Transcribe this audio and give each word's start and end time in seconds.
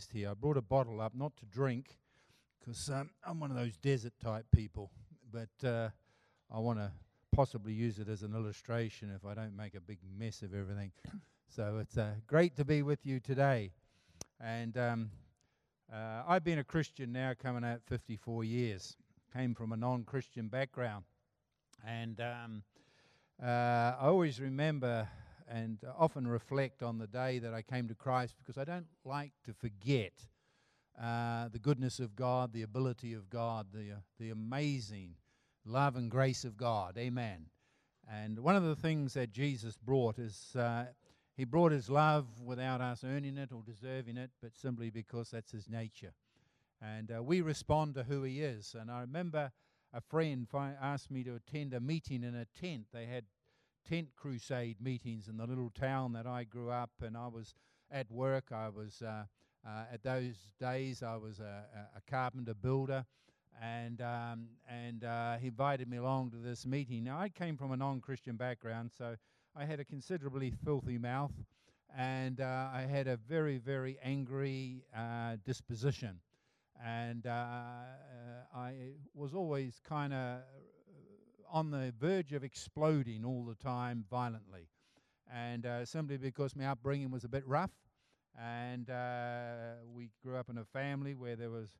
organised 0.00 0.12
here. 0.12 0.30
I 0.30 0.34
brought 0.34 0.56
a 0.56 0.62
bottle 0.62 1.00
up, 1.00 1.14
not 1.14 1.36
to 1.38 1.46
drink, 1.46 1.96
because 2.58 2.88
um, 2.90 3.10
I'm 3.24 3.40
one 3.40 3.50
of 3.50 3.56
those 3.56 3.76
desert 3.76 4.12
type 4.22 4.46
people, 4.54 4.90
but 5.30 5.66
uh, 5.66 5.90
I 6.50 6.58
want 6.58 6.78
to 6.78 6.90
possibly 7.34 7.72
use 7.72 7.98
it 7.98 8.08
as 8.08 8.22
an 8.22 8.34
illustration 8.34 9.12
if 9.14 9.26
I 9.26 9.34
don't 9.34 9.56
make 9.56 9.74
a 9.74 9.80
big 9.80 9.98
mess 10.18 10.42
of 10.42 10.54
everything. 10.54 10.92
so 11.48 11.78
it's 11.80 11.98
uh, 11.98 12.12
great 12.26 12.56
to 12.56 12.64
be 12.64 12.82
with 12.82 13.04
you 13.04 13.20
today. 13.20 13.72
And 14.40 14.76
um, 14.78 15.10
uh, 15.92 16.22
I've 16.26 16.44
been 16.44 16.58
a 16.58 16.64
Christian 16.64 17.12
now 17.12 17.32
coming 17.40 17.64
out 17.64 17.80
54 17.86 18.44
years. 18.44 18.96
Came 19.34 19.54
from 19.54 19.72
a 19.72 19.76
non 19.76 20.04
Christian 20.04 20.48
background. 20.48 21.04
And 21.86 22.20
um, 22.20 22.62
uh, 23.42 23.46
I 24.00 24.06
always 24.06 24.40
remember 24.40 25.08
and 25.50 25.78
often 25.98 26.26
reflect 26.28 26.82
on 26.82 26.98
the 26.98 27.06
day 27.06 27.40
that 27.40 27.52
I 27.52 27.62
came 27.62 27.88
to 27.88 27.94
Christ 27.94 28.34
because 28.38 28.56
I 28.56 28.64
don't 28.64 28.86
like 29.04 29.32
to 29.44 29.52
forget 29.52 30.12
uh, 31.00 31.48
the 31.48 31.58
goodness 31.58 31.98
of 31.98 32.14
God, 32.14 32.52
the 32.52 32.62
ability 32.62 33.14
of 33.14 33.28
God, 33.28 33.66
the, 33.72 33.92
uh, 33.92 34.00
the 34.18 34.30
amazing 34.30 35.16
love 35.64 35.96
and 35.96 36.10
grace 36.10 36.44
of 36.44 36.56
God. 36.56 36.96
Amen. 36.96 37.46
And 38.08 38.38
one 38.38 38.56
of 38.56 38.64
the 38.64 38.76
things 38.76 39.14
that 39.14 39.32
Jesus 39.32 39.76
brought 39.76 40.18
is 40.18 40.54
uh, 40.56 40.86
he 41.36 41.44
brought 41.44 41.72
his 41.72 41.88
love 41.88 42.26
without 42.44 42.80
us 42.80 43.02
earning 43.04 43.38
it 43.38 43.50
or 43.52 43.62
deserving 43.64 44.16
it, 44.16 44.30
but 44.42 44.54
simply 44.54 44.90
because 44.90 45.30
that's 45.30 45.50
his 45.50 45.68
nature. 45.68 46.12
And 46.82 47.10
uh, 47.16 47.22
we 47.22 47.40
respond 47.40 47.94
to 47.94 48.04
who 48.04 48.22
he 48.22 48.40
is. 48.40 48.76
And 48.78 48.90
I 48.90 49.00
remember 49.00 49.50
a 49.92 50.00
friend 50.00 50.48
fi- 50.48 50.74
asked 50.80 51.10
me 51.10 51.24
to 51.24 51.34
attend 51.34 51.74
a 51.74 51.80
meeting 51.80 52.24
in 52.24 52.34
a 52.34 52.46
tent. 52.60 52.86
They 52.92 53.06
had 53.06 53.24
tent 53.90 54.08
crusade 54.14 54.76
meetings 54.80 55.26
in 55.26 55.36
the 55.36 55.44
little 55.44 55.70
town 55.70 56.12
that 56.12 56.24
I 56.24 56.44
grew 56.44 56.70
up, 56.70 56.90
and 57.04 57.16
I 57.16 57.26
was 57.26 57.54
at 57.90 58.08
work. 58.08 58.52
I 58.52 58.68
was 58.68 59.02
uh, 59.02 59.24
uh, 59.66 59.84
at 59.92 60.04
those 60.04 60.36
days 60.60 61.02
I 61.02 61.16
was 61.16 61.40
a, 61.40 61.64
a 61.96 62.00
carpenter 62.08 62.54
builder, 62.54 63.04
and 63.60 64.00
um, 64.00 64.46
and 64.68 65.02
uh, 65.02 65.38
he 65.38 65.48
invited 65.48 65.88
me 65.88 65.96
along 65.96 66.30
to 66.30 66.36
this 66.36 66.64
meeting. 66.64 67.02
Now 67.02 67.18
I 67.18 67.30
came 67.30 67.56
from 67.56 67.72
a 67.72 67.76
non-Christian 67.76 68.36
background, 68.36 68.92
so 68.96 69.16
I 69.56 69.64
had 69.64 69.80
a 69.80 69.84
considerably 69.84 70.52
filthy 70.64 70.96
mouth, 70.96 71.32
and 71.96 72.40
uh, 72.40 72.68
I 72.72 72.82
had 72.82 73.08
a 73.08 73.16
very 73.16 73.58
very 73.58 73.98
angry 74.04 74.84
uh, 74.96 75.34
disposition, 75.44 76.20
and 76.80 77.26
uh, 77.26 77.30
I 78.54 78.92
was 79.14 79.34
always 79.34 79.80
kind 79.82 80.12
of 80.12 80.42
on 81.50 81.70
the 81.70 81.92
verge 81.98 82.32
of 82.32 82.44
exploding 82.44 83.24
all 83.24 83.44
the 83.44 83.54
time 83.54 84.04
violently, 84.10 84.68
and 85.32 85.66
simply 85.84 86.16
because 86.16 86.56
my 86.56 86.66
upbringing 86.66 87.10
was 87.10 87.24
a 87.24 87.28
bit 87.28 87.46
rough, 87.46 87.70
and 88.38 88.88
we 89.94 90.10
grew 90.22 90.36
up 90.36 90.48
in 90.48 90.58
a 90.58 90.64
family 90.64 91.14
where 91.14 91.36
there 91.36 91.50
was 91.50 91.70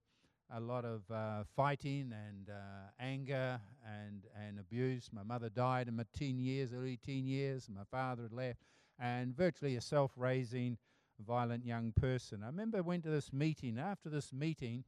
a 0.53 0.61
lot 0.61 0.85
of 0.85 1.03
uh, 1.11 1.45
fighting 1.55 2.13
and 2.13 2.51
uh, 2.51 2.89
anger 2.99 3.61
and, 3.87 4.25
and 4.37 4.59
abuse. 4.59 5.09
My 5.13 5.23
mother 5.23 5.49
died 5.49 5.89
in 5.89 5.97
my 5.97 6.05
teen 6.17 6.39
years, 6.39 6.73
early 6.73 6.97
teen 6.97 7.27
years, 7.27 7.69
and 7.69 7.77
my 7.77 7.85
father 7.91 8.25
had 8.25 8.33
left, 8.33 8.59
and 8.99 9.37
virtually 9.37 9.77
a 9.77 9.81
self 9.81 10.13
raising, 10.17 10.77
violent 11.25 11.65
young 11.65 11.93
person. 11.93 12.43
I 12.43 12.47
remember 12.47 12.79
I 12.79 12.83
went 12.83 13.05
to 13.05 13.11
this 13.11 13.33
meeting. 13.33 13.79
After 13.79 14.09
this 14.09 14.33
meeting, 14.33 14.85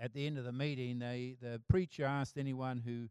at 0.00 0.14
the 0.14 0.26
end 0.26 0.38
of 0.38 0.44
the 0.44 0.52
meeting, 0.52 1.00
they, 1.00 1.36
the 1.40 1.60
preacher 1.68 2.04
asked 2.04 2.38
anyone 2.38 2.78
who 2.78 3.08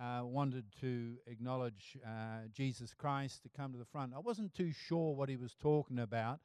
uh, 0.00 0.22
wanted 0.24 0.64
to 0.80 1.16
acknowledge 1.26 1.98
uh, 2.06 2.48
Jesus 2.52 2.94
Christ 2.94 3.42
to 3.42 3.48
come 3.48 3.72
to 3.72 3.78
the 3.78 3.84
front. 3.84 4.12
I 4.14 4.20
wasn't 4.20 4.54
too 4.54 4.72
sure 4.72 5.14
what 5.14 5.28
he 5.28 5.36
was 5.36 5.54
talking 5.54 5.98
about 5.98 6.40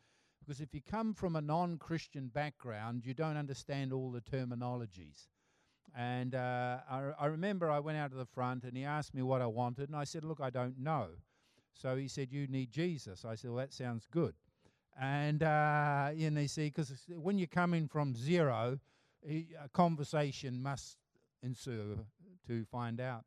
because 0.46 0.62
if 0.62 0.74
you 0.74 0.82
come 0.82 1.14
from 1.14 1.36
a 1.36 1.42
non 1.42 1.78
Christian 1.78 2.28
background, 2.28 3.06
you 3.06 3.14
don't 3.14 3.38
understand 3.38 3.94
all 3.94 4.12
the 4.12 4.22
terminologies. 4.22 5.28
And 5.98 6.36
uh, 6.36 6.80
I, 6.90 7.12
I, 7.18 7.26
remember 7.28 7.72
I 7.72 7.80
went 7.80 7.98
out 7.98 8.12
to 8.12 8.18
the 8.18 8.26
front 8.26 8.64
and 8.64 8.76
he 8.76 8.84
asked 8.84 9.14
me 9.14 9.22
what 9.22 9.42
I 9.42 9.48
wanted, 9.48 9.90
and 9.90 9.98
I 9.98 10.04
said, 10.04 10.26
Look, 10.26 10.42
I 10.42 10.50
don't 10.50 10.78
know. 10.78 11.08
So 11.74 11.96
he 11.96 12.08
said, 12.08 12.32
You 12.32 12.48
need 12.48 12.72
Jesus. 12.72 13.24
I 13.24 13.36
said, 13.36 13.52
Well, 13.52 13.60
that 13.60 13.74
sounds 13.74 14.06
good. 14.12 14.34
And, 15.00 15.44
uh, 15.44 16.12
you 16.14 16.30
know, 16.30 16.46
see, 16.48 16.66
because 16.66 16.92
when 17.10 17.38
you're 17.38 17.48
coming 17.48 17.88
from 17.88 18.16
zero, 18.16 18.80
a 19.28 19.70
conversation 19.74 20.62
must 20.62 20.98
ensue 21.42 22.00
to 22.48 22.66
find 22.66 23.02
out. 23.02 23.26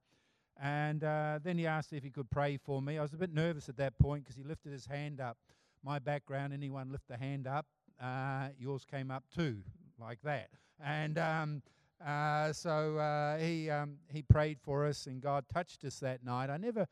And 0.60 1.04
uh, 1.04 1.38
then 1.42 1.56
he 1.56 1.66
asked 1.66 1.92
if 1.92 2.02
he 2.02 2.10
could 2.10 2.30
pray 2.30 2.56
for 2.56 2.82
me. 2.82 2.98
I 2.98 3.02
was 3.02 3.12
a 3.12 3.16
bit 3.16 3.32
nervous 3.32 3.68
at 3.68 3.76
that 3.76 3.98
point 3.98 4.24
because 4.24 4.36
he 4.36 4.42
lifted 4.42 4.72
his 4.72 4.86
hand 4.86 5.20
up 5.20 5.36
my 5.84 5.98
background, 5.98 6.52
anyone 6.52 6.90
lift 6.90 7.08
the 7.08 7.16
hand 7.16 7.46
up, 7.46 7.66
uh, 8.02 8.48
yours 8.58 8.84
came 8.84 9.10
up 9.10 9.24
too, 9.34 9.58
like 10.00 10.20
that. 10.22 10.48
And 10.84 11.18
um, 11.18 11.62
uh, 12.04 12.52
so 12.52 12.98
uh, 12.98 13.38
he, 13.38 13.70
um, 13.70 13.96
he 14.12 14.22
prayed 14.22 14.58
for 14.60 14.86
us, 14.86 15.06
and 15.06 15.20
God 15.20 15.44
touched 15.52 15.84
us 15.84 15.98
that 16.00 16.24
night. 16.24 16.50
I 16.50 16.56
never 16.56 16.86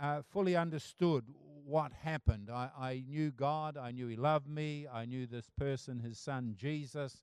uh, 0.00 0.22
fully 0.22 0.56
understood 0.56 1.24
what 1.64 1.92
happened. 1.92 2.50
I, 2.50 2.70
I 2.78 3.04
knew 3.08 3.30
God, 3.30 3.76
I 3.76 3.92
knew 3.92 4.08
He 4.08 4.16
loved 4.16 4.48
me, 4.48 4.86
I 4.92 5.04
knew 5.04 5.26
this 5.26 5.48
person, 5.56 6.00
His 6.00 6.18
Son 6.18 6.54
Jesus, 6.56 7.22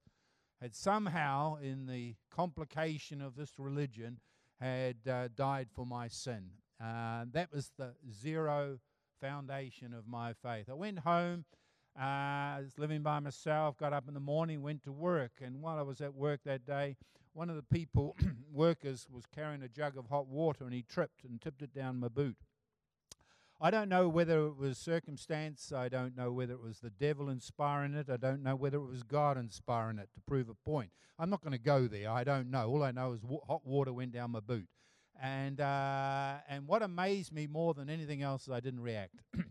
had 0.62 0.76
somehow, 0.76 1.58
in 1.58 1.86
the 1.86 2.16
complication 2.34 3.22
of 3.22 3.36
this 3.36 3.54
religion, 3.58 4.20
had 4.60 4.98
uh, 5.10 5.30
died 5.36 5.68
for 5.74 5.86
my 5.86 6.08
sin. 6.08 6.50
Uh, 6.84 7.26
that 7.32 7.52
was 7.54 7.72
the 7.78 7.94
zero 8.12 8.80
foundation 9.22 9.94
of 9.94 10.08
my 10.08 10.34
faith. 10.34 10.68
I 10.70 10.74
went 10.74 11.00
home. 11.00 11.46
Uh, 12.00 12.04
I 12.04 12.60
was 12.62 12.78
living 12.78 13.02
by 13.02 13.20
myself, 13.20 13.78
got 13.78 13.92
up 13.94 14.08
in 14.08 14.14
the 14.14 14.20
morning, 14.20 14.62
went 14.62 14.84
to 14.84 14.92
work. 14.92 15.32
And 15.44 15.62
while 15.62 15.78
I 15.78 15.82
was 15.82 16.00
at 16.00 16.14
work 16.14 16.42
that 16.46 16.66
day, 16.66 16.96
one 17.34 17.50
of 17.50 17.56
the 17.56 17.64
people, 17.64 18.16
workers, 18.52 19.08
was 19.12 19.26
carrying 19.34 19.64
a 19.64 19.68
jug 19.68 19.98
of 19.98 20.08
hot 20.08 20.28
water 20.28 20.64
and 20.64 20.74
he 20.74 20.84
tripped 20.84 21.24
and 21.24 21.42
tipped 21.42 21.62
it 21.62 21.74
down 21.74 22.00
my 22.00 22.08
boot. 22.08 22.38
I 23.62 23.72
don't 23.72 23.90
know 23.90 24.08
whether 24.08 24.48
it 24.48 24.56
was 24.56 24.78
circumstance. 24.78 25.74
I 25.74 25.90
don't 25.90 26.16
know 26.16 26.32
whether 26.32 26.54
it 26.54 26.62
was 26.62 26.80
the 26.80 26.90
devil 26.90 27.30
inspiring 27.30 27.94
it. 27.94 28.10
I 28.10 28.16
don't 28.16 28.42
know 28.42 28.56
whether 28.56 28.78
it 28.78 28.90
was 28.90 29.04
God 29.04 29.38
inspiring 29.38 30.00
it 30.00 30.10
to 30.14 30.22
prove 30.22 30.48
a 30.48 30.54
point. 30.54 30.92
I'm 31.18 31.30
not 31.30 31.42
going 31.42 31.52
to 31.52 31.60
go 31.60 31.88
there. 31.88 32.10
I 32.10 32.24
don't 32.24 32.50
know. 32.50 32.70
All 32.70 32.84
I 32.84 32.92
know 32.92 33.12
is 33.12 33.22
hot 33.48 33.66
water 33.66 33.92
went 33.92 34.14
down 34.14 34.32
my 34.32 34.40
boot. 34.40 34.68
And, 35.22 35.60
uh, 35.60 36.38
and 36.48 36.68
what 36.68 36.82
amazed 36.82 37.34
me 37.34 37.48
more 37.48 37.74
than 37.74 37.90
anything 37.90 38.22
else 38.22 38.44
is 38.44 38.50
I 38.50 38.62
didn't 38.62 38.80
react. 38.80 39.16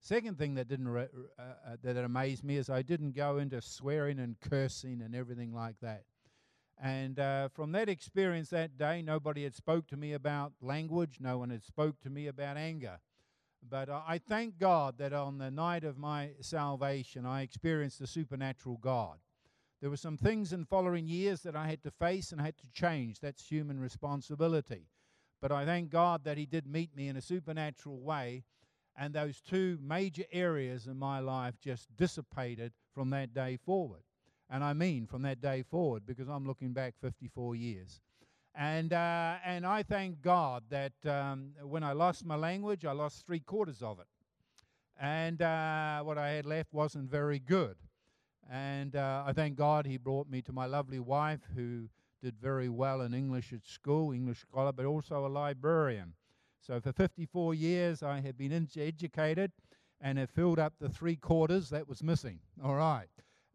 Second 0.00 0.38
thing 0.38 0.54
that 0.54 0.68
didn't 0.68 0.88
re- 0.88 1.08
uh, 1.36 1.42
uh, 1.42 1.76
that 1.82 1.96
amazed 1.96 2.44
me 2.44 2.58
is 2.58 2.70
I 2.70 2.82
didn't 2.82 3.16
go 3.16 3.38
into 3.38 3.60
swearing 3.60 4.20
and 4.20 4.36
cursing 4.40 5.02
and 5.02 5.16
everything 5.16 5.52
like 5.52 5.76
that. 5.82 6.04
And 6.80 7.18
uh, 7.18 7.48
from 7.48 7.72
that 7.72 7.88
experience 7.88 8.50
that 8.50 8.78
day, 8.78 9.02
nobody 9.02 9.42
had 9.42 9.54
spoke 9.56 9.88
to 9.88 9.96
me 9.96 10.12
about 10.12 10.52
language. 10.60 11.18
No 11.20 11.38
one 11.38 11.50
had 11.50 11.64
spoke 11.64 12.00
to 12.02 12.10
me 12.10 12.28
about 12.28 12.56
anger. 12.56 13.00
But 13.68 13.88
uh, 13.88 14.02
I 14.06 14.18
thank 14.18 14.58
God 14.58 14.98
that 14.98 15.12
on 15.12 15.38
the 15.38 15.50
night 15.50 15.84
of 15.84 15.96
my 15.96 16.30
salvation, 16.40 17.24
I 17.24 17.42
experienced 17.42 17.98
the 17.98 18.06
supernatural 18.06 18.78
God. 18.78 19.18
There 19.80 19.90
were 19.90 19.96
some 19.96 20.16
things 20.16 20.52
in 20.52 20.64
following 20.64 21.06
years 21.06 21.42
that 21.42 21.56
I 21.56 21.66
had 21.66 21.82
to 21.82 21.90
face 21.90 22.32
and 22.32 22.40
I 22.40 22.44
had 22.44 22.58
to 22.58 22.66
change. 22.72 23.20
That's 23.20 23.48
human 23.48 23.80
responsibility. 23.80 24.86
But 25.40 25.50
I 25.50 25.64
thank 25.64 25.90
God 25.90 26.22
that 26.24 26.38
He 26.38 26.46
did 26.46 26.66
meet 26.66 26.94
me 26.94 27.08
in 27.08 27.16
a 27.16 27.20
supernatural 27.20 28.00
way, 28.00 28.44
and 28.96 29.12
those 29.12 29.40
two 29.40 29.78
major 29.82 30.24
areas 30.30 30.86
in 30.86 30.96
my 30.96 31.18
life 31.18 31.54
just 31.60 31.88
dissipated 31.96 32.72
from 32.94 33.10
that 33.10 33.34
day 33.34 33.56
forward. 33.56 34.02
And 34.48 34.62
I 34.62 34.72
mean 34.72 35.06
from 35.06 35.22
that 35.22 35.40
day 35.40 35.62
forward 35.62 36.06
because 36.06 36.28
I'm 36.28 36.46
looking 36.46 36.72
back 36.72 36.94
54 37.00 37.56
years. 37.56 38.00
And, 38.54 38.92
uh, 38.92 39.36
and 39.44 39.64
I 39.64 39.82
thank 39.82 40.20
God 40.20 40.64
that 40.68 40.92
um, 41.06 41.52
when 41.62 41.82
I 41.82 41.92
lost 41.92 42.24
my 42.24 42.36
language, 42.36 42.84
I 42.84 42.92
lost 42.92 43.26
three 43.26 43.40
quarters 43.40 43.82
of 43.82 43.98
it. 43.98 44.06
And 45.00 45.40
uh, 45.40 46.02
what 46.02 46.18
I 46.18 46.30
had 46.30 46.44
left 46.44 46.72
wasn't 46.72 47.10
very 47.10 47.38
good. 47.38 47.76
And 48.50 48.94
uh, 48.94 49.24
I 49.26 49.32
thank 49.32 49.56
God 49.56 49.86
he 49.86 49.96
brought 49.96 50.28
me 50.28 50.42
to 50.42 50.52
my 50.52 50.66
lovely 50.66 50.98
wife 50.98 51.40
who 51.56 51.88
did 52.22 52.36
very 52.40 52.68
well 52.68 53.00
in 53.00 53.14
English 53.14 53.52
at 53.52 53.66
school, 53.66 54.12
English 54.12 54.40
scholar, 54.40 54.72
but 54.72 54.84
also 54.84 55.26
a 55.26 55.28
librarian. 55.28 56.12
So 56.60 56.80
for 56.80 56.92
54 56.92 57.54
years, 57.54 58.02
I 58.02 58.20
have 58.20 58.36
been 58.36 58.68
educated 58.76 59.50
and 60.00 60.18
have 60.18 60.30
filled 60.30 60.58
up 60.58 60.74
the 60.78 60.88
three 60.88 61.16
quarters 61.16 61.70
that 61.70 61.88
was 61.88 62.02
missing. 62.02 62.38
All 62.62 62.74
right. 62.74 63.08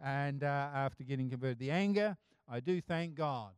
And 0.03 0.43
uh, 0.43 0.69
after 0.73 1.03
getting 1.03 1.29
converted, 1.29 1.59
the 1.59 1.71
anger, 1.71 2.17
I 2.49 2.59
do 2.59 2.81
thank 2.81 3.15
God 3.15 3.51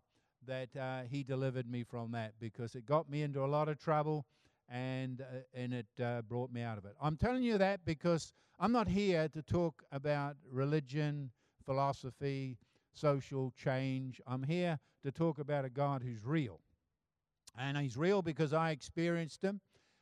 that 0.50 0.76
uh, 0.76 1.02
He 1.10 1.24
delivered 1.24 1.70
me 1.70 1.84
from 1.84 2.12
that 2.12 2.34
because 2.40 2.76
it 2.76 2.86
got 2.86 3.10
me 3.10 3.22
into 3.22 3.44
a 3.44 3.48
lot 3.48 3.70
of 3.70 3.80
trouble 3.80 4.26
and, 4.68 5.22
uh, 5.22 5.40
and 5.54 5.74
it 5.74 5.88
uh, 6.04 6.22
brought 6.24 6.52
me 6.52 6.62
out 6.62 6.78
of 6.78 6.86
it. 6.86 6.94
I'm 7.02 7.16
telling 7.16 7.44
you 7.44 7.58
that 7.58 7.86
because 7.86 8.34
I'm 8.60 8.72
not 8.72 8.88
here 8.88 9.30
to 9.30 9.42
talk 9.42 9.84
about 9.92 10.36
religion, 10.52 11.32
philosophy, 11.66 12.58
social 12.94 13.54
change. 13.56 14.20
I'm 14.28 14.44
here 14.44 14.80
to 15.04 15.12
talk 15.12 15.40
about 15.40 15.66
a 15.66 15.70
God 15.70 16.02
who's 16.04 16.26
real. 16.26 16.60
And 17.58 17.78
he's 17.78 17.96
real 17.96 18.22
because 18.22 18.54
I 18.54 18.72
experienced 18.72 19.44
him. 19.44 19.62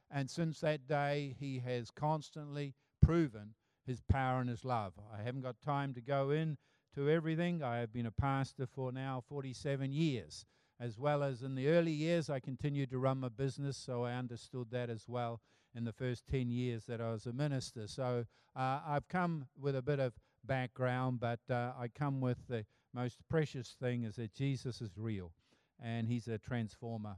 And 0.10 0.30
since 0.30 0.62
that 0.62 0.88
day, 0.88 1.36
he 1.40 1.60
has 1.60 1.92
constantly 1.92 2.74
proven 3.02 3.54
His 3.86 4.02
power 4.02 4.42
and 4.42 4.50
His 4.50 4.66
love. 4.66 4.94
I 5.14 5.22
haven't 5.24 5.42
got 5.42 5.62
time 5.62 5.94
to 5.94 6.02
go 6.02 6.32
in 6.32 6.58
to 6.98 7.12
everything. 7.12 7.62
I 7.62 7.78
have 7.78 7.94
been 7.94 8.08
a 8.08 8.12
pastor 8.12 8.66
for 8.66 8.92
now 8.92 9.24
47 9.30 9.92
years. 9.92 10.46
As 10.80 10.98
well 10.98 11.22
as 11.22 11.44
in 11.44 11.54
the 11.54 11.68
early 11.68 11.92
years, 11.92 12.28
I 12.28 12.40
continued 12.40 12.90
to 12.90 12.98
run 12.98 13.20
my 13.20 13.30
business, 13.30 13.78
so 13.78 14.04
I 14.04 14.14
understood 14.14 14.72
that 14.72 14.90
as 14.90 15.06
well 15.08 15.40
in 15.76 15.84
the 15.84 15.94
first 15.94 16.26
10 16.28 16.50
years 16.50 16.86
that 16.88 17.00
I 17.00 17.12
was 17.12 17.28
a 17.28 17.34
minister. 17.34 17.88
So 17.88 18.26
uh, 18.56 18.80
I've 18.84 19.08
come 19.08 19.46
with 19.60 19.76
a 19.76 19.82
bit 19.84 20.00
of 20.00 20.14
background, 20.44 21.20
but 21.20 21.40
uh, 21.52 21.74
I 21.80 21.88
come 21.88 22.20
with 22.20 22.40
the 22.48 22.66
most 22.96 23.20
precious 23.30 23.76
thing 23.80 24.04
is 24.04 24.16
that 24.16 24.34
Jesus 24.34 24.82
is 24.82 24.98
real 24.98 25.34
and 25.80 26.08
He's 26.08 26.28
a 26.28 26.40
transformer, 26.40 27.18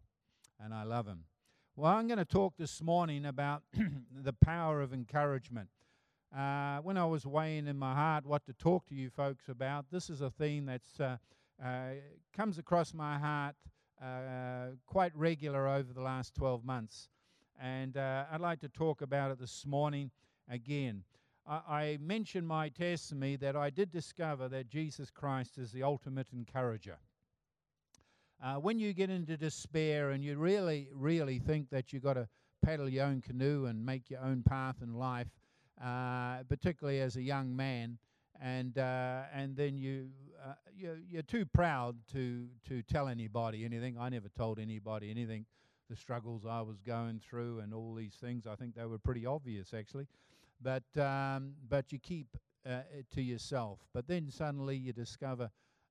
and 0.59 0.73
I 0.73 0.83
love 0.83 1.07
Him. 1.07 1.23
Well, 1.77 1.93
I'm 1.93 2.07
going 2.07 2.17
to 2.17 2.25
talk 2.25 2.55
this 2.57 2.81
morning 2.83 3.25
about 3.25 3.63
the 4.11 4.33
power 4.33 4.81
of 4.81 4.93
encouragement. 4.93 5.69
Uh, 6.35 6.77
when 6.79 6.95
I 6.95 7.05
was 7.05 7.25
weighing 7.25 7.67
in 7.67 7.77
my 7.77 7.95
heart 7.95 8.25
what 8.25 8.45
to 8.45 8.53
talk 8.53 8.85
to 8.87 8.95
you 8.95 9.09
folks 9.09 9.49
about, 9.49 9.85
this 9.91 10.11
is 10.11 10.21
a 10.21 10.29
theme 10.29 10.67
that's 10.67 10.99
uh, 10.99 11.17
uh, 11.63 11.93
comes 12.35 12.59
across 12.59 12.93
my 12.93 13.17
heart 13.17 13.55
uh, 14.01 14.75
quite 14.85 15.11
regular 15.15 15.67
over 15.67 15.91
the 15.91 16.01
last 16.01 16.35
12 16.35 16.63
months, 16.63 17.09
and 17.59 17.97
uh, 17.97 18.25
I'd 18.31 18.41
like 18.41 18.59
to 18.61 18.69
talk 18.69 19.01
about 19.01 19.31
it 19.31 19.39
this 19.39 19.65
morning 19.65 20.11
again. 20.47 21.03
I, 21.47 21.61
I 21.67 21.97
mentioned 21.99 22.47
my 22.47 22.69
testimony 22.69 23.35
that 23.37 23.55
I 23.55 23.71
did 23.71 23.91
discover 23.91 24.47
that 24.49 24.69
Jesus 24.69 25.09
Christ 25.09 25.57
is 25.57 25.71
the 25.71 25.81
ultimate 25.81 26.27
encourager. 26.31 26.99
Uh, 28.41 28.55
when 28.55 28.77
you 28.77 28.93
get 28.93 29.09
into 29.09 29.35
despair 29.35 30.11
and 30.11 30.23
you 30.23 30.37
really, 30.37 30.89
really 30.93 31.39
think 31.39 31.71
that 31.71 31.91
you've 31.91 32.03
got 32.03 32.13
to 32.13 32.27
paddle 32.63 32.87
your 32.87 33.05
own 33.05 33.21
canoe 33.21 33.65
and 33.65 33.83
make 33.83 34.11
your 34.11 34.21
own 34.21 34.43
path 34.43 34.75
in 34.81 34.93
life, 34.93 35.27
uh, 35.83 36.43
particularly 36.47 36.99
as 36.99 37.15
a 37.15 37.21
young 37.21 37.55
man, 37.55 37.97
and 38.41 38.77
uh, 38.77 39.23
and 39.33 39.55
then 39.55 39.77
you 39.77 40.07
uh, 40.43 40.53
you're, 40.75 40.97
you're 41.09 41.21
too 41.21 41.45
proud 41.45 41.95
to 42.13 42.47
to 42.67 42.81
tell 42.83 43.07
anybody 43.07 43.65
anything. 43.65 43.97
I 43.99 44.09
never 44.09 44.29
told 44.29 44.59
anybody 44.59 45.09
anything. 45.09 45.45
The 45.89 45.95
struggles 45.95 46.45
I 46.45 46.61
was 46.61 46.79
going 46.81 47.19
through 47.19 47.59
and 47.59 47.73
all 47.73 47.95
these 47.95 48.13
things, 48.13 48.45
I 48.45 48.53
think 48.55 48.75
they 48.75 48.85
were 48.85 48.99
pretty 48.99 49.25
obvious 49.25 49.73
actually, 49.73 50.07
but 50.61 50.83
um, 51.01 51.53
but 51.67 51.91
you 51.91 51.97
keep 51.97 52.37
uh, 52.65 52.81
it 52.95 53.07
to 53.15 53.21
yourself. 53.21 53.79
But 53.93 54.07
then 54.07 54.29
suddenly 54.29 54.77
you 54.77 54.93
discover 54.93 55.49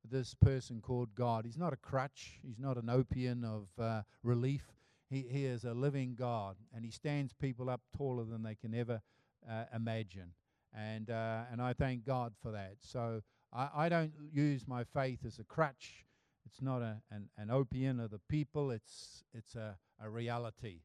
this 0.08 0.34
person 0.34 0.80
called 0.80 1.14
God. 1.14 1.44
He's 1.44 1.58
not 1.58 1.72
a 1.72 1.76
crutch, 1.76 2.38
he's 2.42 2.58
not 2.58 2.76
an 2.76 2.88
opium 2.88 3.44
of 3.44 3.82
uh, 3.82 4.02
relief. 4.22 4.66
He, 5.10 5.24
he 5.28 5.46
is 5.46 5.64
a 5.64 5.72
living 5.72 6.14
God, 6.18 6.56
and 6.74 6.84
he 6.84 6.90
stands 6.90 7.32
people 7.32 7.70
up 7.70 7.80
taller 7.96 8.24
than 8.24 8.42
they 8.42 8.54
can 8.54 8.74
ever 8.74 9.00
uh, 9.50 9.64
imagine. 9.74 10.32
And, 10.74 11.10
uh, 11.10 11.42
and 11.50 11.62
I 11.62 11.72
thank 11.72 12.04
God 12.04 12.34
for 12.42 12.52
that. 12.52 12.76
So 12.80 13.22
I, 13.52 13.68
I 13.74 13.88
don't 13.88 14.12
use 14.32 14.66
my 14.66 14.84
faith 14.84 15.20
as 15.26 15.38
a 15.38 15.44
crutch. 15.44 16.04
It's 16.46 16.62
not 16.62 16.82
a, 16.82 17.00
an, 17.10 17.28
an 17.36 17.50
opium 17.50 18.00
of 18.00 18.10
the 18.10 18.20
people, 18.28 18.70
it's, 18.70 19.24
it's 19.34 19.54
a, 19.54 19.76
a 20.02 20.08
reality, 20.08 20.80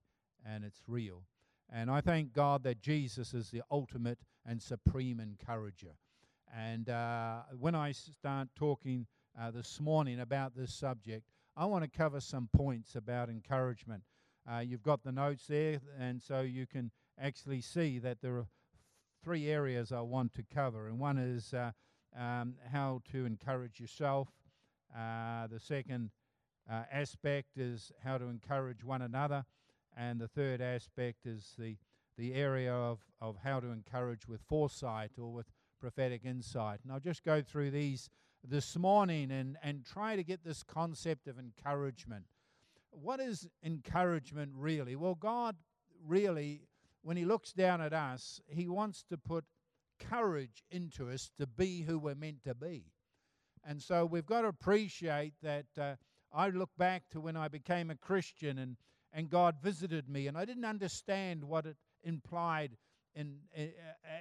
and 0.45 0.63
it's 0.63 0.81
real. 0.88 1.24
And 1.71 1.89
I 1.89 2.01
thank 2.01 2.33
God 2.33 2.63
that 2.63 2.81
Jesus 2.81 3.33
is 3.33 3.50
the 3.50 3.62
ultimate 3.71 4.19
and 4.45 4.62
supreme 4.62 5.19
encourager. 5.19 5.95
And 6.56 6.89
uh, 6.89 7.44
when 7.57 7.75
I 7.75 7.94
start 7.94 8.50
talking 8.56 9.07
uh, 9.39 9.51
this 9.51 9.80
morning 9.80 10.19
about 10.19 10.56
this 10.56 10.74
subject, 10.74 11.24
I 11.56 11.65
want 11.65 11.83
to 11.83 11.98
cover 11.98 12.19
some 12.19 12.50
points 12.54 12.95
about 12.95 13.30
encouragement. 13.30 14.04
Uh, 14.51 14.60
you've 14.60 14.83
got 14.83 15.04
the 15.04 15.12
notes 15.12 15.45
there, 15.48 15.80
and 15.98 16.21
so 16.21 16.42
you 16.42 16.68
can 16.68 16.92
actually 17.19 17.62
see 17.62 18.00
that 18.00 18.21
there 18.21 18.36
are 18.36 18.48
three 19.24 19.50
areas 19.50 19.92
I 19.92 20.01
want 20.01 20.33
to 20.33 20.44
cover. 20.44 20.88
And 20.88 21.00
one 21.00 21.18
is 21.18 21.54
uh, 21.54 21.71
um, 22.18 22.56
how 22.71 23.01
to 23.12 23.25
encourage 23.25 23.80
yourself. 23.80 24.30
Uh, 24.95 25.48
the 25.48 25.60
second 25.60 26.12
uh, 26.69 26.83
aspect 26.92 27.57
is 27.57 27.92
how 28.04 28.18
to 28.18 28.25
encourage 28.25 28.83
one 28.83 29.01
another. 29.01 29.45
And 29.95 30.19
the 30.19 30.27
third 30.27 30.62
aspect 30.62 31.25
is 31.25 31.54
the, 31.57 31.77
the 32.18 32.33
area 32.33 32.74
of, 32.74 33.00
of 33.21 33.38
how 33.44 33.60
to 33.60 33.68
encourage 33.68 34.27
with 34.27 34.42
foresight 34.42 35.12
or 35.18 35.31
with 35.31 35.48
prophetic 35.80 36.21
insight. 36.25 36.80
And 36.83 36.92
I'll 36.92 37.00
just 37.00 37.24
go 37.24 37.42
through 37.42 37.71
these 37.71 38.10
this 38.44 38.77
morning 38.77 39.31
and, 39.31 39.57
and 39.63 39.86
try 39.86 40.15
to 40.15 40.24
get 40.24 40.44
this 40.44 40.63
concept 40.63 41.27
of 41.27 41.39
encouragement. 41.39 42.25
What 42.92 43.19
is 43.19 43.48
encouragement 43.63 44.51
really? 44.56 44.95
Well, 44.95 45.15
God 45.15 45.56
really, 46.06 46.62
when 47.04 47.18
He 47.18 47.26
looks 47.26 47.54
down 47.54 47.82
at 47.82 47.94
us, 47.94 48.42
He 48.48 48.68
wants 48.68 49.04
to 49.10 49.18
put 49.18 49.46
courage 50.00 50.64
into 50.72 51.10
us 51.10 51.30
to 51.38 51.46
be 51.46 51.82
who 51.82 52.00
we're 52.00 52.16
meant 52.16 52.44
to 52.44 52.56
be. 52.56 52.86
And 53.64 53.82
so 53.82 54.06
we've 54.06 54.26
got 54.26 54.42
to 54.42 54.48
appreciate 54.48 55.34
that. 55.42 55.66
Uh, 55.80 55.96
I 56.34 56.50
look 56.50 56.72
back 56.78 57.04
to 57.12 57.22
when 57.22 57.38
I 57.38 57.48
became 57.48 57.92
a 57.92 57.96
Christian 57.96 58.58
and, 58.58 58.76
and 59.14 59.30
God 59.30 59.58
visited 59.62 60.10
me, 60.10 60.28
and 60.28 60.38
I 60.38 60.46
didn't 60.46 60.66
understand 60.66 61.44
what 61.44 61.66
it 61.66 61.78
implied 62.04 62.78
in, 63.16 63.36
uh, 63.58 63.62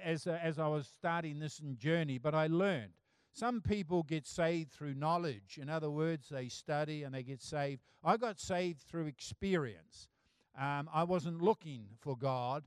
as, 0.03 0.27
uh, 0.27 0.39
as 0.41 0.59
I 0.59 0.67
was 0.67 0.87
starting 0.87 1.39
this 1.39 1.57
journey, 1.77 2.17
but 2.17 2.35
I 2.35 2.47
learned. 2.47 2.93
Some 3.33 3.61
people 3.61 4.03
get 4.03 4.27
saved 4.27 4.71
through 4.71 4.93
knowledge. 4.93 5.57
In 5.59 5.67
other 5.67 5.89
words, 5.89 6.29
they 6.29 6.49
study 6.49 7.01
and 7.01 7.15
they 7.15 7.23
get 7.23 7.41
saved. 7.41 7.81
I 8.03 8.17
got 8.17 8.39
saved 8.39 8.81
through 8.81 9.07
experience. 9.07 10.07
Um, 10.55 10.87
I 10.93 11.03
wasn't 11.03 11.41
looking 11.41 11.87
for 11.99 12.15
God, 12.15 12.65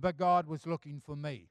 but 0.00 0.16
God 0.16 0.46
was 0.46 0.66
looking 0.66 1.00
for 1.04 1.16
me. 1.16 1.48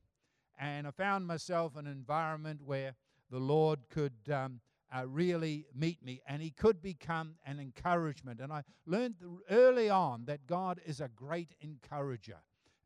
And 0.59 0.87
I 0.87 0.91
found 0.91 1.27
myself 1.27 1.73
in 1.77 1.85
an 1.85 1.91
environment 1.91 2.61
where 2.63 2.95
the 3.29 3.39
Lord 3.39 3.79
could 3.89 4.13
um, 4.31 4.61
uh, 4.95 5.07
really 5.07 5.65
meet 5.73 6.03
me 6.03 6.21
and 6.27 6.41
He 6.41 6.51
could 6.51 6.81
become 6.81 7.35
an 7.45 7.59
encouragement. 7.59 8.39
And 8.39 8.53
I 8.53 8.63
learned 8.85 9.15
early 9.49 9.89
on 9.89 10.25
that 10.25 10.47
God 10.47 10.79
is 10.85 11.01
a 11.01 11.09
great 11.09 11.55
encourager. 11.59 12.37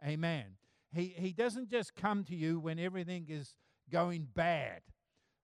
Amen. 0.05 0.57
He, 0.91 1.13
he 1.15 1.33
doesn't 1.33 1.69
just 1.69 1.95
come 1.95 2.23
to 2.25 2.35
you 2.35 2.59
when 2.59 2.79
everything 2.79 3.27
is 3.29 3.53
going 3.91 4.27
bad. 4.33 4.81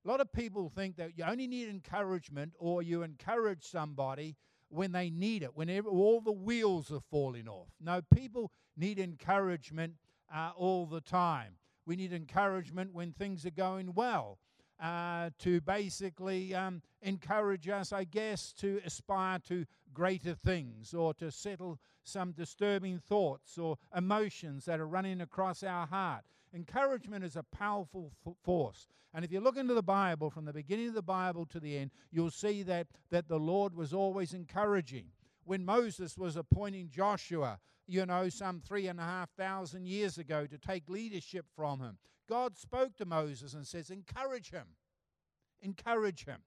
A 0.03 0.07
lot 0.07 0.21
of 0.21 0.31
people 0.31 0.69
think 0.69 0.97
that 0.97 1.17
you 1.17 1.23
only 1.23 1.47
need 1.47 1.67
encouragement 1.67 2.53
or 2.59 2.81
you 2.81 3.03
encourage 3.03 3.63
somebody 3.63 4.35
when 4.69 4.91
they 4.91 5.09
need 5.09 5.43
it, 5.43 5.55
when 5.55 5.69
all 5.85 6.21
the 6.21 6.31
wheels 6.31 6.91
are 6.91 7.01
falling 7.11 7.47
off. 7.47 7.67
No, 7.79 8.01
people 8.13 8.51
need 8.75 8.99
encouragement 8.99 9.93
uh, 10.33 10.51
all 10.55 10.85
the 10.85 11.01
time. 11.01 11.57
We 11.85 11.95
need 11.95 12.13
encouragement 12.13 12.93
when 12.93 13.11
things 13.11 13.45
are 13.45 13.51
going 13.51 13.93
well. 13.93 14.39
Uh, 14.77 15.29
to 15.39 15.61
basically 15.61 16.53
um, 16.53 16.81
encourage 17.01 17.69
us, 17.69 17.93
I 17.93 18.03
guess, 18.03 18.51
to 18.57 18.81
aspire 18.83 19.39
to 19.47 19.65
greater 19.93 20.35
things 20.35 20.93
or 20.93 21.13
to 21.13 21.31
settle 21.31 21.79
some 22.03 22.33
disturbing 22.33 22.99
thoughts 22.99 23.57
or 23.57 23.77
emotions 23.95 24.65
that 24.65 24.81
are 24.81 24.87
running 24.87 25.21
across 25.21 25.63
our 25.63 25.87
heart. 25.87 26.25
Encouragement 26.55 27.25
is 27.25 27.35
a 27.35 27.43
powerful 27.43 28.13
f- 28.25 28.33
force. 28.41 28.87
And 29.13 29.25
if 29.25 29.31
you 29.31 29.41
look 29.41 29.57
into 29.57 29.73
the 29.73 29.83
Bible, 29.83 30.29
from 30.29 30.45
the 30.45 30.53
beginning 30.53 30.87
of 30.87 30.93
the 30.93 31.01
Bible 31.01 31.45
to 31.47 31.59
the 31.59 31.77
end, 31.77 31.91
you'll 32.11 32.31
see 32.31 32.63
that, 32.63 32.87
that 33.11 33.27
the 33.27 33.37
Lord 33.37 33.75
was 33.75 33.93
always 33.93 34.33
encouraging. 34.33 35.07
When 35.43 35.65
Moses 35.65 36.17
was 36.17 36.37
appointing 36.37 36.89
Joshua, 36.89 37.59
you 37.87 38.05
know, 38.05 38.29
some 38.29 38.61
three 38.61 38.87
and 38.87 38.99
a 38.99 39.03
half 39.03 39.29
thousand 39.31 39.85
years 39.85 40.17
ago 40.17 40.47
to 40.47 40.57
take 40.57 40.89
leadership 40.89 41.45
from 41.55 41.81
him, 41.81 41.97
God 42.27 42.57
spoke 42.57 42.95
to 42.95 43.05
Moses 43.05 43.53
and 43.53 43.67
says, 43.67 43.89
Encourage 43.89 44.49
him. 44.49 44.67
Encourage 45.61 46.25
him. 46.25 46.39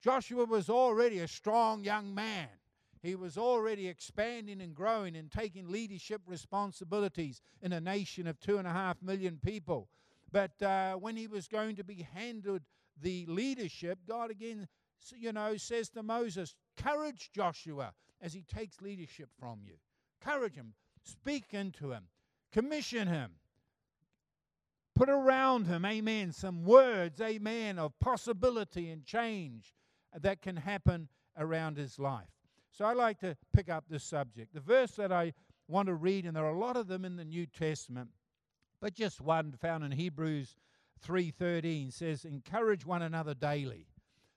Joshua 0.00 0.44
was 0.44 0.70
already 0.70 1.18
a 1.18 1.28
strong 1.28 1.84
young 1.84 2.14
man. 2.14 2.48
He 3.02 3.16
was 3.16 3.36
already 3.36 3.88
expanding 3.88 4.60
and 4.60 4.74
growing 4.74 5.16
and 5.16 5.30
taking 5.30 5.68
leadership 5.68 6.22
responsibilities 6.26 7.40
in 7.60 7.72
a 7.72 7.80
nation 7.80 8.28
of 8.28 8.38
two 8.38 8.58
and 8.58 8.66
a 8.66 8.72
half 8.72 9.02
million 9.02 9.38
people. 9.44 9.88
But 10.30 10.62
uh, 10.62 10.94
when 10.94 11.16
he 11.16 11.26
was 11.26 11.48
going 11.48 11.76
to 11.76 11.84
be 11.84 12.06
handed 12.14 12.62
the 13.00 13.26
leadership, 13.26 13.98
God 14.08 14.30
again, 14.30 14.68
you 15.16 15.32
know, 15.32 15.56
says 15.56 15.88
to 15.90 16.02
Moses, 16.02 16.54
Courage 16.76 17.30
Joshua 17.34 17.92
as 18.20 18.32
he 18.32 18.42
takes 18.42 18.80
leadership 18.80 19.28
from 19.38 19.60
you. 19.64 19.74
Courage 20.20 20.54
him. 20.54 20.74
Speak 21.02 21.46
into 21.50 21.90
him. 21.90 22.04
Commission 22.52 23.08
him. 23.08 23.32
Put 24.94 25.08
around 25.08 25.66
him, 25.66 25.84
amen, 25.84 26.32
some 26.32 26.64
words, 26.64 27.20
amen, 27.20 27.78
of 27.78 27.98
possibility 27.98 28.90
and 28.90 29.04
change 29.04 29.74
that 30.16 30.42
can 30.42 30.56
happen 30.56 31.08
around 31.36 31.78
his 31.78 31.98
life. 31.98 32.28
So 32.72 32.86
I 32.86 32.94
like 32.94 33.18
to 33.20 33.36
pick 33.52 33.68
up 33.68 33.84
this 33.88 34.02
subject. 34.02 34.54
The 34.54 34.60
verse 34.60 34.92
that 34.92 35.12
I 35.12 35.34
want 35.68 35.88
to 35.88 35.94
read, 35.94 36.24
and 36.24 36.34
there 36.34 36.44
are 36.44 36.54
a 36.54 36.58
lot 36.58 36.76
of 36.76 36.88
them 36.88 37.04
in 37.04 37.16
the 37.16 37.24
New 37.24 37.46
Testament, 37.46 38.10
but 38.80 38.94
just 38.94 39.20
one 39.20 39.52
found 39.52 39.84
in 39.84 39.92
Hebrews 39.92 40.56
3:13 41.00 41.90
says, 41.90 42.24
"Encourage 42.24 42.86
one 42.86 43.02
another 43.02 43.34
daily." 43.34 43.86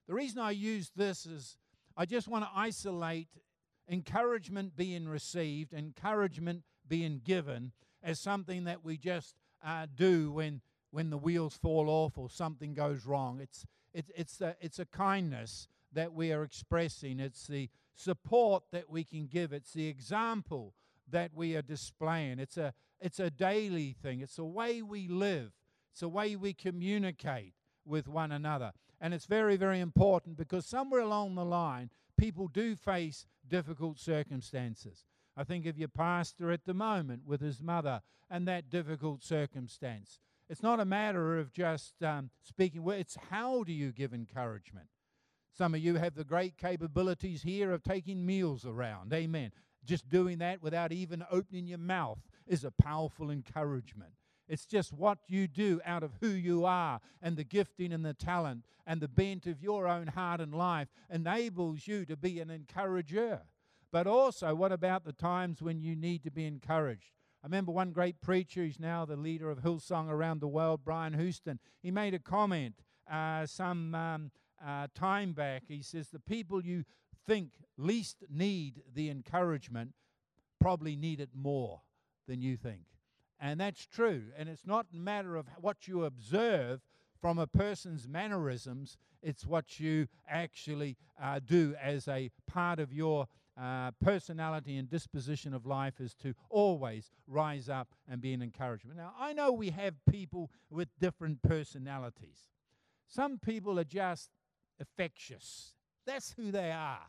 The 0.07 0.13
reason 0.13 0.39
I 0.39 0.51
use 0.51 0.91
this 0.95 1.25
is 1.25 1.57
I 1.95 2.05
just 2.05 2.27
want 2.27 2.43
to 2.43 2.51
isolate 2.53 3.29
encouragement 3.87 4.75
being 4.75 5.07
received, 5.07 5.73
encouragement 5.73 6.63
being 6.87 7.19
given 7.19 7.71
as 8.03 8.19
something 8.19 8.65
that 8.65 8.83
we 8.83 8.97
just 8.97 9.35
uh, 9.63 9.87
do 9.93 10.31
when, 10.31 10.61
when 10.91 11.09
the 11.09 11.17
wheels 11.17 11.55
fall 11.55 11.89
off 11.89 12.17
or 12.17 12.29
something 12.29 12.73
goes 12.73 13.05
wrong. 13.05 13.39
It's, 13.39 13.65
it's, 13.93 14.11
it's, 14.15 14.41
a, 14.41 14.55
it's 14.59 14.79
a 14.79 14.85
kindness 14.85 15.67
that 15.95 16.13
we 16.13 16.31
are 16.31 16.43
expressing, 16.43 17.19
it's 17.19 17.47
the 17.47 17.69
support 17.95 18.63
that 18.71 18.89
we 18.89 19.03
can 19.03 19.27
give, 19.27 19.51
it's 19.51 19.73
the 19.73 19.87
example 19.87 20.73
that 21.09 21.31
we 21.33 21.55
are 21.55 21.61
displaying. 21.61 22.39
It's 22.39 22.57
a, 22.57 22.73
it's 23.01 23.19
a 23.19 23.29
daily 23.29 23.95
thing, 24.01 24.21
it's 24.21 24.35
the 24.35 24.45
way 24.45 24.81
we 24.81 25.07
live, 25.07 25.51
it's 25.91 26.01
the 26.01 26.09
way 26.09 26.35
we 26.35 26.53
communicate 26.53 27.53
with 27.85 28.07
one 28.07 28.31
another. 28.31 28.71
And 29.01 29.13
it's 29.13 29.25
very, 29.25 29.57
very 29.57 29.79
important 29.79 30.37
because 30.37 30.65
somewhere 30.65 31.01
along 31.01 31.35
the 31.35 31.45
line, 31.45 31.89
people 32.17 32.47
do 32.47 32.75
face 32.75 33.25
difficult 33.47 33.99
circumstances. 33.99 35.05
I 35.37 35.43
think 35.43 35.65
of 35.65 35.77
your 35.77 35.89
pastor 35.89 36.51
at 36.51 36.65
the 36.65 36.73
moment 36.73 37.23
with 37.25 37.41
his 37.41 37.61
mother 37.61 38.01
and 38.29 38.47
that 38.47 38.69
difficult 38.69 39.23
circumstance. 39.23 40.19
It's 40.49 40.63
not 40.63 40.79
a 40.79 40.85
matter 40.85 41.37
of 41.37 41.51
just 41.51 42.01
um, 42.03 42.29
speaking, 42.41 42.87
it's 42.87 43.17
how 43.29 43.63
do 43.63 43.73
you 43.73 43.91
give 43.91 44.13
encouragement? 44.13 44.87
Some 45.57 45.73
of 45.73 45.79
you 45.79 45.95
have 45.95 46.15
the 46.15 46.25
great 46.25 46.57
capabilities 46.57 47.43
here 47.43 47.71
of 47.71 47.81
taking 47.81 48.25
meals 48.25 48.65
around. 48.65 49.13
Amen. 49.13 49.51
Just 49.85 50.09
doing 50.09 50.39
that 50.39 50.61
without 50.61 50.91
even 50.91 51.23
opening 51.31 51.67
your 51.67 51.77
mouth 51.77 52.19
is 52.45 52.65
a 52.65 52.71
powerful 52.71 53.31
encouragement. 53.31 54.11
It's 54.49 54.65
just 54.65 54.91
what 54.91 55.19
you 55.27 55.47
do 55.47 55.79
out 55.85 56.03
of 56.03 56.11
who 56.19 56.27
you 56.27 56.65
are 56.65 56.99
and 57.21 57.37
the 57.37 57.45
gifting 57.45 57.93
and 57.93 58.05
the 58.05 58.13
talent 58.13 58.65
and 58.85 58.99
the 58.99 59.07
bent 59.07 59.47
of 59.47 59.63
your 59.63 59.87
own 59.87 60.07
heart 60.07 60.41
and 60.41 60.53
life 60.53 60.89
enables 61.09 61.87
you 61.87 62.05
to 62.05 62.17
be 62.17 62.41
an 62.41 62.49
encourager. 62.49 63.41
But 63.93 64.07
also, 64.07 64.53
what 64.53 64.73
about 64.73 65.05
the 65.05 65.13
times 65.13 65.61
when 65.61 65.79
you 65.79 65.95
need 65.95 66.23
to 66.23 66.31
be 66.31 66.45
encouraged? 66.45 67.13
I 67.41 67.47
remember 67.47 67.71
one 67.71 67.91
great 67.91 68.19
preacher, 68.21 68.63
he's 68.63 68.79
now 68.79 69.05
the 69.05 69.15
leader 69.15 69.49
of 69.49 69.59
Hillsong 69.59 70.09
around 70.09 70.41
the 70.41 70.47
world, 70.47 70.81
Brian 70.83 71.13
Houston. 71.13 71.59
He 71.81 71.91
made 71.91 72.13
a 72.13 72.19
comment 72.19 72.75
uh, 73.09 73.45
some 73.45 73.95
um, 73.95 74.31
uh, 74.65 74.87
time 74.95 75.33
back. 75.33 75.63
He 75.67 75.81
says, 75.81 76.09
The 76.09 76.19
people 76.19 76.63
you 76.63 76.85
think 77.27 77.49
least 77.77 78.23
need 78.29 78.81
the 78.93 79.09
encouragement 79.09 79.93
probably 80.59 80.95
need 80.95 81.19
it 81.19 81.29
more 81.33 81.81
than 82.27 82.41
you 82.41 82.57
think. 82.57 82.83
And 83.39 83.59
that's 83.59 83.85
true. 83.85 84.23
And 84.37 84.47
it's 84.49 84.65
not 84.65 84.87
a 84.93 84.95
matter 84.95 85.35
of 85.35 85.47
what 85.59 85.87
you 85.87 86.05
observe 86.05 86.81
from 87.21 87.37
a 87.39 87.47
person's 87.47 88.07
mannerisms, 88.07 88.97
it's 89.21 89.45
what 89.45 89.79
you 89.79 90.07
actually 90.29 90.95
uh, 91.21 91.39
do 91.43 91.75
as 91.81 92.07
a 92.07 92.29
part 92.45 92.79
of 92.79 92.93
your 92.93 93.27
uh, 93.59 93.91
personality 94.03 94.77
and 94.77 94.89
disposition 94.89 95.53
of 95.53 95.65
life 95.65 95.99
is 95.99 96.13
to 96.13 96.35
always 96.49 97.09
rise 97.25 97.69
up 97.69 97.87
and 98.07 98.21
be 98.21 98.33
an 98.33 98.41
encouragement. 98.41 98.97
Now, 98.97 99.13
I 99.17 99.33
know 99.33 99.51
we 99.51 99.69
have 99.69 99.95
people 100.09 100.51
with 100.69 100.89
different 100.99 101.41
personalities. 101.41 102.49
Some 103.07 103.39
people 103.39 103.79
are 103.79 103.85
just 103.85 104.29
infectious, 104.79 105.73
that's 106.05 106.33
who 106.33 106.51
they 106.51 106.71
are. 106.71 107.01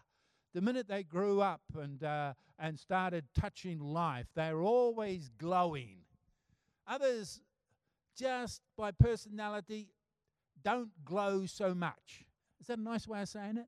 The 0.55 0.61
minute 0.63 0.89
they 0.89 1.03
grew 1.03 1.41
up 1.43 1.61
and, 1.75 2.03
uh, 2.03 2.33
and 2.59 2.79
started 2.79 3.25
touching 3.39 3.79
life, 3.79 4.27
they're 4.35 4.63
always 4.63 5.31
glowing. 5.37 5.99
Others, 6.89 7.41
just 8.17 8.63
by 8.77 8.93
personality, 8.93 9.91
don't 10.63 10.91
glow 11.05 11.45
so 11.47 11.75
much. 11.75 12.25
Is 12.61 12.69
that 12.69 12.79
a 12.79 12.83
nice 12.83 13.07
way 13.07 13.21
of 13.21 13.29
saying 13.29 13.59
it? 13.59 13.67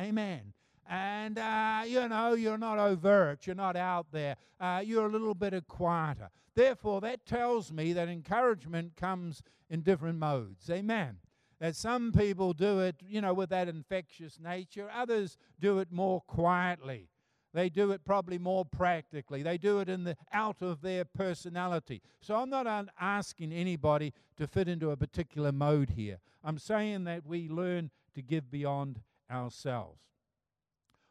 Amen. 0.00 0.54
And, 0.88 1.38
uh, 1.38 1.82
you 1.86 2.08
know, 2.08 2.34
you're 2.34 2.58
not 2.58 2.78
overt, 2.78 3.46
you're 3.46 3.56
not 3.56 3.76
out 3.76 4.06
there, 4.12 4.36
uh, 4.60 4.82
you're 4.84 5.06
a 5.06 5.10
little 5.10 5.34
bit 5.34 5.54
quieter. 5.66 6.30
Therefore, 6.54 7.00
that 7.00 7.26
tells 7.26 7.72
me 7.72 7.92
that 7.92 8.08
encouragement 8.08 8.96
comes 8.96 9.42
in 9.68 9.80
different 9.80 10.18
modes. 10.18 10.70
Amen. 10.70 11.18
That 11.64 11.76
some 11.76 12.12
people 12.12 12.52
do 12.52 12.80
it, 12.80 12.96
you 13.08 13.22
know, 13.22 13.32
with 13.32 13.48
that 13.48 13.70
infectious 13.70 14.38
nature, 14.38 14.90
others 14.94 15.38
do 15.58 15.78
it 15.78 15.90
more 15.90 16.20
quietly. 16.20 17.08
They 17.54 17.70
do 17.70 17.90
it 17.92 18.04
probably 18.04 18.36
more 18.36 18.66
practically. 18.66 19.42
They 19.42 19.56
do 19.56 19.78
it 19.78 19.88
in 19.88 20.04
the 20.04 20.18
out 20.30 20.60
of 20.60 20.82
their 20.82 21.06
personality. 21.06 22.02
So 22.20 22.34
I'm 22.36 22.50
not 22.50 22.90
asking 23.00 23.50
anybody 23.50 24.12
to 24.36 24.46
fit 24.46 24.68
into 24.68 24.90
a 24.90 24.96
particular 24.98 25.52
mode 25.52 25.94
here. 25.96 26.18
I'm 26.44 26.58
saying 26.58 27.04
that 27.04 27.24
we 27.24 27.48
learn 27.48 27.90
to 28.14 28.20
give 28.20 28.50
beyond 28.50 29.00
ourselves. 29.30 30.02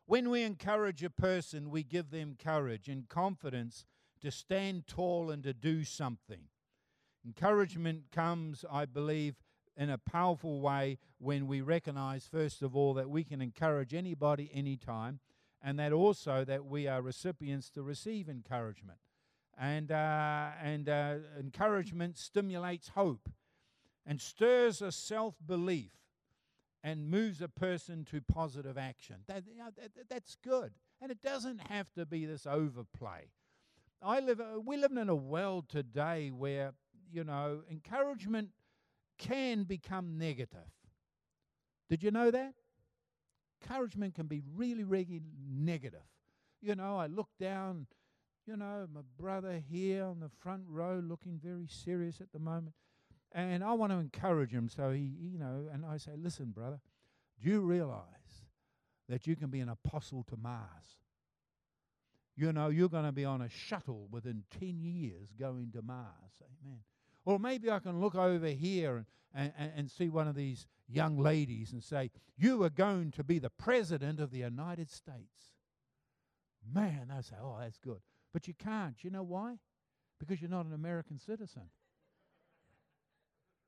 When 0.05 0.29
we 0.29 0.43
encourage 0.43 1.03
a 1.03 1.10
person, 1.10 1.72
we 1.72 1.81
give 1.81 2.12
them 2.12 2.38
courage 2.38 2.88
and 2.88 3.10
confidence 3.10 3.86
to 4.22 4.29
stand 4.29 4.86
tall 4.86 5.31
and 5.31 5.41
to 5.45 5.53
do 5.55 5.83
something. 5.83 6.41
Encouragement 7.25 8.12
comes, 8.12 8.63
I 8.72 8.86
believe, 8.86 9.33
in 9.75 9.89
a 9.89 9.98
powerful 9.98 10.62
way 10.62 11.00
when 11.18 11.48
we 11.48 11.62
recognize, 11.62 12.27
first 12.27 12.62
of 12.62 12.75
all, 12.75 12.94
that 12.94 13.10
we 13.10 13.24
can 13.24 13.42
encourage 13.42 13.94
anybody 13.94 14.51
anytime 14.53 15.20
and 15.63 15.80
that 15.80 15.94
also 15.94 16.44
that 16.44 16.65
we 16.65 16.88
are 16.88 17.01
recipients 17.01 17.70
to 17.70 17.82
receive 17.82 18.27
encouragement. 18.27 19.00
And, 19.58 19.92
uh, 19.92 20.50
and 20.62 20.89
uh, 20.89 21.15
encouragement 21.39 22.18
stimulates 22.18 22.89
hope 22.89 23.30
and 24.06 24.20
stirs 24.20 24.82
a 24.82 24.92
self 24.92 25.36
belief 25.46 25.92
and 26.84 27.10
moves 27.10 27.42
a 27.42 27.48
person 27.48 28.06
to 28.12 28.20
positive 28.22 28.77
action. 28.77 29.18
That, 29.27 29.44
you 29.48 29.60
know, 29.60 29.70
that, 29.77 30.10
that's 30.10 30.36
good. 30.44 30.74
And 31.01 31.12
it 31.12 31.22
doesn't 31.22 31.62
have 31.70 31.92
to 31.94 32.06
be 32.06 32.25
this 32.25 32.46
overplay. 32.46 33.30
I 34.01 34.20
live, 34.20 34.42
uh, 34.42 34.60
we 34.60 34.75
live 34.75 34.92
in 34.92 35.08
a 35.08 35.15
world 35.15 35.70
today 35.70 36.30
where, 36.30 36.74
you 37.10 37.24
know, 37.24 37.62
encouragement 37.72 38.50
can 39.17 39.63
become 39.63 40.17
negative. 40.17 40.60
Did 41.89 42.03
you 42.03 42.12
know 42.12 42.32
that? 42.32 42.53
encouragement 43.63 44.15
can 44.15 44.27
be 44.27 44.41
really, 44.55 44.84
really 44.84 45.22
negative. 45.50 46.03
You 46.62 46.75
know, 46.75 46.98
I 46.98 47.08
look 47.08 47.29
down, 47.39 47.88
you 48.46 48.55
know, 48.55 48.88
my 48.93 49.01
brother 49.20 49.62
here 49.70 50.05
on 50.05 50.20
the 50.20 50.29
front 50.39 50.63
row 50.67 51.01
looking 51.03 51.39
very 51.43 51.67
serious 51.67 52.22
at 52.22 52.32
the 52.32 52.39
moment. 52.39 52.74
And 53.32 53.63
I 53.63 53.74
want 53.74 53.91
to 53.91 53.98
encourage 53.98 54.51
him. 54.51 54.70
So 54.70 54.91
he, 54.91 55.12
you 55.20 55.39
know, 55.39 55.65
and 55.72 55.86
I 55.86 55.98
say, 55.98 56.12
listen, 56.15 56.51
brother, 56.51 56.79
do 57.41 57.50
you 57.50 57.62
realize 57.62 58.03
that 59.10 59.25
you 59.25 59.36
can 59.36 59.50
be 59.50 59.60
an 59.60 59.70
apostle 59.70 60.24
to 60.29 60.38
Mars? 60.38 61.00
You 62.36 62.51
know, 62.53 62.70
you're 62.70 62.89
going 62.89 63.05
to 63.05 63.12
be 63.12 63.25
on 63.25 63.41
a 63.41 63.50
shuttle 63.50 64.08
within 64.12 64.43
10 64.60 64.79
years 64.82 65.29
going 65.38 65.72
to 65.74 65.82
Mars. 65.82 66.41
Amen. 66.41 66.79
Or 67.25 67.39
maybe 67.39 67.70
I 67.70 67.80
can 67.80 68.01
look 68.01 68.15
over 68.15 68.48
here 68.48 69.06
and, 69.34 69.53
and, 69.58 69.72
and 69.75 69.92
see 69.92 70.10
one 70.10 70.27
of 70.27 70.36
these 70.36 70.68
young 70.88 71.18
ladies 71.18 71.72
and 71.72 71.84
say, 71.84 72.12
You 72.38 72.63
are 72.63 72.70
going 72.70 73.12
to 73.12 73.24
be 73.24 73.39
the 73.39 73.50
president 73.50 74.20
of 74.20 74.32
the 74.32 74.39
United 74.39 74.89
States. 74.89 75.53
Man, 76.74 77.12
I 77.15 77.22
say, 77.22 77.36
Oh, 77.42 77.58
that's 77.60 77.77
good. 77.77 78.01
But 78.34 78.48
you 78.48 78.53
can't. 78.53 79.03
You 79.03 79.12
know 79.12 79.24
why? 79.24 79.58
Because 80.20 80.42
you're 80.42 80.50
not 80.50 80.65
an 80.65 80.74
American 80.74 81.20
citizen. 81.20 81.70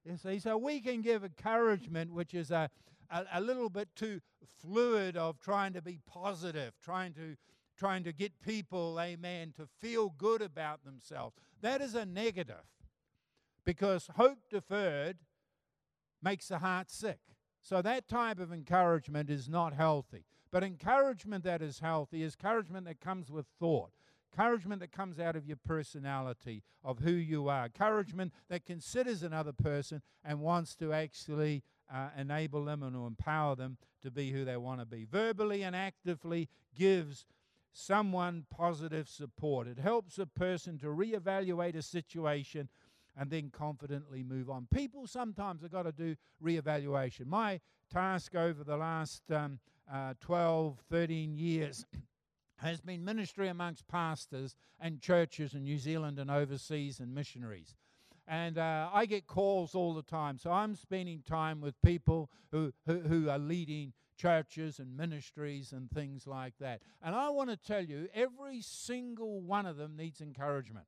You 0.03 0.17
see, 0.17 0.39
so 0.39 0.57
we 0.57 0.81
can 0.81 1.01
give 1.01 1.23
encouragement, 1.23 2.13
which 2.13 2.33
is 2.33 2.51
a, 2.51 2.69
a, 3.09 3.25
a, 3.33 3.41
little 3.41 3.69
bit 3.69 3.89
too 3.95 4.21
fluid 4.61 5.17
of 5.17 5.39
trying 5.39 5.73
to 5.73 5.81
be 5.81 5.99
positive, 6.05 6.73
trying 6.83 7.13
to 7.13 7.35
trying 7.77 8.03
to 8.05 8.13
get 8.13 8.39
people, 8.39 8.97
amen, 9.01 9.53
to 9.57 9.67
feel 9.81 10.13
good 10.17 10.41
about 10.41 10.85
themselves. 10.85 11.35
That 11.61 11.81
is 11.81 11.93
a 11.93 12.05
negative. 12.05 12.63
Because 13.65 14.09
hope 14.15 14.39
deferred 14.49 15.17
makes 16.21 16.47
the 16.47 16.59
heart 16.59 16.89
sick. 16.89 17.19
So 17.61 17.81
that 17.81 18.07
type 18.07 18.39
of 18.39 18.53
encouragement 18.53 19.29
is 19.29 19.49
not 19.49 19.73
healthy. 19.73 20.25
But 20.51 20.63
encouragement 20.63 21.43
that 21.43 21.61
is 21.61 21.79
healthy 21.79 22.23
is 22.23 22.35
encouragement 22.35 22.85
that 22.85 23.01
comes 23.01 23.31
with 23.31 23.47
thought. 23.59 23.91
Encouragement 24.31 24.81
that 24.81 24.91
comes 24.91 25.19
out 25.19 25.35
of 25.35 25.47
your 25.47 25.57
personality, 25.57 26.61
of 26.83 26.99
who 26.99 27.11
you 27.11 27.47
are. 27.47 27.65
Encouragement 27.65 28.33
that 28.49 28.65
considers 28.65 29.23
another 29.23 29.53
person 29.53 30.01
and 30.23 30.41
wants 30.41 30.75
to 30.75 30.93
actually 30.93 31.63
uh, 31.93 32.09
enable 32.17 32.65
them 32.65 32.83
and 32.83 32.95
empower 32.95 33.55
them 33.55 33.77
to 34.03 34.11
be 34.11 34.31
who 34.31 34.45
they 34.45 34.57
want 34.57 34.79
to 34.79 34.85
be. 34.85 35.05
Verbally 35.09 35.63
and 35.63 35.75
actively 35.75 36.49
gives 36.77 37.25
someone 37.71 38.45
positive 38.49 39.09
support. 39.09 39.67
It 39.67 39.79
helps 39.79 40.17
a 40.17 40.25
person 40.25 40.77
to 40.79 40.87
reevaluate 40.87 41.75
a 41.75 41.81
situation 41.81 42.69
and 43.17 43.29
then 43.29 43.49
confidently 43.49 44.23
move 44.23 44.49
on. 44.49 44.67
People 44.73 45.07
sometimes 45.07 45.61
have 45.61 45.71
got 45.71 45.83
to 45.83 45.91
do 45.91 46.15
reevaluation. 46.43 47.27
My 47.27 47.59
task 47.91 48.35
over 48.35 48.63
the 48.63 48.77
last 48.77 49.23
um, 49.31 49.59
uh, 49.91 50.13
12, 50.19 50.79
13 50.89 51.35
years 51.35 51.85
has 52.57 52.81
been 52.81 53.03
ministry 53.03 53.47
amongst 53.47 53.87
pastors 53.87 54.55
and 54.79 55.01
churches 55.01 55.53
in 55.53 55.63
New 55.63 55.77
Zealand 55.77 56.19
and 56.19 56.31
overseas 56.31 56.99
and 56.99 57.13
missionaries. 57.13 57.75
And 58.27 58.57
uh, 58.57 58.89
I 58.91 59.05
get 59.05 59.27
calls 59.27 59.75
all 59.75 59.93
the 59.93 60.01
time. 60.01 60.39
So 60.39 60.51
I'm 60.51 60.75
spending 60.75 61.21
time 61.27 61.61
with 61.61 61.79
people 61.83 62.31
who, 62.51 62.73
who, 62.87 62.99
who 63.01 63.29
are 63.29 63.37
leading 63.37 63.93
churches 64.17 64.79
and 64.79 64.95
ministries 64.97 65.73
and 65.73 65.91
things 65.91 66.25
like 66.25 66.53
that. 66.59 66.81
And 67.03 67.13
I 67.13 67.29
want 67.29 67.49
to 67.51 67.57
tell 67.57 67.83
you, 67.83 68.07
every 68.15 68.61
single 68.61 69.41
one 69.41 69.65
of 69.65 69.77
them 69.77 69.95
needs 69.95 70.21
encouragement. 70.21 70.87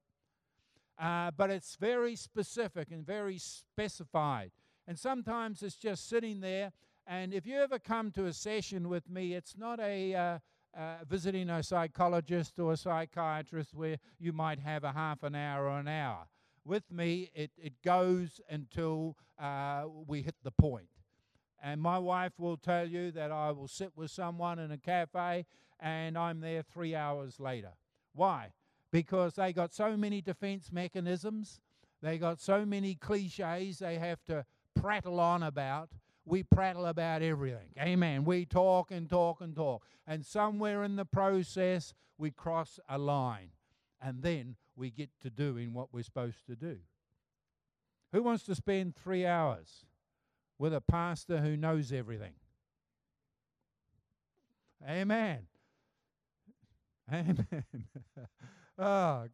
Uh, 1.00 1.32
but 1.32 1.50
it's 1.50 1.75
very 1.75 2.16
specific 2.16 2.92
and 2.92 3.06
very 3.06 3.38
specified. 3.38 4.51
And 4.88 4.98
sometimes 4.98 5.62
it's 5.63 5.75
just 5.75 6.08
sitting 6.08 6.39
there. 6.39 6.72
And 7.06 7.34
if 7.34 7.46
you 7.46 7.58
ever 7.58 7.80
come 7.80 8.12
to 8.12 8.25
a 8.25 8.34
session 8.34 8.89
with 8.89 9.10
me, 9.10 9.34
it's 9.34 9.58
not 9.58 9.80
a 9.80 10.16
uh, 10.16 10.39
uh, 10.77 10.98
visiting 11.08 11.50
a 11.50 11.63
psychologist 11.63 12.60
or 12.60 12.74
a 12.74 12.77
psychiatrist 12.77 13.74
where 13.74 13.98
you 14.20 14.32
might 14.32 14.60
have 14.60 14.84
a 14.84 14.92
half 14.92 15.24
an 15.24 15.36
hour 15.36 15.66
or 15.66 15.80
an 15.80 15.88
hour. 15.88 16.27
With 16.66 16.92
me, 16.92 17.32
it, 17.34 17.51
it 17.58 17.82
goes 17.84 18.42
until 18.50 19.16
uh, 19.39 19.86
we 20.06 20.22
hit 20.22 20.36
the 20.44 20.51
point. 20.51 20.89
And 21.62 21.82
my 21.82 21.98
wife 21.98 22.34
will 22.38 22.58
tell 22.58 22.88
you 22.88 23.12
that 23.12 23.32
I 23.32 23.51
will 23.51 23.68
sit 23.68 23.92
with 23.96 24.12
someone 24.12 24.60
in 24.60 24.72
a 24.72 24.77
cafe 24.77 25.46
and 25.80 26.18
I'm 26.18 26.42
there 26.42 26.62
three 26.62 26.96
hours 26.96 27.39
later. 27.39 27.72
Why? 28.13 28.51
Because 28.91 29.36
they 29.36 29.53
got 29.53 29.74
so 29.74 29.98
many 29.98 30.22
defense 30.22 30.72
mechanisms, 30.72 31.60
they 32.01 32.17
got 32.17 32.39
so 32.39 32.65
many 32.65 32.96
cliches 32.96 33.79
they 33.79 33.98
have 33.98 34.24
to 34.25 34.46
prattle 34.75 35.20
on 35.20 35.44
about. 35.44 35.89
We 36.25 36.44
prattle 36.44 36.86
about 36.86 37.22
everything. 37.22 37.70
Amen. 37.79 38.25
We 38.25 38.46
talk 38.46 38.91
and 38.91 39.10
talk 39.10 39.41
and 39.41 39.56
talk. 39.56 39.84
And 40.06 40.25
somewhere 40.25 40.84
in 40.84 40.96
the 40.96 41.06
process, 41.06 41.94
we 42.17 42.32
cross 42.32 42.79
a 42.89 42.98
line. 42.98 43.51
And 44.01 44.22
then 44.22 44.56
we 44.75 44.91
get 44.91 45.10
to 45.22 45.29
doing 45.29 45.74
what 45.74 45.94
we're 45.94 46.03
supposed 46.03 46.46
to 46.48 46.56
do. 46.56 46.77
Who 48.13 48.24
wants 48.24 48.44
to 48.44 48.56
spend 48.56 48.96
three 48.96 49.25
hours 49.25 49.86
with 50.60 50.74
a 50.74 50.82
pastor 50.82 51.39
who 51.39 51.58
knows 51.58 51.91
everything? 51.91 52.34
Amen. 54.88 55.48
Amen. 57.12 57.48
oh, 58.77 59.27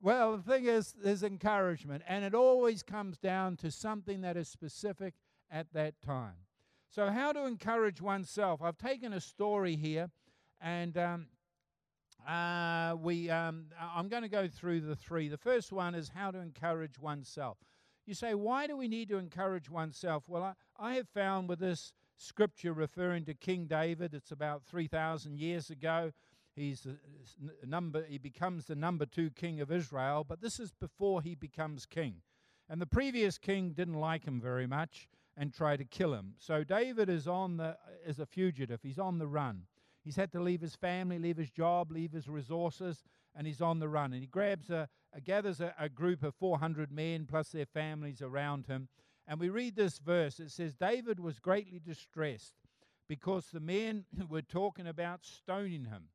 well, 0.00 0.36
the 0.36 0.42
thing 0.42 0.66
is, 0.66 0.94
there's 1.02 1.22
encouragement, 1.22 2.02
and 2.08 2.24
it 2.24 2.34
always 2.34 2.82
comes 2.82 3.18
down 3.18 3.56
to 3.58 3.70
something 3.70 4.22
that 4.22 4.36
is 4.36 4.48
specific 4.48 5.14
at 5.50 5.72
that 5.74 6.00
time. 6.02 6.34
So, 6.90 7.08
how 7.10 7.32
to 7.32 7.46
encourage 7.46 8.00
oneself? 8.00 8.60
I've 8.62 8.78
taken 8.78 9.12
a 9.12 9.20
story 9.20 9.76
here, 9.76 10.10
and 10.60 10.98
um, 10.98 11.26
uh, 12.28 12.96
we, 13.00 13.30
um, 13.30 13.66
I'm 13.80 14.08
going 14.08 14.22
to 14.22 14.28
go 14.28 14.48
through 14.48 14.80
the 14.80 14.96
three. 14.96 15.28
The 15.28 15.38
first 15.38 15.72
one 15.72 15.94
is 15.94 16.10
how 16.14 16.30
to 16.30 16.38
encourage 16.38 16.98
oneself. 16.98 17.58
You 18.06 18.14
say, 18.14 18.34
why 18.34 18.66
do 18.66 18.76
we 18.76 18.88
need 18.88 19.08
to 19.10 19.18
encourage 19.18 19.70
oneself? 19.70 20.24
Well, 20.26 20.42
I, 20.42 20.54
I 20.78 20.94
have 20.94 21.08
found 21.08 21.48
with 21.48 21.60
this 21.60 21.92
scripture 22.16 22.72
referring 22.72 23.24
to 23.24 23.34
King 23.34 23.66
David, 23.66 24.14
it's 24.14 24.32
about 24.32 24.64
3,000 24.64 25.38
years 25.38 25.70
ago. 25.70 26.12
He's 26.54 26.86
number, 27.64 28.04
he 28.04 28.18
becomes 28.18 28.66
the 28.66 28.74
number 28.74 29.06
two 29.06 29.30
king 29.30 29.60
of 29.60 29.72
Israel, 29.72 30.24
but 30.26 30.40
this 30.40 30.60
is 30.60 30.70
before 30.72 31.22
he 31.22 31.34
becomes 31.34 31.86
king. 31.86 32.16
And 32.68 32.80
the 32.80 32.86
previous 32.86 33.38
king 33.38 33.72
didn't 33.72 34.00
like 34.00 34.24
him 34.24 34.40
very 34.40 34.66
much 34.66 35.08
and 35.36 35.52
tried 35.52 35.78
to 35.78 35.84
kill 35.84 36.12
him. 36.14 36.34
So 36.38 36.62
David 36.62 37.08
is 37.08 37.26
on 37.26 37.56
the 37.56 37.76
is 38.06 38.18
a 38.18 38.26
fugitive. 38.26 38.80
He's 38.82 38.98
on 38.98 39.18
the 39.18 39.26
run. 39.26 39.62
He's 40.04 40.16
had 40.16 40.32
to 40.32 40.40
leave 40.40 40.60
his 40.60 40.74
family, 40.74 41.18
leave 41.18 41.36
his 41.36 41.50
job, 41.50 41.90
leave 41.90 42.12
his 42.12 42.28
resources, 42.28 43.04
and 43.34 43.46
he's 43.46 43.60
on 43.60 43.78
the 43.78 43.88
run. 43.88 44.12
And 44.12 44.20
he 44.20 44.26
grabs 44.26 44.68
a, 44.68 44.88
a 45.14 45.20
gathers 45.20 45.60
a, 45.60 45.74
a 45.78 45.88
group 45.88 46.22
of 46.22 46.34
400 46.34 46.90
men 46.90 47.26
plus 47.26 47.50
their 47.50 47.66
families 47.66 48.20
around 48.20 48.66
him. 48.66 48.88
And 49.28 49.38
we 49.38 49.48
read 49.48 49.76
this 49.76 49.98
verse. 49.98 50.40
It 50.40 50.50
says 50.50 50.74
David 50.74 51.20
was 51.20 51.38
greatly 51.38 51.78
distressed 51.78 52.54
because 53.08 53.46
the 53.46 53.60
men 53.60 54.04
were 54.28 54.42
talking 54.42 54.86
about 54.86 55.24
stoning 55.24 55.84
him. 55.84 56.08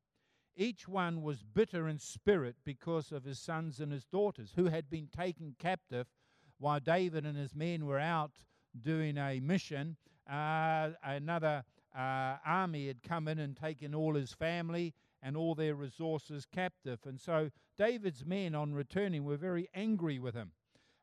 Each 0.60 0.88
one 0.88 1.22
was 1.22 1.44
bitter 1.44 1.86
in 1.86 2.00
spirit 2.00 2.56
because 2.64 3.12
of 3.12 3.22
his 3.22 3.38
sons 3.38 3.78
and 3.78 3.92
his 3.92 4.04
daughters, 4.04 4.54
who 4.56 4.64
had 4.66 4.90
been 4.90 5.06
taken 5.06 5.54
captive 5.56 6.08
while 6.58 6.80
David 6.80 7.24
and 7.24 7.38
his 7.38 7.54
men 7.54 7.86
were 7.86 8.00
out 8.00 8.32
doing 8.82 9.16
a 9.18 9.38
mission. 9.38 9.96
Uh, 10.28 10.90
another 11.04 11.62
uh, 11.96 12.38
army 12.44 12.88
had 12.88 13.04
come 13.04 13.28
in 13.28 13.38
and 13.38 13.56
taken 13.56 13.94
all 13.94 14.14
his 14.14 14.32
family 14.32 14.94
and 15.22 15.36
all 15.36 15.54
their 15.54 15.76
resources 15.76 16.44
captive. 16.44 16.98
And 17.06 17.20
so 17.20 17.50
David's 17.78 18.26
men, 18.26 18.56
on 18.56 18.74
returning, 18.74 19.24
were 19.24 19.36
very 19.36 19.68
angry 19.74 20.18
with 20.18 20.34
him. 20.34 20.50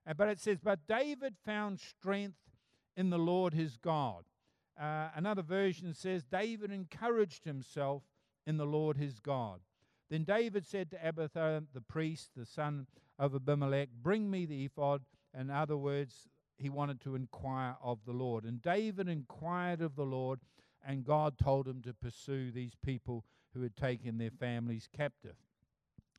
Uh, 0.05 0.13
but 0.15 0.27
it 0.27 0.41
says, 0.41 0.59
But 0.61 0.85
David 0.85 1.35
found 1.45 1.79
strength 1.79 2.39
in 2.97 3.09
the 3.09 3.17
Lord 3.17 3.53
his 3.53 3.77
God. 3.77 4.25
Uh, 4.77 5.07
another 5.15 5.41
version 5.41 5.93
says, 5.93 6.25
David 6.25 6.71
encouraged 6.71 7.45
himself 7.45 8.03
in 8.45 8.57
the 8.57 8.65
Lord 8.65 8.97
his 8.97 9.19
God. 9.19 9.61
Then 10.09 10.23
David 10.23 10.65
said 10.65 10.91
to 10.91 11.07
Abiathar 11.07 11.63
the 11.73 11.81
priest, 11.81 12.31
the 12.35 12.45
son 12.45 12.87
of 13.17 13.33
Abimelech, 13.33 13.89
Bring 14.01 14.29
me 14.29 14.45
the 14.45 14.65
ephod. 14.65 15.01
In 15.37 15.49
other 15.49 15.77
words, 15.77 16.27
he 16.57 16.69
wanted 16.69 17.01
to 17.01 17.15
inquire 17.15 17.75
of 17.81 17.99
the 18.05 18.13
Lord. 18.13 18.45
And 18.45 18.61
David 18.61 19.09
inquired 19.09 19.81
of 19.81 19.95
the 19.95 20.05
Lord, 20.05 20.39
and 20.85 21.03
God 21.03 21.37
told 21.37 21.67
him 21.67 21.81
to 21.81 21.93
pursue 21.93 22.51
these 22.51 22.75
people 22.75 23.25
who 23.53 23.61
had 23.61 23.75
taken 23.75 24.17
their 24.17 24.31
families 24.31 24.87
captive. 24.95 25.35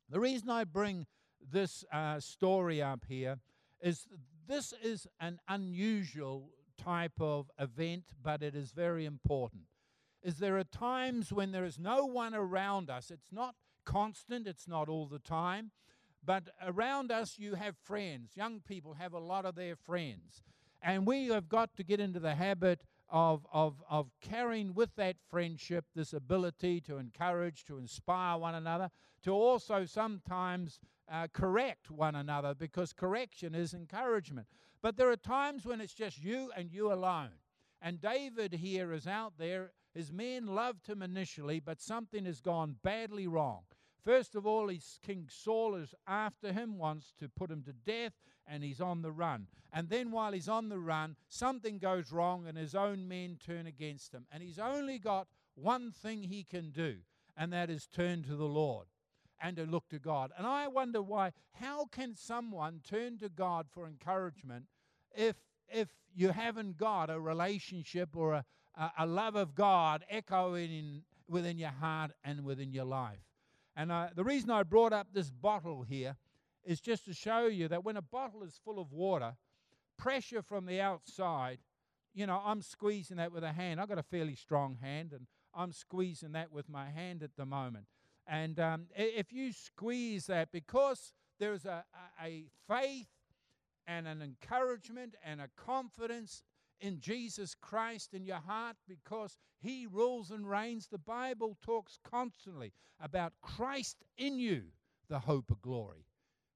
The 0.09 0.19
reason 0.19 0.49
I 0.49 0.63
bring 0.63 1.07
this 1.51 1.85
uh, 1.91 2.19
story 2.19 2.81
up 2.81 3.05
here 3.07 3.39
is 3.81 4.07
this 4.47 4.73
is 4.83 5.07
an 5.19 5.39
unusual 5.47 6.49
type 6.77 7.19
of 7.19 7.49
event, 7.59 8.05
but 8.21 8.43
it 8.43 8.55
is 8.55 8.71
very 8.71 9.05
important 9.05 9.63
is 10.23 10.37
there 10.37 10.57
are 10.57 10.63
times 10.63 11.31
when 11.31 11.51
there 11.51 11.65
is 11.65 11.79
no 11.79 12.05
one 12.05 12.33
around 12.33 12.89
us. 12.89 13.11
It's 13.11 13.31
not 13.31 13.55
constant, 13.85 14.47
it's 14.47 14.67
not 14.67 14.89
all 14.89 15.07
the 15.07 15.19
time, 15.19 15.71
but 16.23 16.49
around 16.65 17.11
us 17.11 17.35
you 17.37 17.55
have 17.55 17.75
friends. 17.77 18.31
Young 18.35 18.59
people 18.59 18.95
have 18.95 19.13
a 19.13 19.19
lot 19.19 19.45
of 19.45 19.55
their 19.55 19.75
friends. 19.75 20.43
And 20.81 21.07
we 21.07 21.27
have 21.27 21.49
got 21.49 21.75
to 21.77 21.83
get 21.83 21.99
into 21.99 22.19
the 22.19 22.35
habit 22.35 22.81
of, 23.09 23.45
of, 23.51 23.81
of 23.89 24.11
carrying 24.21 24.73
with 24.73 24.95
that 24.95 25.15
friendship 25.29 25.85
this 25.95 26.13
ability 26.13 26.81
to 26.81 26.97
encourage, 26.97 27.63
to 27.65 27.77
inspire 27.77 28.37
one 28.37 28.55
another, 28.55 28.89
to 29.23 29.31
also 29.31 29.85
sometimes 29.85 30.79
uh, 31.09 31.27
correct 31.33 31.89
one 31.89 32.15
another 32.15 32.53
because 32.53 32.93
correction 32.93 33.55
is 33.55 33.73
encouragement. 33.73 34.47
But 34.81 34.97
there 34.97 35.09
are 35.09 35.17
times 35.17 35.65
when 35.65 35.81
it's 35.81 35.93
just 35.93 36.21
you 36.21 36.51
and 36.55 36.71
you 36.71 36.91
alone. 36.91 37.31
And 37.81 38.01
David 38.01 38.53
here 38.53 38.91
is 38.91 39.07
out 39.07 39.33
there 39.37 39.71
his 39.97 40.11
men 40.11 40.45
loved 40.45 40.87
him 40.87 41.01
initially, 41.01 41.59
but 41.59 41.81
something 41.81 42.25
has 42.25 42.39
gone 42.39 42.75
badly 42.83 43.27
wrong. 43.27 43.61
First 44.05 44.35
of 44.35 44.45
all, 44.45 44.67
he's, 44.67 44.99
King 45.05 45.27
Saul 45.27 45.75
is 45.75 45.93
after 46.07 46.53
him, 46.53 46.77
wants 46.77 47.13
to 47.19 47.27
put 47.27 47.49
him 47.49 47.63
to 47.63 47.73
death, 47.73 48.13
and 48.47 48.63
he's 48.63 48.79
on 48.79 49.01
the 49.01 49.11
run. 49.11 49.47
And 49.73 49.89
then 49.89 50.11
while 50.11 50.31
he's 50.31 50.47
on 50.47 50.69
the 50.69 50.79
run, 50.79 51.15
something 51.27 51.79
goes 51.79 52.11
wrong, 52.11 52.45
and 52.47 52.57
his 52.57 52.75
own 52.75 53.07
men 53.07 53.37
turn 53.43 53.65
against 53.65 54.13
him. 54.13 54.25
And 54.31 54.43
he's 54.43 54.59
only 54.59 54.99
got 54.99 55.27
one 55.55 55.91
thing 55.91 56.23
he 56.23 56.43
can 56.43 56.69
do, 56.69 56.97
and 57.35 57.51
that 57.51 57.69
is 57.69 57.87
turn 57.87 58.23
to 58.23 58.35
the 58.35 58.45
Lord 58.45 58.85
and 59.41 59.57
to 59.57 59.65
look 59.65 59.89
to 59.89 59.99
God. 59.99 60.31
And 60.37 60.45
I 60.45 60.67
wonder 60.67 61.01
why, 61.01 61.31
how 61.53 61.85
can 61.85 62.15
someone 62.15 62.81
turn 62.87 63.17
to 63.17 63.29
God 63.29 63.67
for 63.73 63.87
encouragement 63.87 64.65
if 65.15 65.35
if 65.69 65.89
you 66.15 66.29
haven't 66.29 66.77
got 66.77 67.09
a 67.09 67.19
relationship 67.19 68.15
or 68.15 68.33
a, 68.33 68.45
a, 68.97 69.05
love 69.05 69.35
of 69.35 69.55
God 69.55 70.05
echoing 70.09 70.71
in, 70.71 71.01
within 71.27 71.57
your 71.57 71.71
heart 71.71 72.11
and 72.23 72.43
within 72.43 72.71
your 72.71 72.85
life. 72.85 73.19
And 73.75 73.91
uh, 73.91 74.07
the 74.15 74.23
reason 74.23 74.49
I 74.49 74.63
brought 74.63 74.93
up 74.93 75.07
this 75.13 75.29
bottle 75.29 75.83
here 75.83 76.15
is 76.63 76.79
just 76.79 77.05
to 77.05 77.13
show 77.13 77.47
you 77.47 77.67
that 77.67 77.83
when 77.83 77.97
a 77.97 78.01
bottle 78.01 78.43
is 78.43 78.59
full 78.63 78.79
of 78.79 78.91
water, 78.91 79.35
pressure 79.97 80.41
from 80.41 80.65
the 80.65 80.81
outside, 80.81 81.59
you 82.13 82.25
know, 82.25 82.41
I'm 82.43 82.61
squeezing 82.61 83.17
that 83.17 83.31
with 83.31 83.43
a 83.43 83.53
hand. 83.53 83.79
I've 83.79 83.89
got 83.89 83.99
a 83.99 84.03
fairly 84.03 84.35
strong 84.35 84.77
hand, 84.81 85.13
and 85.13 85.27
I'm 85.53 85.71
squeezing 85.71 86.31
that 86.33 86.51
with 86.51 86.67
my 86.67 86.89
hand 86.89 87.23
at 87.23 87.35
the 87.37 87.45
moment. 87.45 87.85
And 88.25 88.59
um, 88.59 88.87
if 88.95 89.31
you 89.31 89.53
squeeze 89.53 90.25
that, 90.25 90.51
because 90.51 91.13
there's 91.39 91.65
a, 91.65 91.85
a 92.21 92.45
faith 92.67 93.07
and 93.85 94.07
an 94.07 94.21
encouragement 94.21 95.15
and 95.23 95.39
a 95.39 95.49
confidence 95.55 96.43
in 96.79 96.99
Jesus 96.99 97.55
Christ 97.55 98.13
in 98.13 98.25
your 98.25 98.41
heart 98.45 98.77
because 98.87 99.37
He 99.59 99.87
rules 99.91 100.31
and 100.31 100.49
reigns. 100.49 100.87
The 100.87 100.97
Bible 100.97 101.57
talks 101.61 101.97
constantly 102.03 102.73
about 102.99 103.33
Christ 103.41 103.97
in 104.17 104.39
you, 104.39 104.63
the 105.09 105.19
hope 105.19 105.51
of 105.51 105.61
glory. 105.61 106.05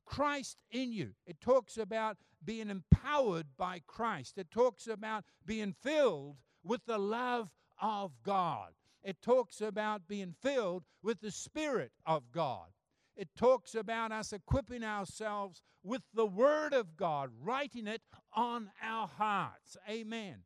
Christ 0.06 0.58
in 0.72 0.92
you. 0.92 1.12
It 1.26 1.40
talks 1.40 1.78
about 1.78 2.18
being 2.44 2.70
empowered 2.70 3.46
by 3.58 3.82
Christ. 3.88 4.38
It 4.38 4.52
talks 4.52 4.88
about 4.88 5.24
being 5.46 5.74
filled 5.82 6.38
with 6.64 6.86
the 6.86 6.98
love 6.98 7.50
of 7.82 8.12
God. 8.24 8.72
It 9.04 9.22
talks 9.22 9.62
about 9.62 10.08
being 10.08 10.36
filled 10.42 10.84
with 11.02 11.22
the 11.22 11.32
Spirit 11.32 11.92
of 12.06 12.32
God. 12.32 12.68
It 13.22 13.36
talks 13.38 13.76
about 13.76 14.12
us 14.12 14.34
equipping 14.34 14.84
ourselves 14.84 15.62
with 15.84 16.02
the 16.12 16.26
Word 16.26 16.74
of 16.74 16.98
God, 16.98 17.30
writing 17.40 17.86
it 17.86 18.02
on 18.34 18.72
our 18.84 19.06
hearts. 19.06 19.78
Amen. 19.88 20.38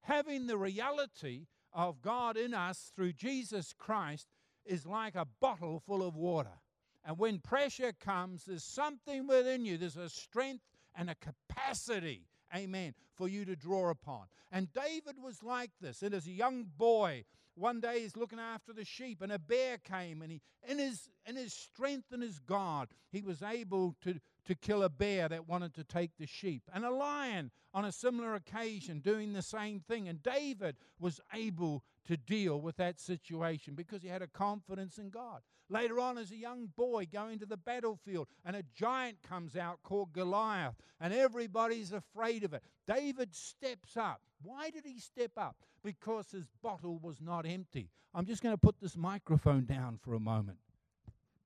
Having 0.00 0.48
the 0.48 0.58
reality 0.58 1.46
of 1.72 2.02
God 2.02 2.36
in 2.36 2.54
us 2.54 2.90
through 2.92 3.12
Jesus 3.12 3.72
Christ 3.72 4.26
is 4.66 4.84
like 4.84 5.14
a 5.14 5.28
bottle 5.40 5.78
full 5.78 6.02
of 6.02 6.16
water. 6.16 6.58
And 7.04 7.20
when 7.20 7.38
pressure 7.38 7.92
comes, 7.92 8.46
there's 8.46 8.64
something 8.64 9.28
within 9.28 9.64
you, 9.64 9.78
there's 9.78 9.96
a 9.96 10.08
strength 10.08 10.64
and 10.96 11.08
a 11.08 11.14
capacity, 11.14 12.26
amen, 12.54 12.94
for 13.14 13.28
you 13.28 13.44
to 13.44 13.56
draw 13.56 13.90
upon. 13.90 14.26
And 14.50 14.72
David 14.72 15.16
was 15.22 15.42
like 15.42 15.70
this. 15.80 16.02
And 16.02 16.14
as 16.14 16.26
a 16.26 16.32
young 16.32 16.64
boy, 16.76 17.24
one 17.54 17.80
day 17.80 18.00
he's 18.00 18.16
looking 18.16 18.38
after 18.38 18.72
the 18.72 18.84
sheep, 18.84 19.20
and 19.20 19.32
a 19.32 19.38
bear 19.38 19.78
came, 19.78 20.22
and 20.22 20.30
he, 20.30 20.40
in 20.66 20.78
his, 20.78 21.10
in 21.26 21.36
his 21.36 21.52
strength 21.52 22.12
and 22.12 22.22
his 22.22 22.38
God, 22.38 22.88
he 23.10 23.20
was 23.20 23.42
able 23.42 23.96
to, 24.02 24.20
to 24.48 24.54
kill 24.54 24.82
a 24.82 24.88
bear 24.88 25.28
that 25.28 25.46
wanted 25.46 25.74
to 25.74 25.84
take 25.84 26.10
the 26.18 26.26
sheep, 26.26 26.62
and 26.74 26.84
a 26.84 26.90
lion 26.90 27.50
on 27.74 27.84
a 27.84 27.92
similar 27.92 28.34
occasion 28.34 28.98
doing 28.98 29.32
the 29.32 29.42
same 29.42 29.78
thing. 29.78 30.08
And 30.08 30.22
David 30.22 30.76
was 30.98 31.20
able 31.34 31.84
to 32.06 32.16
deal 32.16 32.60
with 32.60 32.76
that 32.78 32.98
situation 32.98 33.74
because 33.74 34.02
he 34.02 34.08
had 34.08 34.22
a 34.22 34.26
confidence 34.26 34.96
in 34.96 35.10
God. 35.10 35.42
Later 35.68 36.00
on, 36.00 36.16
as 36.16 36.30
a 36.30 36.36
young 36.36 36.70
boy 36.76 37.06
going 37.12 37.38
to 37.40 37.46
the 37.46 37.58
battlefield, 37.58 38.26
and 38.46 38.56
a 38.56 38.64
giant 38.74 39.18
comes 39.22 39.54
out 39.54 39.82
called 39.82 40.14
Goliath, 40.14 40.76
and 40.98 41.12
everybody's 41.12 41.92
afraid 41.92 42.42
of 42.42 42.54
it. 42.54 42.62
David 42.86 43.34
steps 43.34 43.98
up. 43.98 44.22
Why 44.42 44.70
did 44.70 44.86
he 44.86 44.98
step 44.98 45.32
up? 45.36 45.56
Because 45.84 46.30
his 46.30 46.48
bottle 46.62 46.98
was 47.02 47.20
not 47.20 47.44
empty. 47.44 47.90
I'm 48.14 48.24
just 48.24 48.42
going 48.42 48.54
to 48.54 48.60
put 48.60 48.80
this 48.80 48.96
microphone 48.96 49.66
down 49.66 49.98
for 50.02 50.14
a 50.14 50.20
moment. 50.20 50.56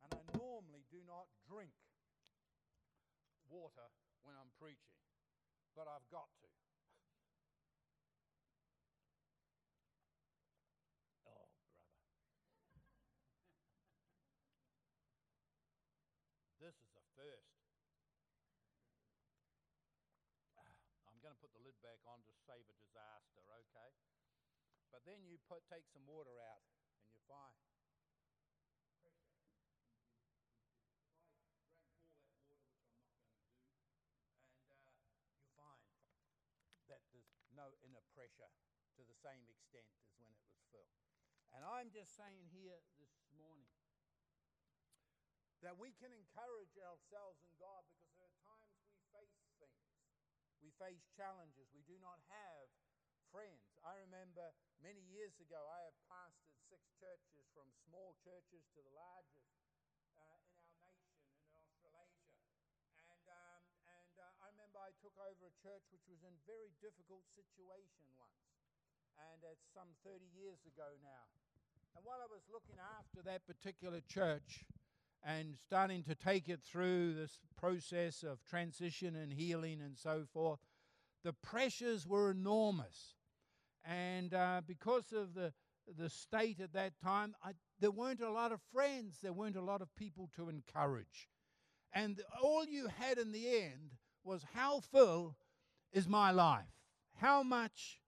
And 0.05 0.21
I 0.21 0.39
normally 0.39 0.85
do 0.93 0.99
not 1.05 1.27
drink 1.51 1.73
water 3.51 3.85
when 4.23 4.33
I'm 4.41 4.49
preaching, 4.57 4.97
but 5.83 5.91
I've 5.91 6.07
got 6.15 6.31
to. 6.39 6.47
oh, 11.27 11.27
brother. 11.27 11.51
This 16.63 16.79
is 16.79 16.95
a 16.95 17.03
first. 17.19 17.67
I'm 21.11 21.19
going 21.19 21.35
to 21.35 21.41
put 21.43 21.51
the 21.51 21.59
lid 21.67 21.75
back 21.83 21.99
on 22.07 22.23
to 22.31 22.33
save 22.47 22.63
a 22.63 22.79
disaster, 22.79 23.43
okay? 23.43 23.91
But 24.95 25.03
then 25.03 25.27
you 25.27 25.43
put 25.51 25.67
take 25.67 25.91
some 25.91 26.07
water 26.07 26.39
out 26.47 26.63
and 26.95 27.03
you 27.11 27.19
find 27.27 27.59
that 36.93 37.01
there's 37.11 37.42
no 37.57 37.73
inner 37.85 38.05
pressure 38.17 38.51
to 38.97 39.03
the 39.05 39.17
same 39.17 39.45
extent 39.49 39.89
as 40.05 40.13
when 40.21 40.29
it 40.33 40.43
was 40.45 40.61
filled. 40.73 40.99
And 41.53 41.65
I'm 41.65 41.93
just 41.93 42.17
saying 42.17 42.49
here 42.53 42.81
this 42.97 43.13
morning 43.37 43.73
that 45.61 45.79
we 45.79 45.95
can 45.95 46.11
encourage 46.11 46.75
ourselves 46.81 47.39
in 47.45 47.53
God 47.61 47.87
because 47.93 48.11
there 48.19 48.27
are 48.27 48.41
times 48.43 48.75
we 48.91 48.99
face 49.15 49.39
things. 49.63 49.87
We 50.59 50.75
face 50.79 51.07
challenges. 51.15 51.71
We 51.71 51.87
do 51.87 51.99
not 52.03 52.19
have 52.33 52.67
friends. 53.33 53.65
I 53.81 53.97
remember 53.97 54.53
many 54.85 55.01
years 55.09 55.37
ago, 55.41 55.59
I 55.59 55.81
have 55.89 55.97
pastored 56.11 56.57
six 56.69 56.85
churches 57.01 57.49
from 57.57 57.69
small 57.89 58.13
churches 58.21 58.65
to 58.77 58.81
the 58.85 58.95
largest 58.95 59.57
uh, 60.17 60.41
in 60.69 60.77
our 60.85 60.95
nation, 61.01 61.33
in 61.49 61.53
Australasia. 61.57 62.37
And, 63.09 63.25
um, 63.29 63.63
and 63.89 64.13
uh, 64.21 64.45
I 64.45 64.53
remember 64.53 64.79
I 64.81 64.92
took 65.03 65.19
over 65.19 65.51
a 65.51 65.55
church 65.59 65.83
which 65.91 66.07
was 66.07 66.23
in 66.23 66.33
very 66.47 66.71
difficult 66.79 67.27
situation 67.35 68.07
once. 68.15 68.47
And 69.19 69.43
it's 69.51 69.67
some 69.75 69.91
30 70.07 70.23
years 70.31 70.63
ago 70.63 70.87
now. 71.03 71.27
And 71.99 72.07
while 72.07 72.23
I 72.23 72.31
was 72.31 72.47
looking 72.49 72.79
after 72.79 73.21
that 73.27 73.43
particular 73.45 74.01
church, 74.07 74.65
and 75.25 75.57
starting 75.57 76.03
to 76.03 76.15
take 76.15 76.49
it 76.49 76.61
through 76.63 77.15
this 77.15 77.39
process 77.57 78.23
of 78.23 78.43
transition 78.45 79.15
and 79.15 79.33
healing 79.33 79.81
and 79.81 79.97
so 79.97 80.25
forth, 80.33 80.59
the 81.23 81.33
pressures 81.33 82.07
were 82.07 82.31
enormous. 82.31 83.15
And 83.85 84.35
uh, 84.35 84.63
because 84.67 85.13
of 85.13 85.35
the, 85.35 85.53
the 85.97 86.11
state 86.11 86.61
at 86.61 86.73
that 86.73 86.95
time, 87.03 87.35
I, 87.45 87.53
there 87.81 87.91
weren't 87.91 88.21
a 88.21 88.31
lot 88.31 88.53
of 88.53 88.61
friends, 88.73 89.19
there 89.23 89.33
weren't 89.33 89.57
a 89.57 89.63
lot 89.63 89.83
of 89.83 89.95
people 89.97 90.29
to 90.37 90.49
encourage. 90.49 91.29
And 91.93 92.21
all 92.43 92.65
you 92.67 92.89
had 92.99 93.19
in 93.19 93.33
the 93.33 93.49
end 93.49 93.93
was 94.25 94.45
how 94.55 94.81
full 94.81 95.37
is 95.93 96.09
my 96.09 96.31
life? 96.31 96.67
How 97.17 97.43
much 97.43 98.01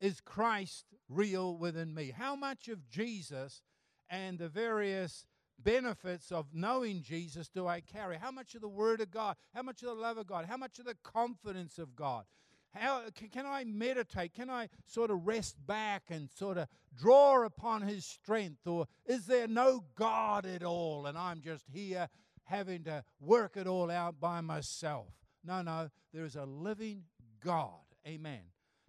is 0.00 0.20
Christ 0.20 0.86
real 1.08 1.56
within 1.56 1.94
me? 1.94 2.12
How 2.16 2.34
much 2.34 2.68
of 2.68 2.88
Jesus 2.88 3.62
and 4.08 4.38
the 4.38 4.48
various 4.48 5.26
benefits 5.62 6.32
of 6.32 6.46
knowing 6.52 7.02
Jesus 7.02 7.48
do 7.48 7.66
I 7.66 7.80
carry? 7.80 8.16
How 8.16 8.30
much 8.30 8.54
of 8.54 8.60
the 8.60 8.68
Word 8.68 9.00
of 9.00 9.10
God? 9.10 9.36
How 9.54 9.62
much 9.62 9.82
of 9.82 9.88
the 9.88 9.94
love 9.94 10.18
of 10.18 10.26
God? 10.26 10.46
How 10.46 10.56
much 10.56 10.78
of 10.78 10.86
the 10.86 10.96
confidence 11.02 11.78
of 11.78 11.94
God? 11.94 12.24
How 12.72 13.02
can, 13.14 13.28
can 13.28 13.46
I 13.46 13.64
meditate? 13.64 14.34
Can 14.34 14.48
I 14.48 14.68
sort 14.86 15.10
of 15.10 15.26
rest 15.26 15.56
back 15.66 16.04
and 16.08 16.30
sort 16.30 16.56
of 16.56 16.68
draw 16.96 17.44
upon 17.44 17.82
His 17.82 18.04
strength? 18.04 18.66
Or 18.66 18.86
is 19.06 19.26
there 19.26 19.48
no 19.48 19.84
God 19.96 20.46
at 20.46 20.62
all 20.62 21.06
and 21.06 21.18
I'm 21.18 21.40
just 21.40 21.64
here 21.72 22.08
having 22.44 22.84
to 22.84 23.04
work 23.20 23.56
it 23.56 23.66
all 23.66 23.90
out 23.90 24.20
by 24.20 24.40
myself? 24.40 25.08
No, 25.44 25.62
no, 25.62 25.90
there 26.12 26.24
is 26.24 26.36
a 26.36 26.44
living 26.44 27.04
God. 27.42 27.80
Amen. 28.06 28.40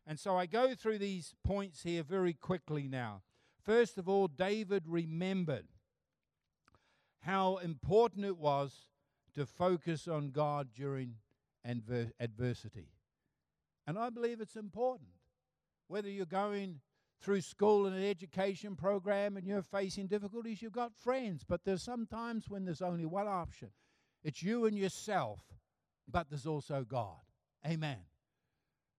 And 0.07 0.19
so 0.19 0.35
I 0.37 0.45
go 0.45 0.73
through 0.73 0.97
these 0.97 1.35
points 1.43 1.83
here 1.83 2.03
very 2.03 2.33
quickly 2.33 2.87
now. 2.87 3.21
First 3.63 3.97
of 3.97 4.09
all, 4.09 4.27
David 4.27 4.83
remembered 4.87 5.67
how 7.21 7.57
important 7.57 8.25
it 8.25 8.37
was 8.37 8.87
to 9.35 9.45
focus 9.45 10.07
on 10.07 10.31
God 10.31 10.69
during 10.75 11.15
adver- 11.63 12.11
adversity. 12.19 12.89
And 13.87 13.97
I 13.97 14.09
believe 14.09 14.41
it's 14.41 14.55
important. 14.55 15.09
Whether 15.87 16.09
you're 16.09 16.25
going 16.25 16.79
through 17.21 17.41
school 17.41 17.85
and 17.85 17.95
an 17.95 18.03
education 18.03 18.75
program 18.75 19.37
and 19.37 19.45
you're 19.45 19.61
facing 19.61 20.07
difficulties, 20.07 20.61
you've 20.61 20.71
got 20.71 20.95
friends. 20.95 21.43
But 21.47 21.61
there's 21.63 21.83
sometimes 21.83 22.49
when 22.49 22.65
there's 22.65 22.81
only 22.81 23.05
one 23.05 23.27
option 23.27 23.69
it's 24.23 24.43
you 24.43 24.65
and 24.65 24.77
yourself, 24.77 25.39
but 26.07 26.29
there's 26.29 26.45
also 26.45 26.85
God. 26.87 27.19
Amen. 27.65 27.97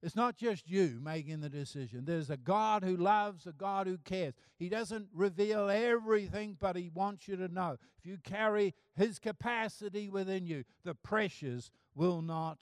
It's 0.02 0.16
not 0.16 0.36
just 0.36 0.68
you 0.68 0.98
making 1.00 1.40
the 1.40 1.48
decision. 1.48 2.04
There's 2.04 2.28
a 2.28 2.36
God 2.36 2.82
who 2.82 2.96
loves, 2.96 3.46
a 3.46 3.52
God 3.52 3.86
who 3.86 3.98
cares. 3.98 4.34
He 4.58 4.68
doesn't 4.68 5.08
reveal 5.14 5.70
everything, 5.70 6.56
but 6.58 6.74
He 6.74 6.90
wants 6.92 7.28
you 7.28 7.36
to 7.36 7.46
know. 7.46 7.76
If 7.98 8.06
you 8.06 8.18
carry 8.18 8.74
His 8.96 9.20
capacity 9.20 10.08
within 10.08 10.44
you, 10.44 10.64
the 10.84 10.94
pressures 10.94 11.70
will 11.94 12.20
not 12.20 12.58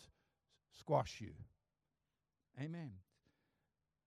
squash 0.79 1.20
you. 1.20 1.33
Amen. 2.61 2.92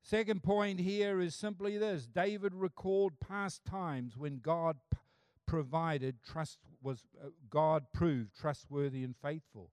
Second 0.04 0.43
point 0.43 0.80
here 0.80 1.19
is 1.19 1.34
simply 1.34 1.78
this 1.78 2.06
David 2.06 2.54
recalled 2.54 3.13
past 3.19 3.65
times 3.65 4.15
when 4.15 4.39
God 4.39 4.78
provided 5.48 6.17
trust 6.24 6.60
was 6.82 7.06
uh, 7.24 7.30
God 7.50 7.86
proved 7.93 8.36
trustworthy 8.36 9.04
and 9.04 9.15
faithful. 9.15 9.72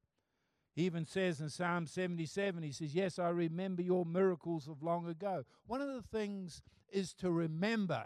Even 0.80 1.04
says 1.04 1.42
in 1.42 1.50
Psalm 1.50 1.86
77, 1.86 2.62
he 2.62 2.72
says, 2.72 2.94
Yes, 2.94 3.18
I 3.18 3.28
remember 3.28 3.82
your 3.82 4.06
miracles 4.06 4.66
of 4.66 4.82
long 4.82 5.06
ago. 5.06 5.44
One 5.66 5.82
of 5.82 5.88
the 5.88 6.02
things 6.02 6.62
is 6.90 7.12
to 7.14 7.30
remember 7.30 8.04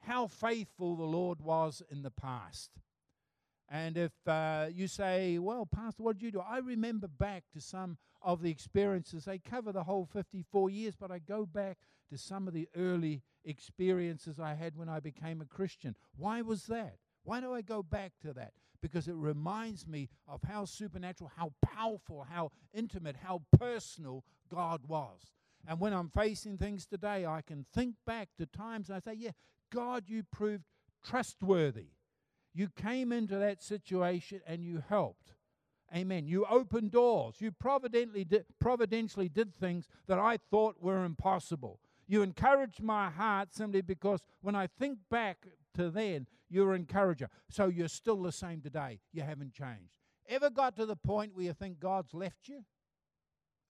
how 0.00 0.26
faithful 0.26 0.96
the 0.96 1.04
Lord 1.04 1.40
was 1.40 1.80
in 1.88 2.02
the 2.02 2.10
past. 2.10 2.72
And 3.68 3.96
if 3.96 4.10
uh, 4.26 4.66
you 4.72 4.88
say, 4.88 5.38
Well, 5.38 5.64
Pastor, 5.64 6.02
what 6.02 6.18
did 6.18 6.24
you 6.24 6.32
do? 6.32 6.40
I 6.40 6.58
remember 6.58 7.06
back 7.06 7.44
to 7.54 7.60
some 7.60 7.96
of 8.20 8.42
the 8.42 8.50
experiences. 8.50 9.26
They 9.26 9.38
cover 9.38 9.70
the 9.70 9.84
whole 9.84 10.04
54 10.04 10.68
years, 10.68 10.96
but 10.98 11.12
I 11.12 11.20
go 11.20 11.46
back 11.46 11.78
to 12.10 12.18
some 12.18 12.48
of 12.48 12.54
the 12.54 12.68
early 12.76 13.22
experiences 13.44 14.40
I 14.40 14.54
had 14.54 14.76
when 14.76 14.88
I 14.88 14.98
became 14.98 15.40
a 15.40 15.46
Christian. 15.46 15.94
Why 16.16 16.42
was 16.42 16.64
that? 16.64 16.96
Why 17.22 17.40
do 17.40 17.54
I 17.54 17.62
go 17.62 17.84
back 17.84 18.14
to 18.22 18.32
that? 18.32 18.52
Because 18.82 19.08
it 19.08 19.14
reminds 19.14 19.86
me 19.86 20.08
of 20.28 20.42
how 20.42 20.64
supernatural, 20.64 21.30
how 21.36 21.52
powerful, 21.64 22.26
how 22.28 22.50
intimate, 22.74 23.16
how 23.16 23.42
personal 23.56 24.24
God 24.52 24.82
was. 24.86 25.32
And 25.66 25.78
when 25.78 25.92
I'm 25.92 26.10
facing 26.10 26.58
things 26.58 26.84
today, 26.84 27.24
I 27.24 27.40
can 27.40 27.64
think 27.72 27.94
back 28.04 28.30
to 28.38 28.46
times 28.46 28.90
I 28.90 28.98
say, 28.98 29.14
Yeah, 29.16 29.30
God, 29.72 30.04
you 30.08 30.24
proved 30.24 30.64
trustworthy. 31.04 31.90
You 32.54 32.68
came 32.68 33.12
into 33.12 33.36
that 33.36 33.62
situation 33.62 34.40
and 34.46 34.62
you 34.62 34.82
helped. 34.86 35.34
Amen. 35.94 36.26
You 36.26 36.46
opened 36.48 36.90
doors. 36.90 37.36
You 37.38 37.52
providentially 37.52 38.24
did, 38.24 38.46
providentially 38.58 39.28
did 39.28 39.54
things 39.54 39.86
that 40.06 40.18
I 40.18 40.38
thought 40.50 40.76
were 40.80 41.04
impossible. 41.04 41.80
You 42.06 42.22
encouraged 42.22 42.82
my 42.82 43.10
heart 43.10 43.54
simply 43.54 43.82
because 43.82 44.20
when 44.40 44.54
I 44.54 44.66
think 44.66 44.98
back 45.10 45.46
to 45.74 45.90
then, 45.90 46.26
you're 46.48 46.74
an 46.74 46.80
encourager. 46.82 47.28
So 47.48 47.66
you're 47.66 47.88
still 47.88 48.22
the 48.22 48.32
same 48.32 48.60
today. 48.60 49.00
You 49.12 49.22
haven't 49.22 49.52
changed. 49.52 49.96
Ever 50.28 50.50
got 50.50 50.76
to 50.76 50.86
the 50.86 50.96
point 50.96 51.34
where 51.34 51.44
you 51.44 51.52
think 51.52 51.80
God's 51.80 52.14
left 52.14 52.48
you? 52.48 52.64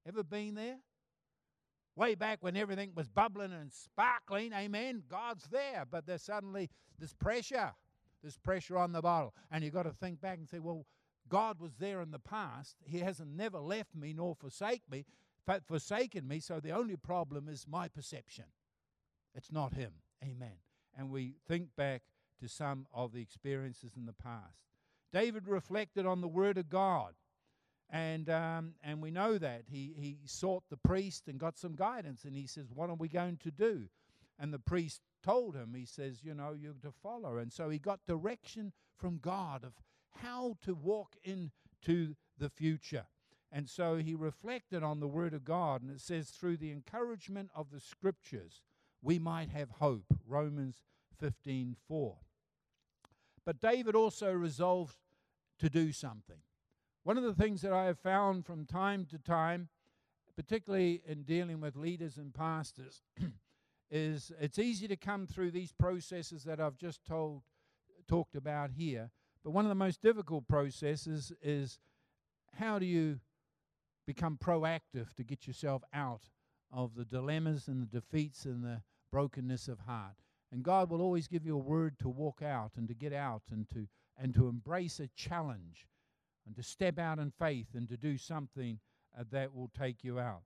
Ever 0.07 0.23
been 0.23 0.55
there? 0.55 0.79
Way 1.95 2.15
back 2.15 2.38
when 2.41 2.57
everything 2.57 2.93
was 2.95 3.09
bubbling 3.09 3.53
and 3.53 3.73
sparkling, 3.73 4.53
amen, 4.53 5.03
God's 5.09 5.45
there. 5.51 5.85
But 5.91 6.07
there's 6.07 6.23
suddenly 6.23 6.71
this 6.99 7.12
pressure, 7.12 7.73
There's 8.23 8.38
pressure 8.38 8.79
on 8.79 8.93
the 8.93 9.03
bottle. 9.03 9.35
And 9.51 9.62
you've 9.62 9.75
got 9.75 9.83
to 9.83 9.93
think 9.93 10.21
back 10.21 10.38
and 10.38 10.49
say, 10.49 10.59
well, 10.59 10.87
God 11.29 11.61
was 11.61 11.77
there 11.79 12.01
in 12.01 12.11
the 12.11 12.19
past. 12.19 12.77
He 12.85 12.99
hasn't 13.01 13.31
never 13.31 13.59
left 13.59 13.95
me 13.95 14.12
nor 14.12 14.35
forsake 14.35 14.83
me, 14.91 15.05
forsaken 15.67 16.27
me. 16.27 16.41
So 16.41 16.61
the 16.61 16.71
only 16.73 16.97
problem 16.97 17.49
is 17.49 17.67
my 17.69 17.88
perception. 17.88 18.45
It's 19.35 19.53
not 19.53 19.75
Him. 19.75 19.93
Amen. 20.23 20.57
And 20.96 21.11
we 21.11 21.35
think 21.46 21.68
back 21.76 22.02
to 22.40 22.48
some 22.48 22.87
of 22.92 23.12
the 23.12 23.22
experiences 23.22 23.92
in 23.96 24.07
the 24.07 24.12
past. 24.12 24.62
David 25.12 25.46
reflected 25.46 26.07
on 26.07 26.20
the 26.20 26.28
Word 26.28 26.59
of 26.59 26.68
God. 26.68 27.14
And, 27.90 28.31
um, 28.31 28.74
and 28.83 29.02
we 29.02 29.11
know 29.11 29.37
that. 29.37 29.64
He, 29.70 29.92
he 29.96 30.18
sought 30.24 30.64
the 30.70 30.78
priest 30.78 31.28
and 31.28 31.38
got 31.38 31.59
some 31.59 31.74
guidance. 31.74 32.24
And 32.24 32.35
he 32.35 32.46
says, 32.46 32.72
What 32.74 32.88
are 32.88 32.94
we 32.94 33.09
going 33.09 33.37
to 33.38 33.50
do? 33.50 33.88
And 34.38 34.52
the 34.52 34.59
priest 34.59 35.02
told 35.22 35.55
him, 35.55 35.74
He 35.76 35.85
says, 35.85 36.20
You 36.22 36.35
know, 36.35 36.55
you're 36.59 36.72
to 36.83 36.92
follow. 37.02 37.37
And 37.37 37.52
so 37.52 37.68
he 37.68 37.78
got 37.78 38.00
direction 38.07 38.72
from 38.96 39.18
God 39.18 39.62
of 39.64 39.74
how 40.22 40.57
to 40.62 40.74
walk 40.74 41.16
into 41.22 42.14
the 42.38 42.48
future. 42.48 43.05
And 43.50 43.68
so 43.68 43.96
he 43.96 44.14
reflected 44.14 44.83
on 44.83 45.00
the 45.00 45.07
Word 45.07 45.35
of 45.35 45.44
God. 45.44 45.83
And 45.83 45.90
it 45.90 46.00
says, 46.00 46.31
Through 46.31 46.57
the 46.57 46.72
encouragement 46.72 47.50
of 47.55 47.70
the 47.70 47.81
Scriptures, 47.81 48.62
we 49.03 49.19
might 49.19 49.51
have 49.51 49.71
hope. 49.71 50.07
Romans 50.27 50.83
15 51.19 51.77
4. 51.88 52.17
But 53.45 53.61
David 53.61 53.95
also 53.95 54.33
resolved 54.33 54.97
to 55.59 55.69
do 55.69 55.93
something. 55.93 56.38
One 57.05 57.19
of 57.19 57.25
the 57.25 57.35
things 57.35 57.62
that 57.62 57.73
I 57.73 57.87
have 57.87 57.99
found 57.99 58.47
from 58.47 58.65
time 58.65 59.07
to 59.07 59.19
time, 59.19 59.69
particularly 60.37 61.03
in 61.07 61.25
dealing 61.25 61.61
with 61.61 61.77
leaders 61.77 62.17
and 62.17 62.33
pastors, 62.33 63.03
is 63.91 64.31
it's 64.41 64.59
easy 64.59 64.87
to 64.88 64.97
come 64.97 65.27
through 65.27 65.51
these 65.51 65.73
processes 65.73 66.45
that 66.45 66.61
I've 66.61 66.79
just 66.79 67.05
told 67.05 67.43
talked 68.09 68.37
about 68.37 68.71
here. 68.73 69.11
But 69.45 69.51
one 69.51 69.65
of 69.65 69.69
the 69.69 69.75
most 69.75 70.01
difficult 70.03 70.47
processes 70.47 71.33
is 71.43 71.81
how 72.55 72.79
do 72.79 72.87
you 72.87 73.19
become 74.07 74.38
proactive 74.43 75.15
to 75.15 75.25
get 75.25 75.47
yourself 75.47 75.83
out 75.93 76.23
of 76.73 76.95
the 76.95 77.05
dilemmas 77.05 77.69
and 77.69 77.83
the 77.83 78.01
defeats 78.01 78.45
and 78.45 78.65
the 78.65 78.83
brokenness 79.12 79.68
of 79.68 79.79
heart. 79.81 80.16
And 80.51 80.64
God 80.64 80.90
will 80.90 81.01
always 81.01 81.29
give 81.29 81.46
you 81.46 81.55
a 81.55 81.59
word 81.59 81.98
to 82.01 82.09
walk 82.09 82.42
out 82.42 82.72
and 82.77 82.88
to 82.88 82.94
get 82.94 83.12
out 83.12 83.42
and 83.51 83.68
to 83.70 83.87
and 84.18 84.35
to 84.35 84.48
embrace 84.48 85.01
a 85.01 85.09
challenge 85.16 85.87
and 86.46 86.57
to 86.57 86.62
step 86.62 86.98
out 86.98 87.18
in 87.18 87.31
faith 87.31 87.68
and 87.75 87.88
to 87.88 87.96
do 87.96 88.18
something 88.18 88.79
uh, 89.18 89.25
that 89.31 89.55
will 89.55 89.70
take 89.79 90.05
you 90.05 90.18
out. 90.18 90.42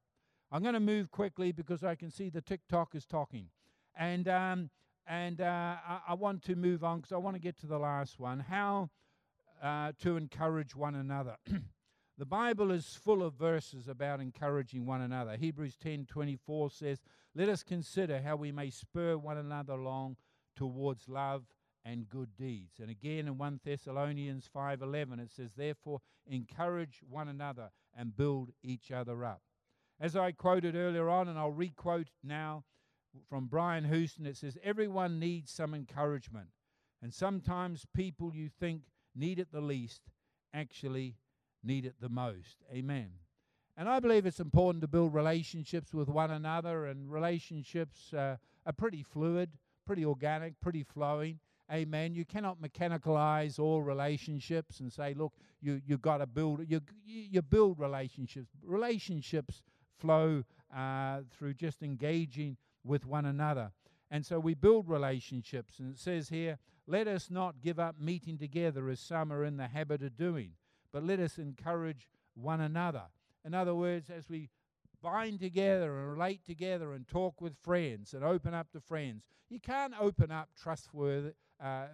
I'm 0.52 0.62
going 0.62 0.74
to 0.74 0.81
move 0.81 1.11
quickly 1.11 1.52
because 1.52 1.83
I 1.83 1.94
can 1.94 2.11
see 2.11 2.29
the 2.29 2.40
TikTok 2.40 2.94
is 2.94 3.05
talking. 3.05 3.48
And, 3.98 4.29
um, 4.29 4.70
and 5.07 5.40
uh, 5.40 5.76
I, 5.87 6.00
I, 6.09 6.14
want 6.14 6.42
to 6.44 6.55
move 6.55 6.85
on 6.85 6.98
because 6.98 7.12
I 7.12 7.16
want 7.16 7.35
to 7.35 7.40
get 7.40 7.59
to 7.61 7.66
the 7.66 7.79
last 7.79 8.20
one 8.20 8.40
how 8.40 8.90
uh, 9.62 9.92
to 10.02 10.16
encourage 10.16 10.76
one 10.76 10.94
another. 10.94 11.37
the 12.18 12.26
Bible 12.26 12.70
is 12.70 12.98
full 13.02 13.22
of 13.22 13.35
verses 13.35 13.88
about 13.88 14.20
encouraging 14.20 14.87
one 14.87 15.02
another. 15.02 15.37
Hebrews 15.37 15.76
10:24 15.76 16.72
says, 16.72 17.02
Let 17.35 17.48
us 17.48 17.62
consider 17.62 18.22
how 18.22 18.37
we 18.37 18.52
may 18.52 18.70
spur 18.70 19.18
one 19.18 19.37
another 19.37 19.74
along 19.74 20.16
towards 20.55 21.09
love 21.09 21.44
and 21.85 22.09
good 22.09 22.35
deeds. 22.37 22.81
And 22.81 22.90
again 22.90 23.29
in 23.29 23.37
1 23.37 23.61
Thessalonians 23.62 24.48
5:11 24.55 25.20
it 25.20 25.31
says 25.31 25.52
therefore 25.55 26.00
encourage 26.26 27.02
one 27.09 27.29
another 27.29 27.70
and 27.94 28.16
build 28.16 28.50
each 28.62 28.90
other 28.90 29.24
up. 29.24 29.42
As 30.00 30.16
I 30.16 30.33
quoted 30.33 30.74
earlier 30.74 31.09
on 31.11 31.29
and 31.29 31.38
I'll 31.38 31.52
requote 31.52 32.09
now 32.24 32.64
from 33.29 33.46
Brian 33.46 33.85
Houston 33.85 34.26
it 34.26 34.38
says 34.38 34.57
everyone 34.62 35.20
needs 35.20 35.50
some 35.50 35.74
encouragement 35.74 36.48
and 37.02 37.12
sometimes 37.12 37.87
people 37.94 38.35
you 38.35 38.48
think 38.48 38.83
need 39.14 39.38
it 39.38 39.52
the 39.52 39.61
least 39.61 40.02
actually 40.52 41.16
need 41.66 41.85
it 41.85 41.94
the 42.00 42.09
most. 42.09 42.57
Amen. 42.72 43.11
And 43.76 43.88
I 43.88 44.00
believe 44.00 44.24
it's 44.24 44.40
important 44.40 44.81
to 44.83 44.88
build 44.88 45.12
relationships 45.12 45.92
with 45.92 46.09
one 46.09 46.31
another, 46.31 46.87
and 46.87 47.12
relationships 47.12 48.14
uh, 48.14 48.37
are 48.64 48.72
pretty 48.72 49.02
fluid, 49.02 49.50
pretty 49.87 50.05
organic, 50.05 50.59
pretty 50.61 50.83
flowing. 50.83 51.40
Amen. 51.70 52.14
You 52.14 52.24
cannot 52.24 52.62
mechanicalize 52.62 53.59
all 53.59 53.83
relationships 53.83 54.81
and 54.81 54.92
say, 54.92 55.14
look, 55.14 55.33
you 55.61 55.83
you 55.85 55.98
got 55.98 56.18
to 56.18 56.26
build 56.26 56.61
you 56.68 56.81
you 57.05 57.42
build 57.42 57.79
relationships. 57.79 58.48
Relationships 58.62 59.62
flow 59.98 60.44
uh, 60.74 61.20
through 61.31 61.55
just 61.55 61.83
engaging 61.83 62.57
with 62.85 63.05
one 63.05 63.26
another, 63.26 63.72
and 64.11 64.24
so 64.24 64.38
we 64.38 64.55
build 64.55 64.88
relationships. 64.88 65.81
And 65.81 65.94
it 65.94 65.98
says 65.98 66.29
here, 66.29 66.59
let 66.87 67.09
us 67.09 67.31
not 67.31 67.61
give 67.61 67.81
up 67.81 67.96
meeting 68.00 68.38
together 68.38 68.88
as 68.88 69.00
some 69.00 69.33
are 69.33 69.44
in 69.44 69.57
the 69.57 69.66
habit 69.66 70.02
of 70.02 70.16
doing, 70.16 70.52
but 70.92 71.05
let 71.05 71.20
us 71.20 71.38
encourage 71.38 72.09
one 72.35 72.61
another. 72.61 73.05
In 73.44 73.55
other 73.55 73.75
words, 73.75 74.11
as 74.11 74.29
we 74.29 74.51
bind 75.03 75.40
together 75.40 75.99
and 75.99 76.11
relate 76.11 76.44
together 76.44 76.92
and 76.92 77.07
talk 77.07 77.40
with 77.40 77.57
friends 77.62 78.14
and 78.14 78.25
open 78.25 78.55
up 78.55 78.70
to 78.72 78.81
friends. 78.81 79.22
You 79.49 79.61
can't 79.61 79.94
open 80.01 80.33
up 80.33 80.49
trustworthy, 80.61 81.33
uh, 81.62 81.85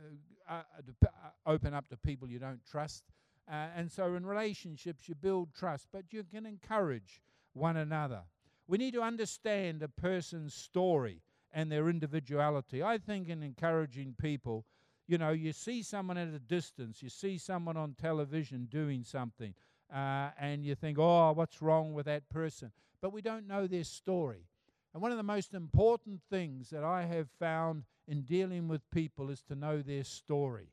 uh, 0.48 0.62
uh, 1.04 1.08
open 1.46 1.74
up 1.74 1.88
to 1.88 1.96
people 1.96 2.28
you 2.28 2.38
don't 2.38 2.64
trust. 2.64 3.04
Uh, 3.50 3.66
and 3.76 3.90
so 3.90 4.14
in 4.14 4.24
relationships, 4.24 5.08
you 5.08 5.14
build 5.14 5.52
trust, 5.52 5.88
but 5.92 6.04
you 6.10 6.24
can 6.24 6.46
encourage 6.46 7.20
one 7.52 7.76
another. 7.76 8.22
We 8.66 8.78
need 8.78 8.94
to 8.94 9.02
understand 9.02 9.82
a 9.82 9.88
person's 9.88 10.54
story 10.54 11.20
and 11.52 11.70
their 11.70 11.90
individuality. 11.90 12.82
I 12.82 12.96
think 12.96 13.28
in 13.28 13.42
encouraging 13.42 14.14
people, 14.18 14.64
you 15.12 15.18
know, 15.18 15.30
you 15.30 15.52
see 15.52 15.82
someone 15.82 16.16
at 16.16 16.28
a 16.28 16.38
distance, 16.38 17.02
you 17.02 17.10
see 17.10 17.36
someone 17.36 17.76
on 17.76 17.94
television 18.00 18.66
doing 18.70 19.04
something, 19.04 19.52
uh, 19.94 20.30
and 20.40 20.64
you 20.64 20.74
think, 20.74 20.96
oh, 20.98 21.32
what's 21.32 21.60
wrong 21.60 21.92
with 21.92 22.06
that 22.06 22.26
person? 22.30 22.72
But 23.02 23.12
we 23.12 23.20
don't 23.20 23.46
know 23.46 23.66
their 23.66 23.84
story. 23.84 24.46
And 24.94 25.02
one 25.02 25.10
of 25.10 25.18
the 25.18 25.22
most 25.22 25.52
important 25.52 26.22
things 26.30 26.70
that 26.70 26.82
I 26.82 27.04
have 27.04 27.28
found 27.38 27.84
in 28.08 28.22
dealing 28.22 28.68
with 28.68 28.90
people 28.90 29.28
is 29.28 29.42
to 29.42 29.54
know 29.54 29.82
their 29.82 30.02
story. 30.02 30.68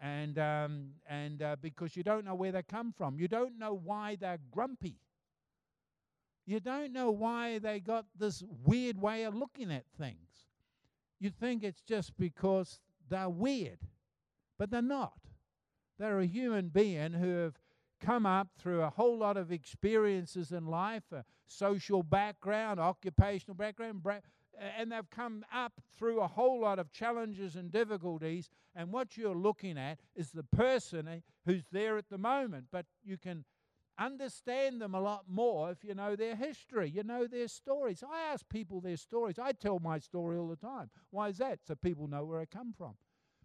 And, 0.00 0.38
um, 0.38 0.92
and 1.06 1.42
uh, 1.42 1.56
because 1.60 1.94
you 1.98 2.02
don't 2.02 2.24
know 2.24 2.34
where 2.34 2.52
they 2.52 2.62
come 2.62 2.94
from, 2.96 3.18
you 3.18 3.28
don't 3.28 3.58
know 3.58 3.74
why 3.84 4.16
they're 4.18 4.40
grumpy. 4.50 4.96
You 6.46 6.60
don't 6.60 6.94
know 6.94 7.10
why 7.10 7.58
they 7.58 7.78
got 7.80 8.06
this 8.18 8.42
weird 8.64 8.98
way 8.98 9.24
of 9.24 9.34
looking 9.34 9.70
at 9.70 9.84
things. 9.98 10.46
You 11.18 11.28
think 11.28 11.62
it's 11.62 11.82
just 11.82 12.16
because 12.18 12.80
they're 13.10 13.28
weird, 13.28 13.80
but 14.58 14.70
they're 14.70 14.80
not. 14.80 15.18
They're 15.98 16.20
a 16.20 16.26
human 16.26 16.68
being 16.68 17.12
who 17.12 17.36
have 17.36 17.58
come 18.00 18.24
up 18.24 18.48
through 18.58 18.82
a 18.82 18.90
whole 18.90 19.18
lot 19.18 19.36
of 19.36 19.52
experiences 19.52 20.52
in 20.52 20.66
life, 20.66 21.12
a 21.12 21.24
social 21.46 22.02
background, 22.02 22.80
occupational 22.80 23.54
background, 23.54 24.02
and 24.78 24.92
they've 24.92 25.10
come 25.10 25.44
up 25.52 25.72
through 25.96 26.20
a 26.20 26.26
whole 26.26 26.60
lot 26.60 26.78
of 26.78 26.92
challenges 26.92 27.56
and 27.56 27.70
difficulties. 27.70 28.48
And 28.74 28.90
what 28.92 29.16
you're 29.16 29.34
looking 29.34 29.76
at 29.76 29.98
is 30.14 30.30
the 30.30 30.44
person 30.44 31.08
eh, 31.08 31.20
who's 31.44 31.64
there 31.72 31.98
at 31.98 32.08
the 32.08 32.18
moment, 32.18 32.66
but 32.70 32.86
you 33.02 33.18
can 33.18 33.44
understand 34.00 34.80
them 34.80 34.94
a 34.94 35.00
lot 35.00 35.24
more 35.28 35.70
if 35.70 35.84
you 35.84 35.94
know 35.94 36.16
their 36.16 36.34
history, 36.34 36.88
you 36.88 37.04
know 37.04 37.26
their 37.26 37.48
stories. 37.48 38.02
I 38.02 38.32
ask 38.32 38.48
people 38.48 38.80
their 38.80 38.96
stories. 38.96 39.38
I 39.38 39.52
tell 39.52 39.78
my 39.78 39.98
story 39.98 40.38
all 40.38 40.48
the 40.48 40.56
time. 40.56 40.90
Why 41.10 41.28
is 41.28 41.38
that? 41.38 41.60
So 41.66 41.74
people 41.74 42.08
know 42.08 42.24
where 42.24 42.40
I 42.40 42.46
come 42.46 42.72
from. 42.76 42.94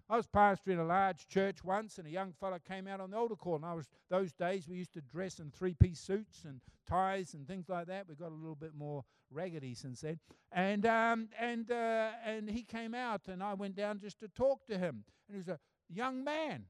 I 0.07 0.17
was 0.17 0.27
pastoring 0.27 0.79
a 0.79 0.83
large 0.83 1.27
church 1.27 1.63
once, 1.63 1.97
and 1.97 2.07
a 2.07 2.11
young 2.11 2.31
fellow 2.31 2.59
came 2.59 2.87
out 2.87 3.01
on 3.01 3.09
the 3.09 3.17
altar 3.17 3.35
call. 3.35 3.55
And 3.55 3.65
I 3.65 3.73
was 3.73 3.89
those 4.09 4.31
days 4.31 4.67
we 4.67 4.77
used 4.77 4.93
to 4.93 5.01
dress 5.01 5.39
in 5.39 5.49
three-piece 5.49 5.99
suits 5.99 6.43
and 6.45 6.61
ties 6.87 7.33
and 7.33 7.47
things 7.47 7.69
like 7.69 7.87
that. 7.87 8.07
We 8.07 8.15
got 8.15 8.31
a 8.31 8.35
little 8.35 8.55
bit 8.55 8.75
more 8.75 9.03
raggedy 9.31 9.73
since 9.73 10.01
then. 10.01 10.19
And 10.51 10.85
um, 10.85 11.29
and 11.39 11.71
uh, 11.71 12.11
and 12.23 12.49
he 12.49 12.61
came 12.61 12.93
out, 12.93 13.21
and 13.27 13.41
I 13.41 13.55
went 13.55 13.75
down 13.75 13.99
just 13.99 14.19
to 14.19 14.27
talk 14.27 14.67
to 14.67 14.77
him. 14.77 15.03
And 15.27 15.35
he 15.35 15.37
was 15.37 15.47
a 15.47 15.59
young 15.89 16.23
man, 16.23 16.65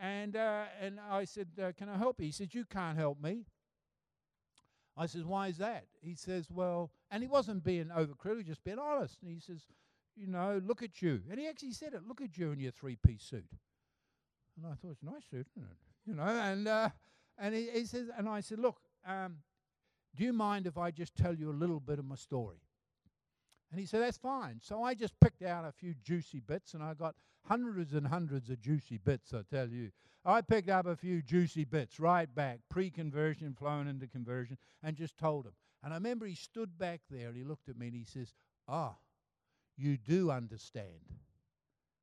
and 0.00 0.34
uh, 0.34 0.64
and 0.80 0.98
I 1.10 1.24
said, 1.24 1.48
uh, 1.62 1.72
"Can 1.76 1.88
I 1.88 1.96
help 1.96 2.20
you?" 2.20 2.26
He 2.26 2.32
said, 2.32 2.54
"You 2.54 2.64
can't 2.64 2.98
help 2.98 3.20
me." 3.22 3.44
I 4.96 5.06
says, 5.06 5.24
"Why 5.24 5.48
is 5.48 5.58
that?" 5.58 5.84
He 6.00 6.14
says, 6.14 6.50
"Well," 6.50 6.90
and 7.10 7.22
he 7.22 7.28
wasn't 7.28 7.62
being 7.62 7.86
overcritical, 7.86 8.46
just 8.46 8.64
being 8.64 8.78
honest. 8.78 9.18
And 9.22 9.30
he 9.30 9.40
says, 9.40 9.62
you 10.16 10.26
know, 10.26 10.60
look 10.64 10.82
at 10.82 11.00
you. 11.00 11.20
And 11.30 11.40
he 11.40 11.48
actually 11.48 11.72
said 11.72 11.94
it, 11.94 12.06
look 12.06 12.20
at 12.20 12.36
you 12.36 12.52
in 12.52 12.60
your 12.60 12.72
three 12.72 12.96
piece 12.96 13.22
suit. 13.22 13.46
And 14.56 14.66
I 14.66 14.74
thought, 14.74 14.92
it's 14.92 15.02
a 15.02 15.06
nice 15.06 15.24
suit, 15.30 15.46
isn't 15.56 15.68
it? 15.70 15.76
You 16.06 16.14
know, 16.14 16.22
and, 16.22 16.68
uh, 16.68 16.90
and 17.38 17.54
he, 17.54 17.70
he, 17.70 17.84
says, 17.86 18.08
and 18.16 18.28
I 18.28 18.40
said, 18.40 18.58
look, 18.58 18.78
um, 19.06 19.36
do 20.16 20.24
you 20.24 20.32
mind 20.32 20.66
if 20.66 20.76
I 20.76 20.90
just 20.90 21.14
tell 21.14 21.34
you 21.34 21.50
a 21.50 21.52
little 21.52 21.80
bit 21.80 21.98
of 21.98 22.04
my 22.04 22.16
story? 22.16 22.58
And 23.70 23.78
he 23.78 23.86
said, 23.86 24.02
that's 24.02 24.18
fine. 24.18 24.60
So 24.62 24.82
I 24.82 24.94
just 24.94 25.18
picked 25.20 25.42
out 25.42 25.64
a 25.64 25.72
few 25.72 25.94
juicy 26.02 26.40
bits, 26.40 26.74
and 26.74 26.82
I 26.82 26.94
got 26.94 27.14
hundreds 27.46 27.94
and 27.94 28.06
hundreds 28.06 28.50
of 28.50 28.60
juicy 28.60 28.98
bits, 28.98 29.32
I 29.32 29.42
tell 29.48 29.68
you. 29.68 29.90
I 30.24 30.42
picked 30.42 30.68
up 30.68 30.86
a 30.86 30.96
few 30.96 31.22
juicy 31.22 31.64
bits 31.64 31.98
right 31.98 32.32
back, 32.32 32.60
pre 32.68 32.90
conversion, 32.90 33.54
flown 33.54 33.86
into 33.88 34.06
conversion, 34.06 34.58
and 34.82 34.96
just 34.96 35.16
told 35.16 35.46
him. 35.46 35.52
And 35.82 35.94
I 35.94 35.96
remember 35.96 36.26
he 36.26 36.34
stood 36.34 36.78
back 36.78 37.00
there 37.10 37.28
and 37.28 37.36
he 37.36 37.44
looked 37.44 37.68
at 37.68 37.78
me 37.78 37.86
and 37.86 37.96
he 37.96 38.04
says, 38.04 38.34
Ah, 38.68 38.96
you 39.78 39.96
do 39.96 40.30
understand. 40.30 41.14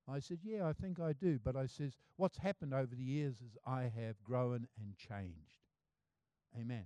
I 0.09 0.19
said, 0.19 0.39
Yeah, 0.43 0.67
I 0.67 0.73
think 0.73 0.99
I 0.99 1.13
do. 1.13 1.39
But 1.43 1.55
I 1.55 1.67
says, 1.67 1.95
What's 2.15 2.37
happened 2.37 2.73
over 2.73 2.95
the 2.95 3.03
years 3.03 3.35
is 3.35 3.57
I 3.65 3.83
have 3.83 4.23
grown 4.23 4.67
and 4.79 4.95
changed. 4.97 5.61
Amen. 6.59 6.85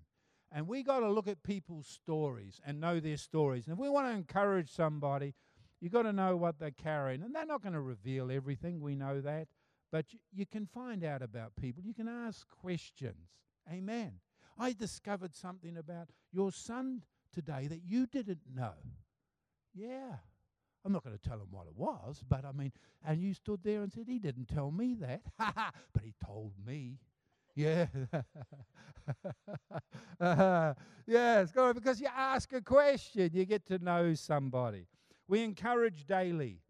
And 0.52 0.68
we 0.68 0.84
got 0.84 1.00
to 1.00 1.10
look 1.10 1.28
at 1.28 1.44
people's 1.44 1.88
stories 1.88 2.60
and 2.66 2.82
know 2.82 3.00
their 3.00 3.18
stories. 3.18 3.68
And 3.68 3.74
if 3.74 3.80
we 3.80 3.90
want 3.90 4.08
to 4.08 4.14
encourage 4.14 4.70
somebody, 4.70 5.34
you've 5.80 5.94
got 5.94 6.04
to 6.04 6.14
know 6.14 6.36
what 6.36 6.60
they're 6.60 6.72
carrying. 6.72 7.24
And 7.24 7.34
they're 7.34 7.46
not 7.46 7.62
going 7.62 7.74
to 7.74 7.82
reveal 7.82 8.32
everything, 8.32 8.82
we 8.82 8.96
know 8.96 9.22
that. 9.22 9.48
But 9.92 10.12
you, 10.14 10.20
you 10.32 10.46
can 10.46 10.66
find 10.66 11.04
out 11.04 11.22
about 11.22 11.56
people. 11.56 11.84
You 11.84 11.94
can 11.94 12.08
ask 12.08 12.48
questions. 12.50 13.30
Amen. 13.72 14.14
I 14.58 14.74
discovered 14.74 15.36
something 15.36 15.78
about 15.78 16.10
your 16.32 16.52
son 16.52 17.04
today 17.34 17.68
that 17.68 17.82
you 17.86 18.06
didn't 18.06 18.42
know. 18.54 18.74
Yeah. 19.74 20.16
I'm 20.84 20.92
not 20.92 21.04
going 21.04 21.18
to 21.18 21.30
tell 21.30 21.40
him 21.40 21.48
what 21.52 21.68
it 21.68 21.76
was, 21.76 22.24
but 22.28 22.44
I 22.44 22.52
mean, 22.52 22.72
and 23.06 23.22
you 23.22 23.34
stood 23.34 23.62
there 23.64 23.84
and 23.84 23.92
said, 23.92 24.06
He 24.08 24.20
didn't 24.20 24.48
tell 24.48 24.72
me 24.72 24.96
that. 24.96 25.22
Ha 25.40 25.54
ha, 25.56 25.72
but 25.94 26.04
he 26.04 26.14
told 26.26 26.54
me. 26.66 26.98
Yeah. 27.56 27.88
uh, 30.20 30.74
yes, 31.06 31.52
because 31.74 32.00
you 32.00 32.08
ask 32.16 32.54
a 32.54 32.62
question, 32.62 33.30
you 33.34 33.46
get 33.46 33.66
to 33.68 33.80
know 33.80 34.14
somebody. 34.14 34.88
We 35.28 35.44
encourage 35.44 36.06
daily. 36.06 36.62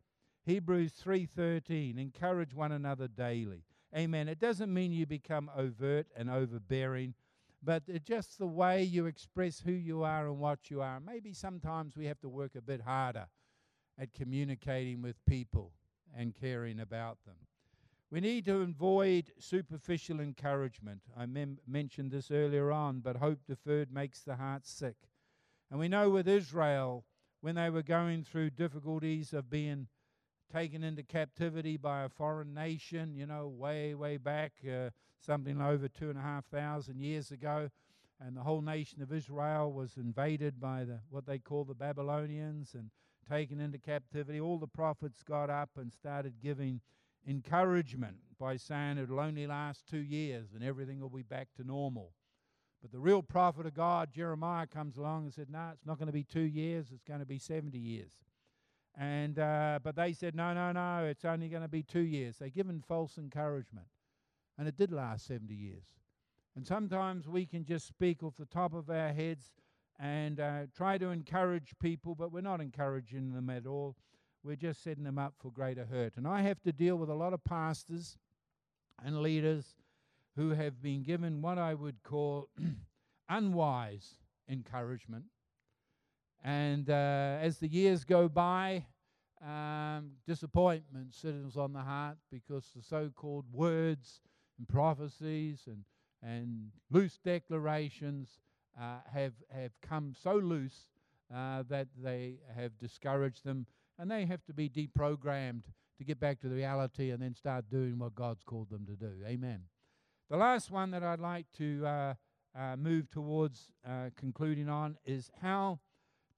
Hebrews 0.44 0.94
3:13 1.04 2.00
encourage 2.00 2.54
one 2.54 2.72
another 2.72 3.08
daily. 3.08 3.64
Amen. 3.96 4.28
It 4.28 4.40
doesn't 4.40 4.74
mean 4.74 4.92
you 4.92 5.06
become 5.06 5.52
overt 5.56 6.08
and 6.16 6.30
overbearing, 6.30 7.14
but 7.62 7.84
just 8.04 8.40
the 8.40 8.48
way 8.48 8.84
you 8.84 9.06
express 9.06 9.60
who 9.60 9.72
you 9.72 10.04
are 10.04 10.28
and 10.28 10.40
what 10.40 10.72
you 10.72 10.82
are. 10.82 11.00
Maybe 11.00 11.34
sometimes 11.34 11.96
we 11.96 12.06
have 12.06 12.20
to 12.22 12.30
work 12.30 12.56
a 12.56 12.62
bit 12.62 12.82
harder 12.82 13.28
at 14.00 14.14
communicating 14.14 15.02
with 15.02 15.24
people 15.26 15.74
and 16.16 16.34
caring 16.34 16.80
about 16.80 17.20
them. 17.26 17.36
We 18.12 18.20
need 18.20 18.44
to 18.46 18.58
avoid 18.58 19.32
superficial 19.40 20.20
encouragement. 20.20 21.00
I 21.18 21.26
mem- 21.26 21.60
mentioned 21.66 22.12
this 22.12 22.30
earlier 22.30 22.70
on, 22.70 23.00
but 23.00 23.16
hope 23.16 23.40
deferred 23.48 23.90
makes 23.90 24.20
the 24.20 24.36
heart 24.36 24.68
sick. 24.68 24.98
And 25.70 25.80
we 25.80 25.88
know 25.88 26.10
with 26.10 26.28
Israel, 26.28 27.06
when 27.40 27.56
they 27.56 27.70
were 27.70 27.82
going 27.82 28.26
through 28.26 28.50
difficulties 28.50 29.32
of 29.32 29.50
being 29.50 29.88
taken 30.52 30.84
into 30.84 31.04
captivity 31.04 31.78
by 31.78 32.04
a 32.04 32.10
foreign 32.10 32.54
nation, 32.54 33.16
you 33.16 33.26
know, 33.26 33.48
way, 33.48 33.96
way 33.96 34.18
back, 34.18 34.52
uh, 34.70 34.90
something 35.26 35.62
over 35.62 35.88
two 35.88 36.10
and 36.10 36.20
a 36.20 36.22
half 36.22 36.44
thousand 36.48 37.00
years 37.00 37.32
ago, 37.32 37.70
and 38.20 38.36
the 38.36 38.44
whole 38.44 38.62
nation 38.62 39.02
of 39.02 39.14
Israel 39.14 39.72
was 39.72 39.96
invaded 39.96 40.60
by 40.60 40.84
the 40.84 41.00
what 41.10 41.26
they 41.26 41.40
call 41.40 41.64
the 41.64 41.74
Babylonians 41.74 42.74
and 42.74 42.92
taken 43.30 43.62
into 43.62 43.78
captivity. 43.78 44.42
All 44.42 44.60
the 44.60 44.68
prophets 44.68 45.24
got 45.24 45.50
up 45.50 45.70
and 45.78 45.94
started 45.94 46.34
giving 46.44 46.82
encouragement 47.28 48.18
by 48.40 48.58
saying 48.58 48.98
it'll 48.98 49.20
only 49.20 49.46
last 49.46 49.88
two 49.88 50.00
years 50.00 50.50
and 50.54 50.64
everything 50.64 51.00
will 51.00 51.10
be 51.10 51.22
back 51.22 51.50
to 51.58 51.64
normal. 51.64 52.12
But 52.82 52.92
the 52.92 53.00
real 53.00 53.22
prophet 53.22 53.68
of 53.68 53.76
God, 53.76 54.12
Jeremiah, 54.12 54.66
comes 54.66 54.98
along 54.98 55.26
and 55.26 55.34
said, 55.34 55.50
No, 55.50 55.70
it's 55.74 55.86
not 55.86 56.00
going 56.00 56.08
to 56.08 56.14
be 56.14 56.24
two 56.24 56.40
years, 56.42 56.88
it's 56.92 57.04
going 57.04 57.20
to 57.20 57.26
be 57.26 57.38
70 57.38 57.78
years. 57.78 58.12
And 58.98 59.38
uh, 59.38 59.80
but 59.84 59.96
they 59.96 60.14
said, 60.14 60.36
No, 60.36 60.54
no, 60.54 60.72
no, 60.72 61.06
it's 61.06 61.24
only 61.24 61.48
going 61.48 61.62
to 61.62 61.68
be 61.68 61.84
two 61.84 62.00
years. 62.00 62.38
They 62.40 62.50
given 62.50 62.84
false 62.88 63.18
encouragement. 63.18 63.86
And 64.58 64.68
it 64.68 64.78
did 64.78 64.92
last 64.92 65.28
70 65.28 65.54
years. 65.54 65.86
And 66.56 66.68
sometimes 66.68 67.28
we 67.28 67.46
can 67.46 67.64
just 67.64 67.88
speak 67.88 68.24
off 68.24 68.36
the 68.38 68.46
top 68.46 68.74
of 68.74 68.90
our 68.90 69.14
heads 69.14 69.54
and 70.00 70.40
uh, 70.40 70.62
try 70.76 70.98
to 70.98 71.10
encourage 71.10 71.74
people, 71.80 72.16
but 72.16 72.32
we're 72.32 72.42
not 72.42 72.60
encouraging 72.60 73.34
them 73.34 73.50
at 73.50 73.66
all. 73.66 73.96
We're 74.44 74.56
just 74.56 74.84
setting 74.84 75.04
them 75.04 75.20
up 75.20 75.36
for 75.40 75.52
greater 75.52 75.86
hurt. 75.86 76.14
And 76.18 76.28
I 76.28 76.42
have 76.42 76.62
to 76.64 76.72
deal 76.72 76.96
with 76.96 77.10
a 77.10 77.14
lot 77.14 77.34
of 77.34 77.44
pastors 77.44 78.18
and 79.04 79.22
leaders 79.22 79.76
who 80.36 80.52
have 80.52 80.82
been 80.82 81.04
given 81.04 81.42
what 81.42 81.58
I 81.58 81.74
would 81.74 82.02
call 82.04 82.50
unwise 83.30 84.16
encouragement. 84.50 85.26
And 86.44 86.90
uh, 86.90 87.38
as 87.40 87.60
the 87.60 87.68
years 87.68 88.04
go 88.04 88.28
by, 88.28 88.86
um, 89.46 90.12
disappointment 90.28 91.14
settles 91.14 91.58
on 91.58 91.74
the 91.74 91.82
heart 91.82 92.18
because 92.32 92.66
the 92.76 92.82
so 92.82 93.12
called 93.16 93.46
words 93.52 94.22
and 94.58 94.68
prophecies 94.68 95.64
and, 95.68 95.84
and 96.24 96.72
loose 96.90 97.20
declarations 97.24 98.40
uh, 98.80 98.98
have, 99.12 99.34
have 99.52 99.72
come 99.82 100.14
so 100.20 100.36
loose 100.36 100.88
uh, 101.34 101.64
that 101.70 101.88
they 102.02 102.36
have 102.56 102.78
discouraged 102.80 103.44
them 103.44 103.66
and 104.00 104.10
they 104.10 104.26
have 104.26 104.44
to 104.46 104.54
be 104.54 104.70
deprogrammed 104.70 105.64
to 105.98 106.04
get 106.04 106.20
back 106.20 106.40
to 106.40 106.48
the 106.50 106.56
reality 106.56 107.12
and 107.12 107.22
then 107.22 107.36
start 107.36 107.70
doing 107.70 108.00
what 108.00 108.16
God's 108.16 108.44
called 108.44 108.70
them 108.70 108.86
to 108.88 108.96
do. 108.96 109.12
Amen. 109.26 109.64
The 110.30 110.38
last 110.38 110.72
one 110.72 110.92
that 110.92 111.04
I'd 111.04 111.20
like 111.20 111.46
to 111.58 111.86
uh, 111.86 112.14
uh, 112.58 112.76
move 112.76 113.10
towards 113.10 113.72
uh, 113.88 114.10
concluding 114.18 114.70
on 114.70 114.98
is 115.06 115.30
how 115.42 115.80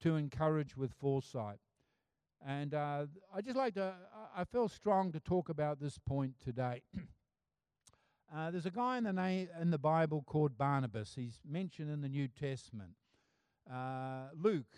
to 0.02 0.16
encourage 0.16 0.76
with 0.76 0.92
foresight. 0.92 1.58
And 2.46 2.74
uh, 2.74 3.06
I 3.34 3.40
just 3.40 3.56
like 3.56 3.74
to, 3.74 3.94
I 4.36 4.44
feel 4.44 4.68
strong 4.68 5.12
to 5.12 5.20
talk 5.20 5.48
about 5.48 5.80
this 5.80 5.98
point 5.98 6.34
today. 6.44 6.82
uh, 8.36 8.50
there's 8.50 8.66
a 8.66 8.70
guy 8.70 8.98
in 8.98 9.04
the, 9.04 9.12
na- 9.12 9.60
in 9.60 9.70
the 9.70 9.78
Bible 9.78 10.22
called 10.26 10.58
Barnabas. 10.58 11.14
He's 11.16 11.40
mentioned 11.48 11.90
in 11.90 12.02
the 12.02 12.08
New 12.08 12.28
Testament. 12.28 12.92
Uh, 13.72 14.28
Luke, 14.38 14.76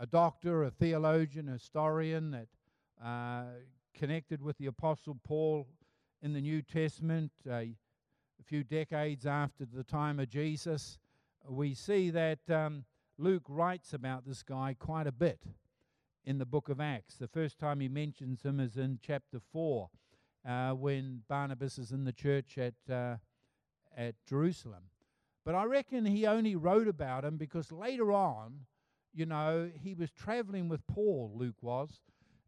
a 0.00 0.06
doctor, 0.06 0.64
a 0.64 0.70
theologian, 0.70 1.46
a 1.50 1.52
historian 1.52 2.30
that 2.30 2.48
uh, 3.04 3.42
connected 3.94 4.40
with 4.40 4.56
the 4.56 4.64
Apostle 4.64 5.18
Paul 5.22 5.66
in 6.22 6.32
the 6.32 6.40
New 6.40 6.62
Testament 6.62 7.30
a 7.46 7.68
few 8.42 8.64
decades 8.64 9.26
after 9.26 9.66
the 9.66 9.84
time 9.84 10.18
of 10.18 10.30
Jesus. 10.30 10.98
We 11.46 11.74
see 11.74 12.08
that 12.10 12.38
um, 12.48 12.84
Luke 13.18 13.44
writes 13.46 13.92
about 13.92 14.26
this 14.26 14.42
guy 14.42 14.74
quite 14.78 15.06
a 15.06 15.12
bit 15.12 15.40
in 16.24 16.38
the 16.38 16.46
book 16.46 16.70
of 16.70 16.80
Acts. 16.80 17.16
The 17.16 17.28
first 17.28 17.58
time 17.58 17.80
he 17.80 17.88
mentions 17.88 18.42
him 18.42 18.58
is 18.58 18.78
in 18.78 19.00
chapter 19.02 19.38
4 19.52 19.90
uh, 20.48 20.70
when 20.70 21.24
Barnabas 21.28 21.76
is 21.76 21.92
in 21.92 22.04
the 22.04 22.12
church 22.12 22.56
at, 22.56 22.74
uh, 22.90 23.16
at 23.94 24.14
Jerusalem. 24.26 24.84
But 25.44 25.54
I 25.54 25.64
reckon 25.64 26.06
he 26.06 26.26
only 26.26 26.56
wrote 26.56 26.88
about 26.88 27.24
him 27.24 27.36
because 27.36 27.70
later 27.70 28.12
on, 28.12 28.60
you 29.12 29.26
know, 29.26 29.70
he 29.74 29.94
was 29.94 30.10
traveling 30.10 30.68
with 30.68 30.86
Paul, 30.86 31.32
Luke 31.34 31.62
was. 31.62 32.00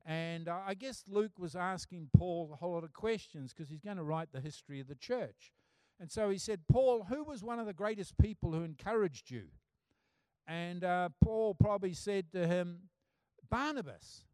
And 0.05 0.49
uh, 0.49 0.59
I 0.67 0.75
guess 0.75 1.05
Luke 1.09 1.39
was 1.39 1.55
asking 1.55 2.09
Paul 2.17 2.51
a 2.53 2.57
whole 2.57 2.73
lot 2.73 2.85
of 2.85 2.93
questions 2.93 3.53
because 3.53 3.71
he's 3.71 3.81
going 3.81 3.99
to 3.99 4.03
write 4.03 4.29
the 4.33 4.41
history 4.41 4.81
of 4.81 4.89
the 4.89 4.95
church. 4.95 5.53
And 6.01 6.11
so 6.11 6.31
he 6.31 6.39
said, 6.39 6.61
Paul, 6.69 7.07
who 7.09 7.23
was 7.23 7.45
one 7.45 7.61
of 7.61 7.67
the 7.67 7.73
greatest 7.73 8.19
people 8.19 8.53
who 8.53 8.65
encouraged 8.65 9.31
you? 9.31 9.45
And 10.47 10.83
uh, 10.83 11.11
Paul 11.23 11.55
probably 11.55 11.95
said 11.95 12.33
to 12.33 12.47
him, 12.47 12.89
Barnabas. 13.49 14.25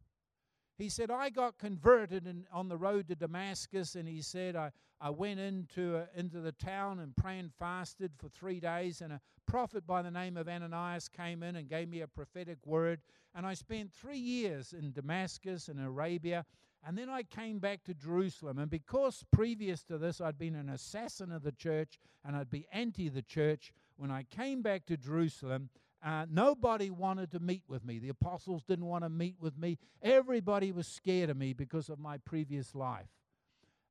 He 0.79 0.89
said, 0.89 1.11
I 1.11 1.29
got 1.29 1.59
converted 1.59 2.29
in, 2.29 2.47
on 2.53 2.69
the 2.69 2.77
road 2.77 3.09
to 3.09 3.17
Damascus, 3.17 3.97
and 3.97 4.09
he 4.09 4.23
said, 4.23 4.55
I, 4.55 4.71
I 5.01 5.11
went 5.11 5.41
into, 5.41 5.97
uh, 5.97 6.07
into 6.15 6.41
the 6.41 6.53
town 6.53 7.01
and 7.01 7.17
prayed 7.17 7.41
and 7.41 7.53
fasted 7.53 8.13
for 8.17 8.29
three 8.29 8.61
days, 8.61 9.01
and 9.01 9.13
a 9.13 9.21
prophet 9.45 9.89
by 9.89 10.03
the 10.03 10.11
name 10.11 10.37
of 10.37 10.49
Ananias 10.49 11.09
came 11.09 11.43
in 11.43 11.57
and 11.57 11.69
gave 11.69 11.89
me 11.89 12.03
a 12.03 12.07
prophetic 12.07 12.59
word. 12.65 13.01
And 13.35 13.45
I 13.45 13.55
spent 13.55 13.93
three 13.93 14.19
years 14.19 14.73
in 14.73 14.93
Damascus 14.93 15.67
and 15.67 15.85
Arabia, 15.85 16.47
and 16.87 16.97
then 16.97 17.11
I 17.11 17.25
came 17.25 17.59
back 17.59 17.83
to 17.85 17.95
Jerusalem. 17.95 18.59
And 18.59 18.71
because 18.71 19.25
previous 19.33 19.83
to 19.85 19.99
this 19.99 20.21
I'd 20.21 20.39
been 20.39 20.55
an 20.55 20.69
assassin 20.69 21.33
of 21.33 21.43
the 21.43 21.53
church 21.53 21.99
and 22.25 22.37
I'd 22.37 22.51
be 22.51 22.69
anti 22.73 23.09
the 23.09 23.23
church, 23.23 23.73
when 23.97 24.13
I 24.13 24.23
came 24.23 24.63
back 24.63 24.87
to 24.87 24.97
Jerusalem, 24.97 25.71
uh, 26.05 26.27
nobody 26.31 26.91
wanted 26.91 27.33
to 27.33 27.41
meet 27.41 27.65
with 27.67 27.85
me. 27.85 27.99
The 27.99 28.09
apostles 28.09 28.63
didn't 28.63 28.87
want 28.87 29.05
to 29.05 29.09
meet 29.09 29.37
with 29.41 29.59
me. 29.59 29.79
Everybody 30.03 30.71
was 30.71 30.87
scared 30.87 31.31
of 31.31 31.37
me 31.37 31.53
because 31.53 31.89
of 31.89 31.99
my 31.99 32.19
previous 32.19 32.75
life. 32.75 33.09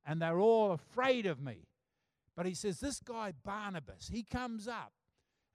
And 0.06 0.22
they're 0.22 0.39
all 0.39 0.72
afraid 0.72 1.26
of 1.26 1.41
me. 1.41 1.67
But 2.36 2.46
he 2.46 2.54
says, 2.54 2.80
This 2.80 3.02
guy, 3.02 3.34
Barnabas, 3.44 4.10
he 4.12 4.23
comes 4.23 4.67
up 4.67 4.94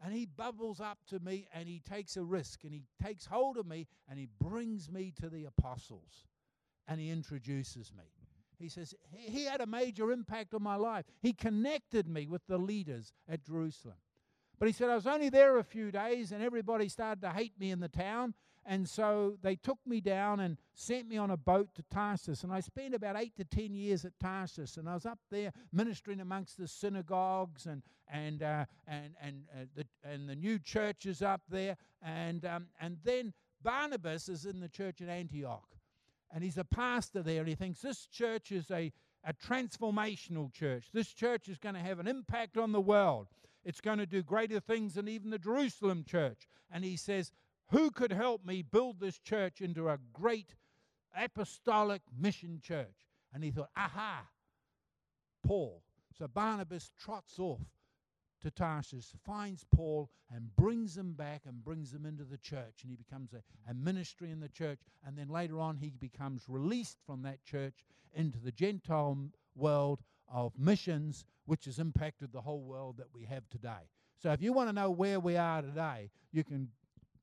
and 0.04 0.12
he 0.12 0.26
bubbles 0.26 0.80
up 0.80 0.98
to 1.08 1.20
me 1.20 1.46
and 1.54 1.68
he 1.68 1.80
takes 1.80 2.16
a 2.16 2.22
risk 2.22 2.64
and 2.64 2.72
he 2.72 2.82
takes 3.02 3.24
hold 3.24 3.56
of 3.56 3.66
me 3.66 3.86
and 4.10 4.18
he 4.18 4.28
brings 4.40 4.90
me 4.90 5.12
to 5.20 5.30
the 5.30 5.44
apostles 5.46 6.26
and 6.86 7.00
he 7.00 7.10
introduces 7.10 7.92
me. 7.96 8.04
He 8.58 8.68
says, 8.68 8.94
He 9.10 9.44
had 9.44 9.60
a 9.60 9.66
major 9.66 10.12
impact 10.12 10.52
on 10.54 10.62
my 10.62 10.76
life. 10.76 11.06
He 11.20 11.32
connected 11.32 12.08
me 12.08 12.26
with 12.26 12.46
the 12.46 12.58
leaders 12.58 13.12
at 13.28 13.44
Jerusalem. 13.44 13.96
But 14.62 14.68
he 14.68 14.74
said, 14.74 14.90
I 14.90 14.94
was 14.94 15.08
only 15.08 15.28
there 15.28 15.58
a 15.58 15.64
few 15.64 15.90
days 15.90 16.30
and 16.30 16.40
everybody 16.40 16.88
started 16.88 17.20
to 17.22 17.30
hate 17.30 17.58
me 17.58 17.72
in 17.72 17.80
the 17.80 17.88
town. 17.88 18.32
And 18.64 18.88
so 18.88 19.36
they 19.42 19.56
took 19.56 19.78
me 19.84 20.00
down 20.00 20.38
and 20.38 20.56
sent 20.72 21.08
me 21.08 21.16
on 21.16 21.32
a 21.32 21.36
boat 21.36 21.74
to 21.74 21.82
Tarsus. 21.90 22.44
And 22.44 22.52
I 22.52 22.60
spent 22.60 22.94
about 22.94 23.16
eight 23.16 23.34
to 23.38 23.44
ten 23.44 23.74
years 23.74 24.04
at 24.04 24.12
Tarsus. 24.20 24.76
And 24.76 24.88
I 24.88 24.94
was 24.94 25.04
up 25.04 25.18
there 25.32 25.52
ministering 25.72 26.20
amongst 26.20 26.58
the 26.58 26.68
synagogues 26.68 27.66
and, 27.66 27.82
and, 28.06 28.44
uh, 28.44 28.66
and, 28.86 29.16
and, 29.20 29.42
uh, 29.52 29.64
the, 29.74 29.84
and 30.04 30.28
the 30.28 30.36
new 30.36 30.60
churches 30.60 31.22
up 31.22 31.40
there. 31.48 31.76
And, 32.00 32.44
um, 32.44 32.66
and 32.80 32.98
then 33.02 33.32
Barnabas 33.64 34.28
is 34.28 34.44
in 34.44 34.60
the 34.60 34.68
church 34.68 35.02
at 35.02 35.08
Antioch. 35.08 35.74
and 36.32 36.42
he's 36.42 36.58
a 36.58 36.64
pastor 36.64 37.22
there, 37.22 37.40
and 37.40 37.48
he 37.48 37.54
thinks 37.54 37.80
this 37.80 38.06
church 38.06 38.52
is 38.52 38.70
a, 38.70 38.90
a 39.24 39.34
transformational 39.34 40.52
church. 40.52 40.86
This 40.92 41.12
church 41.12 41.48
is 41.48 41.58
going 41.58 41.74
to 41.74 41.80
have 41.80 41.98
an 41.98 42.08
impact 42.08 42.56
on 42.56 42.72
the 42.72 42.80
world. 42.80 43.28
It's 43.64 43.80
going 43.80 43.98
to 43.98 44.06
do 44.06 44.22
greater 44.22 44.60
things 44.60 44.94
than 44.94 45.08
even 45.08 45.30
the 45.30 45.38
Jerusalem 45.38 46.04
church. 46.06 46.48
And 46.70 46.84
he 46.84 46.96
says, 46.96 47.32
Who 47.70 47.90
could 47.90 48.12
help 48.12 48.44
me 48.44 48.62
build 48.62 49.00
this 49.00 49.18
church 49.18 49.60
into 49.60 49.88
a 49.88 49.98
great 50.12 50.54
apostolic 51.16 52.02
mission 52.18 52.60
church? 52.62 53.06
And 53.32 53.44
he 53.44 53.50
thought, 53.50 53.70
Aha, 53.76 54.26
Paul. 55.42 55.82
So 56.18 56.28
Barnabas 56.28 56.90
trots 56.98 57.38
off 57.38 57.60
to 58.42 58.50
Tarsus, 58.50 59.14
finds 59.24 59.64
Paul 59.74 60.10
and 60.34 60.54
brings 60.56 60.96
him 60.96 61.12
back 61.12 61.42
and 61.46 61.64
brings 61.64 61.92
him 61.92 62.04
into 62.04 62.24
the 62.24 62.38
church. 62.38 62.82
And 62.82 62.90
he 62.90 62.96
becomes 62.96 63.32
a, 63.32 63.42
a, 63.70 63.74
ministry 63.74 64.30
in 64.30 64.40
the 64.40 64.48
church. 64.48 64.80
And 65.06 65.16
then 65.16 65.28
later 65.28 65.60
on, 65.60 65.76
he 65.76 65.90
becomes 65.90 66.44
released 66.48 66.98
from 67.06 67.22
that 67.22 67.44
church 67.44 67.84
into 68.14 68.38
the 68.38 68.52
Gentile 68.52 69.16
world 69.54 70.02
of 70.32 70.52
missions, 70.58 71.24
which 71.46 71.64
has 71.64 71.78
impacted 71.78 72.32
the 72.32 72.40
whole 72.40 72.62
world 72.62 72.96
that 72.98 73.12
we 73.14 73.24
have 73.24 73.48
today. 73.48 73.88
So 74.18 74.32
if 74.32 74.40
you 74.42 74.52
want 74.52 74.68
to 74.68 74.72
know 74.72 74.90
where 74.90 75.18
we 75.18 75.36
are 75.36 75.62
today, 75.62 76.10
you 76.30 76.44
can 76.44 76.68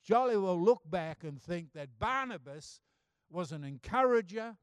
jolly 0.03 0.37
well 0.37 0.61
look 0.61 0.81
back 0.89 1.23
and 1.23 1.41
think 1.41 1.73
that 1.73 1.99
Barnabas 1.99 2.81
was 3.29 3.51
an 3.51 3.63
encourager 3.63 4.55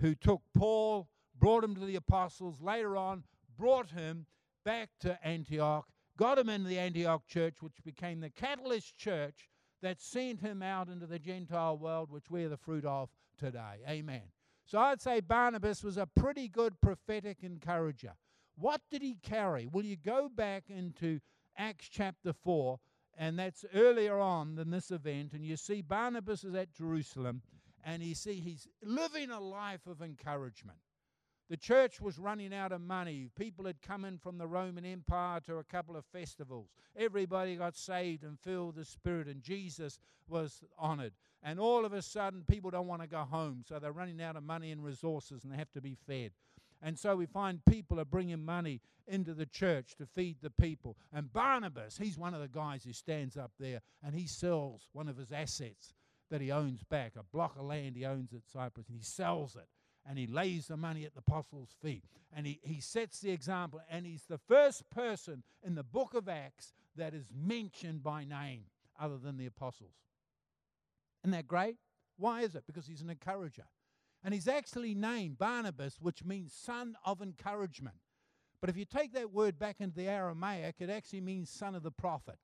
who 0.00 0.14
took 0.14 0.42
Paul, 0.56 1.08
brought 1.38 1.64
him 1.64 1.74
to 1.74 1.84
the 1.84 1.96
apostles, 1.96 2.60
later 2.60 2.96
on 2.96 3.24
brought 3.56 3.90
him 3.90 4.26
back 4.64 4.90
to 5.00 5.18
Antioch, 5.26 5.86
got 6.16 6.38
him 6.38 6.48
into 6.48 6.68
the 6.68 6.78
Antioch 6.78 7.26
church, 7.26 7.56
which 7.60 7.82
became 7.84 8.20
the 8.20 8.30
catalyst 8.30 8.96
church 8.96 9.48
that 9.82 10.00
sent 10.00 10.40
him 10.40 10.62
out 10.62 10.88
into 10.88 11.06
the 11.06 11.18
Gentile 11.18 11.78
world, 11.78 12.10
which 12.10 12.30
we're 12.30 12.48
the 12.48 12.56
fruit 12.56 12.84
of 12.84 13.08
today. 13.38 13.80
Amen. 13.88 14.22
So 14.64 14.78
I'd 14.78 15.00
say 15.00 15.20
Barnabas 15.20 15.84
was 15.84 15.96
a 15.96 16.06
pretty 16.06 16.48
good 16.48 16.80
prophetic 16.80 17.38
encourager. 17.42 18.14
What 18.58 18.80
did 18.90 19.02
he 19.02 19.16
carry? 19.22 19.68
Well, 19.70 19.84
you 19.84 19.96
go 19.96 20.28
back 20.28 20.64
into 20.68 21.20
Acts 21.56 21.88
chapter 21.90 22.32
4, 22.32 22.78
and 23.18 23.38
that's 23.38 23.64
earlier 23.74 24.18
on 24.18 24.56
than 24.56 24.70
this 24.70 24.90
event, 24.90 25.32
and 25.32 25.44
you 25.44 25.56
see 25.56 25.82
Barnabas 25.82 26.44
is 26.44 26.54
at 26.54 26.72
Jerusalem, 26.72 27.42
and 27.84 28.02
you 28.02 28.14
see 28.14 28.40
he's 28.40 28.66
living 28.82 29.30
a 29.30 29.40
life 29.40 29.86
of 29.86 30.02
encouragement. 30.02 30.78
The 31.48 31.56
church 31.56 32.00
was 32.00 32.18
running 32.18 32.52
out 32.52 32.72
of 32.72 32.80
money. 32.80 33.28
People 33.38 33.66
had 33.66 33.80
come 33.80 34.04
in 34.04 34.18
from 34.18 34.36
the 34.36 34.48
Roman 34.48 34.84
Empire 34.84 35.38
to 35.46 35.58
a 35.58 35.64
couple 35.64 35.94
of 35.94 36.04
festivals. 36.06 36.70
Everybody 36.96 37.54
got 37.54 37.76
saved 37.76 38.24
and 38.24 38.40
filled 38.40 38.68
with 38.68 38.76
the 38.76 38.84
Spirit, 38.84 39.28
and 39.28 39.42
Jesus 39.42 40.00
was 40.26 40.64
honored. 40.76 41.12
And 41.44 41.60
all 41.60 41.84
of 41.84 41.92
a 41.92 42.02
sudden, 42.02 42.42
people 42.48 42.70
don't 42.72 42.88
want 42.88 43.02
to 43.02 43.08
go 43.08 43.20
home, 43.20 43.62
so 43.64 43.78
they're 43.78 43.92
running 43.92 44.20
out 44.20 44.34
of 44.34 44.42
money 44.42 44.72
and 44.72 44.82
resources, 44.82 45.44
and 45.44 45.52
they 45.52 45.56
have 45.56 45.70
to 45.72 45.80
be 45.80 45.94
fed. 45.94 46.32
And 46.82 46.98
so 46.98 47.16
we 47.16 47.26
find 47.26 47.64
people 47.64 47.98
are 48.00 48.04
bringing 48.04 48.44
money 48.44 48.80
into 49.06 49.34
the 49.34 49.46
church 49.46 49.94
to 49.96 50.06
feed 50.06 50.36
the 50.42 50.50
people. 50.50 50.96
And 51.12 51.32
Barnabas, 51.32 51.96
he's 51.98 52.18
one 52.18 52.34
of 52.34 52.40
the 52.40 52.48
guys 52.48 52.84
who 52.84 52.92
stands 52.92 53.36
up 53.36 53.52
there 53.58 53.80
and 54.04 54.14
he 54.14 54.26
sells 54.26 54.88
one 54.92 55.08
of 55.08 55.16
his 55.16 55.32
assets 55.32 55.94
that 56.30 56.40
he 56.40 56.50
owns 56.50 56.82
back, 56.82 57.12
a 57.16 57.22
block 57.22 57.56
of 57.56 57.64
land 57.64 57.96
he 57.96 58.04
owns 58.04 58.32
at 58.32 58.48
Cyprus, 58.52 58.88
and 58.88 58.96
he 58.96 59.04
sells 59.04 59.54
it 59.54 59.68
and 60.08 60.18
he 60.18 60.26
lays 60.26 60.68
the 60.68 60.76
money 60.76 61.04
at 61.04 61.14
the 61.14 61.20
apostles' 61.26 61.74
feet. 61.82 62.04
And 62.34 62.46
he, 62.46 62.60
he 62.62 62.80
sets 62.80 63.20
the 63.20 63.30
example. 63.30 63.80
And 63.90 64.06
he's 64.06 64.24
the 64.28 64.38
first 64.38 64.88
person 64.90 65.42
in 65.64 65.74
the 65.74 65.82
book 65.82 66.14
of 66.14 66.28
Acts 66.28 66.74
that 66.96 67.14
is 67.14 67.26
mentioned 67.34 68.02
by 68.02 68.24
name 68.24 68.64
other 69.00 69.18
than 69.18 69.36
the 69.36 69.46
apostles. 69.46 69.94
Isn't 71.24 71.32
that 71.32 71.48
great? 71.48 71.76
Why 72.18 72.42
is 72.42 72.54
it? 72.54 72.64
Because 72.66 72.86
he's 72.86 73.02
an 73.02 73.10
encourager. 73.10 73.64
And 74.26 74.34
he's 74.34 74.48
actually 74.48 74.96
named 74.96 75.38
Barnabas, 75.38 75.98
which 76.00 76.24
means 76.24 76.52
son 76.52 76.96
of 77.04 77.22
encouragement. 77.22 77.98
But 78.60 78.68
if 78.68 78.76
you 78.76 78.84
take 78.84 79.12
that 79.12 79.32
word 79.32 79.56
back 79.56 79.76
into 79.78 79.94
the 79.94 80.08
Aramaic, 80.08 80.74
it 80.80 80.90
actually 80.90 81.20
means 81.20 81.48
son 81.48 81.76
of 81.76 81.84
the 81.84 81.92
prophet. 81.92 82.34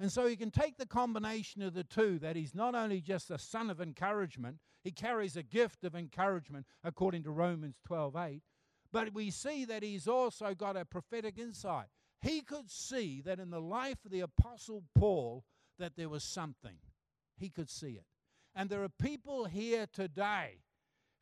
And 0.00 0.10
so 0.10 0.26
you 0.26 0.36
can 0.36 0.50
take 0.50 0.78
the 0.78 0.84
combination 0.84 1.62
of 1.62 1.74
the 1.74 1.84
two 1.84 2.18
that 2.18 2.34
he's 2.34 2.56
not 2.56 2.74
only 2.74 3.00
just 3.00 3.30
a 3.30 3.38
son 3.38 3.70
of 3.70 3.80
encouragement, 3.80 4.56
he 4.82 4.90
carries 4.90 5.36
a 5.36 5.44
gift 5.44 5.84
of 5.84 5.94
encouragement 5.94 6.66
according 6.82 7.22
to 7.22 7.30
Romans 7.30 7.76
12:8, 7.88 8.42
but 8.90 9.14
we 9.14 9.30
see 9.30 9.64
that 9.64 9.84
he's 9.84 10.08
also 10.08 10.54
got 10.54 10.76
a 10.76 10.84
prophetic 10.84 11.38
insight. 11.38 11.86
He 12.20 12.40
could 12.40 12.68
see 12.68 13.20
that 13.20 13.38
in 13.38 13.50
the 13.50 13.60
life 13.60 14.04
of 14.04 14.10
the 14.10 14.22
apostle 14.22 14.82
Paul 14.92 15.44
that 15.78 15.94
there 15.94 16.08
was 16.08 16.24
something. 16.24 16.78
He 17.36 17.48
could 17.48 17.70
see 17.70 17.92
it. 17.92 18.06
And 18.56 18.68
there 18.68 18.82
are 18.82 18.88
people 18.88 19.44
here 19.44 19.86
today 19.86 20.62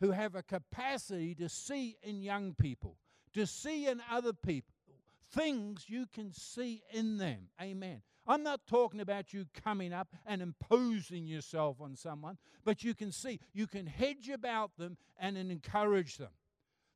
who 0.01 0.11
have 0.11 0.35
a 0.35 0.43
capacity 0.43 1.35
to 1.35 1.49
see 1.49 1.97
in 2.03 2.23
young 2.23 2.55
people, 2.55 2.97
to 3.35 3.47
see 3.47 3.87
in 3.87 4.01
other 4.11 4.33
people 4.33 4.75
things 5.33 5.87
you 5.89 6.07
can 6.07 6.33
see 6.33 6.83
in 6.93 7.19
them. 7.19 7.49
Amen. 7.61 8.03
I'm 8.27 8.43
not 8.43 8.67
talking 8.67 9.01
about 9.01 9.33
you 9.33 9.47
coming 9.63 9.93
up 9.93 10.09
and 10.25 10.43
imposing 10.43 11.27
yourself 11.27 11.81
on 11.81 11.95
someone, 11.95 12.39
but 12.65 12.83
you 12.83 12.95
can 12.95 13.13
see, 13.13 13.39
you 13.53 13.67
can 13.67 13.87
hedge 13.87 14.29
about 14.29 14.77
them 14.77 14.97
and 15.19 15.37
encourage 15.37 16.17
them. 16.17 16.31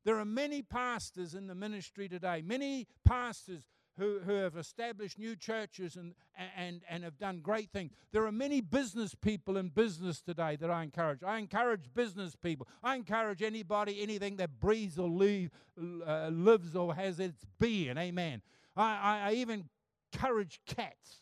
There 0.03 0.17
are 0.17 0.25
many 0.25 0.61
pastors 0.61 1.35
in 1.35 1.47
the 1.47 1.55
ministry 1.55 2.09
today, 2.09 2.41
many 2.45 2.87
pastors 3.05 3.63
who, 3.97 4.19
who 4.25 4.33
have 4.33 4.57
established 4.57 5.19
new 5.19 5.35
churches 5.35 5.95
and, 5.95 6.13
and, 6.57 6.81
and 6.89 7.03
have 7.03 7.17
done 7.17 7.39
great 7.39 7.71
things. 7.71 7.91
There 8.11 8.25
are 8.25 8.31
many 8.31 8.61
business 8.61 9.13
people 9.15 9.57
in 9.57 9.69
business 9.69 10.21
today 10.21 10.55
that 10.57 10.71
I 10.71 10.83
encourage. 10.83 11.23
I 11.23 11.37
encourage 11.37 11.93
business 11.93 12.35
people. 12.35 12.67
I 12.83 12.95
encourage 12.95 13.41
anybody, 13.41 14.01
anything 14.01 14.37
that 14.37 14.59
breathes 14.59 14.97
or 14.97 15.09
leave, 15.09 15.51
uh, 15.77 16.29
lives 16.31 16.75
or 16.75 16.95
has 16.95 17.19
its 17.19 17.45
being. 17.59 17.97
Amen. 17.97 18.41
I, 18.75 18.97
I, 18.97 19.29
I 19.29 19.33
even 19.33 19.69
encourage 20.13 20.61
cats. 20.65 21.21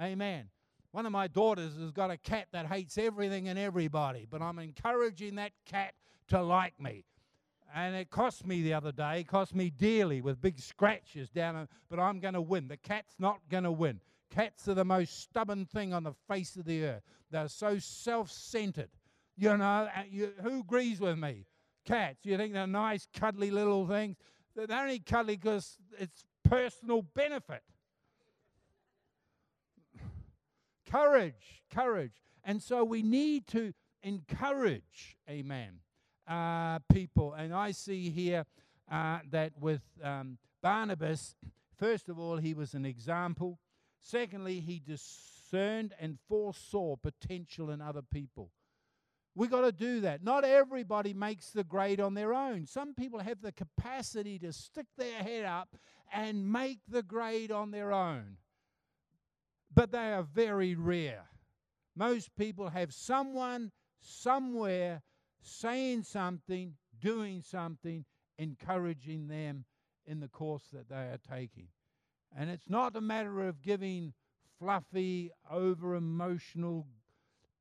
Amen. 0.00 0.48
One 0.92 1.06
of 1.06 1.12
my 1.12 1.26
daughters 1.26 1.76
has 1.78 1.90
got 1.90 2.10
a 2.10 2.16
cat 2.16 2.48
that 2.52 2.66
hates 2.66 2.96
everything 2.96 3.48
and 3.48 3.58
everybody, 3.58 4.26
but 4.28 4.40
I'm 4.40 4.58
encouraging 4.58 5.34
that 5.34 5.52
cat 5.66 5.94
to 6.28 6.42
like 6.42 6.80
me. 6.80 7.04
And 7.74 7.94
it 7.94 8.10
cost 8.10 8.46
me 8.46 8.62
the 8.62 8.74
other 8.74 8.92
day, 8.92 9.20
it 9.20 9.28
cost 9.28 9.54
me 9.54 9.70
dearly 9.70 10.20
with 10.20 10.40
big 10.40 10.58
scratches 10.58 11.28
down, 11.28 11.68
but 11.90 11.98
I'm 11.98 12.20
going 12.20 12.34
to 12.34 12.40
win. 12.40 12.68
The 12.68 12.76
cat's 12.76 13.14
not 13.18 13.40
going 13.50 13.64
to 13.64 13.72
win. 13.72 14.00
Cats 14.30 14.68
are 14.68 14.74
the 14.74 14.84
most 14.84 15.20
stubborn 15.20 15.66
thing 15.66 15.92
on 15.92 16.02
the 16.02 16.12
face 16.28 16.56
of 16.56 16.64
the 16.64 16.84
earth. 16.84 17.02
They're 17.30 17.48
so 17.48 17.78
self 17.78 18.30
centered. 18.30 18.90
You 19.36 19.56
know, 19.56 19.88
you, 20.10 20.32
who 20.42 20.60
agrees 20.60 21.00
with 21.00 21.18
me? 21.18 21.46
Cats. 21.84 22.24
You 22.24 22.36
think 22.36 22.52
they're 22.52 22.66
nice, 22.66 23.06
cuddly 23.14 23.50
little 23.50 23.86
things? 23.86 24.16
They're 24.54 24.66
only 24.78 24.98
cuddly 24.98 25.36
because 25.36 25.76
it's 25.98 26.24
personal 26.44 27.02
benefit. 27.02 27.62
Courage, 30.90 31.62
courage. 31.70 32.22
And 32.44 32.62
so 32.62 32.84
we 32.84 33.02
need 33.02 33.46
to 33.48 33.72
encourage, 34.02 35.16
amen, 35.28 35.80
uh, 36.28 36.78
people. 36.92 37.34
And 37.34 37.54
I 37.54 37.72
see 37.72 38.10
here 38.10 38.44
uh, 38.90 39.20
that 39.30 39.52
with 39.60 39.82
um, 40.02 40.38
Barnabas, 40.62 41.34
first 41.78 42.08
of 42.08 42.18
all, 42.18 42.36
he 42.36 42.54
was 42.54 42.74
an 42.74 42.84
example. 42.84 43.58
Secondly, 44.00 44.60
he 44.60 44.80
discerned 44.84 45.94
and 45.98 46.18
foresaw 46.28 46.96
potential 46.96 47.70
in 47.70 47.80
other 47.80 48.02
people. 48.02 48.50
We 49.34 49.48
got 49.48 49.62
to 49.62 49.72
do 49.72 50.00
that. 50.00 50.24
Not 50.24 50.44
everybody 50.44 51.12
makes 51.12 51.50
the 51.50 51.64
grade 51.64 52.00
on 52.00 52.14
their 52.14 52.32
own. 52.32 52.66
Some 52.66 52.94
people 52.94 53.18
have 53.20 53.42
the 53.42 53.52
capacity 53.52 54.38
to 54.38 54.52
stick 54.52 54.86
their 54.96 55.22
head 55.22 55.44
up 55.44 55.76
and 56.10 56.50
make 56.50 56.78
the 56.88 57.02
grade 57.02 57.52
on 57.52 57.70
their 57.70 57.92
own 57.92 58.38
but 59.76 59.92
they 59.92 60.12
are 60.12 60.22
very 60.22 60.74
rare. 60.74 61.26
Most 61.94 62.34
people 62.36 62.70
have 62.70 62.92
someone 62.92 63.70
somewhere 64.00 65.02
saying 65.46 66.02
something, 66.02 66.74
doing 67.00 67.42
something, 67.42 68.04
encouraging 68.38 69.28
them 69.28 69.64
in 70.06 70.20
the 70.20 70.28
course 70.28 70.64
that 70.72 70.88
they 70.88 70.94
are 70.94 71.20
taking. 71.30 71.68
And 72.36 72.50
it's 72.50 72.68
not 72.68 72.96
a 72.96 73.00
matter 73.00 73.48
of 73.48 73.62
giving 73.62 74.12
fluffy, 74.58 75.30
over 75.50 75.94
emotional 75.94 76.86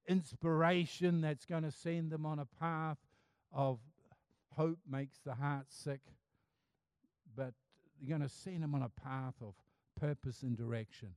inspiration 0.08 1.22
that's 1.22 1.46
going 1.46 1.64
to 1.64 1.72
send 1.72 2.12
them 2.12 2.26
on 2.26 2.40
a 2.40 2.46
path 2.60 2.98
of 3.52 3.80
hope 4.56 4.80
makes 4.90 5.20
the 5.26 5.34
heart 5.34 5.66
sick, 5.70 6.02
but 7.36 7.54
you're 8.00 8.18
going 8.18 8.28
to 8.28 8.34
send 8.34 8.64
them 8.64 8.76
on 8.76 8.84
a 8.84 9.02
path 9.02 9.34
of 9.42 9.54
purpose 10.00 10.42
and 10.44 10.58
direction. 10.58 11.10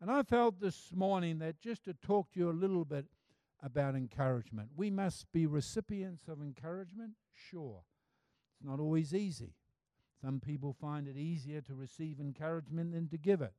And 0.00 0.10
I 0.10 0.22
felt 0.22 0.60
this 0.60 0.90
morning 0.94 1.38
that 1.38 1.60
just 1.60 1.84
to 1.84 1.94
talk 1.94 2.32
to 2.32 2.40
you 2.40 2.50
a 2.50 2.52
little 2.52 2.84
bit 2.84 3.06
about 3.64 3.94
encouragement. 3.94 4.68
We 4.76 4.90
must 4.90 5.32
be 5.32 5.46
recipients 5.46 6.28
of 6.28 6.42
encouragement, 6.42 7.12
sure. 7.32 7.82
It's 8.52 8.68
not 8.68 8.78
always 8.78 9.14
easy. 9.14 9.54
Some 10.20 10.38
people 10.38 10.76
find 10.78 11.08
it 11.08 11.16
easier 11.16 11.60
to 11.62 11.74
receive 11.74 12.20
encouragement 12.20 12.92
than 12.92 13.08
to 13.08 13.18
give 13.18 13.40
it, 13.40 13.54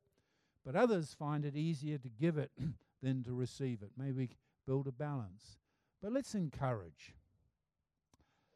but 0.66 0.76
others 0.76 1.16
find 1.18 1.43
it 1.43 1.56
easier 1.56 1.97
to 1.97 2.10
give 2.10 2.38
it 2.38 2.51
than 3.01 3.24
to 3.24 3.34
receive 3.34 3.82
it. 3.82 3.91
Maybe 3.97 4.30
build 4.66 4.88
a 4.88 4.91
balance. 4.91 5.58
But 6.01 6.12
let's 6.12 6.36
encourage. 6.36 7.16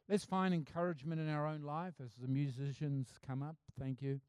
Let's 0.08 0.26
find 0.26 0.54
encouragement 0.54 1.20
in 1.20 1.30
our 1.30 1.48
own 1.48 1.62
life 1.62 1.96
as 2.04 2.14
the 2.16 2.28
musicians 2.28 3.20
come 3.26 3.44
up. 3.44 3.58
Thank 3.80 4.02
you. 4.02 4.22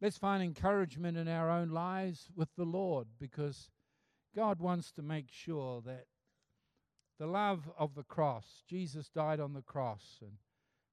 Let's 0.00 0.18
find 0.18 0.42
encouragement 0.42 1.16
in 1.16 1.28
our 1.28 1.50
own 1.50 1.70
lives 1.70 2.28
with 2.34 2.48
the 2.56 2.64
Lord 2.64 3.06
because 3.18 3.70
God 4.34 4.60
wants 4.60 4.92
to 4.92 5.02
make 5.02 5.30
sure 5.30 5.80
that 5.86 6.06
the 7.18 7.26
love 7.26 7.70
of 7.78 7.94
the 7.94 8.02
cross, 8.02 8.62
Jesus 8.68 9.08
died 9.08 9.40
on 9.40 9.52
the 9.52 9.62
cross. 9.62 10.18
And 10.20 10.32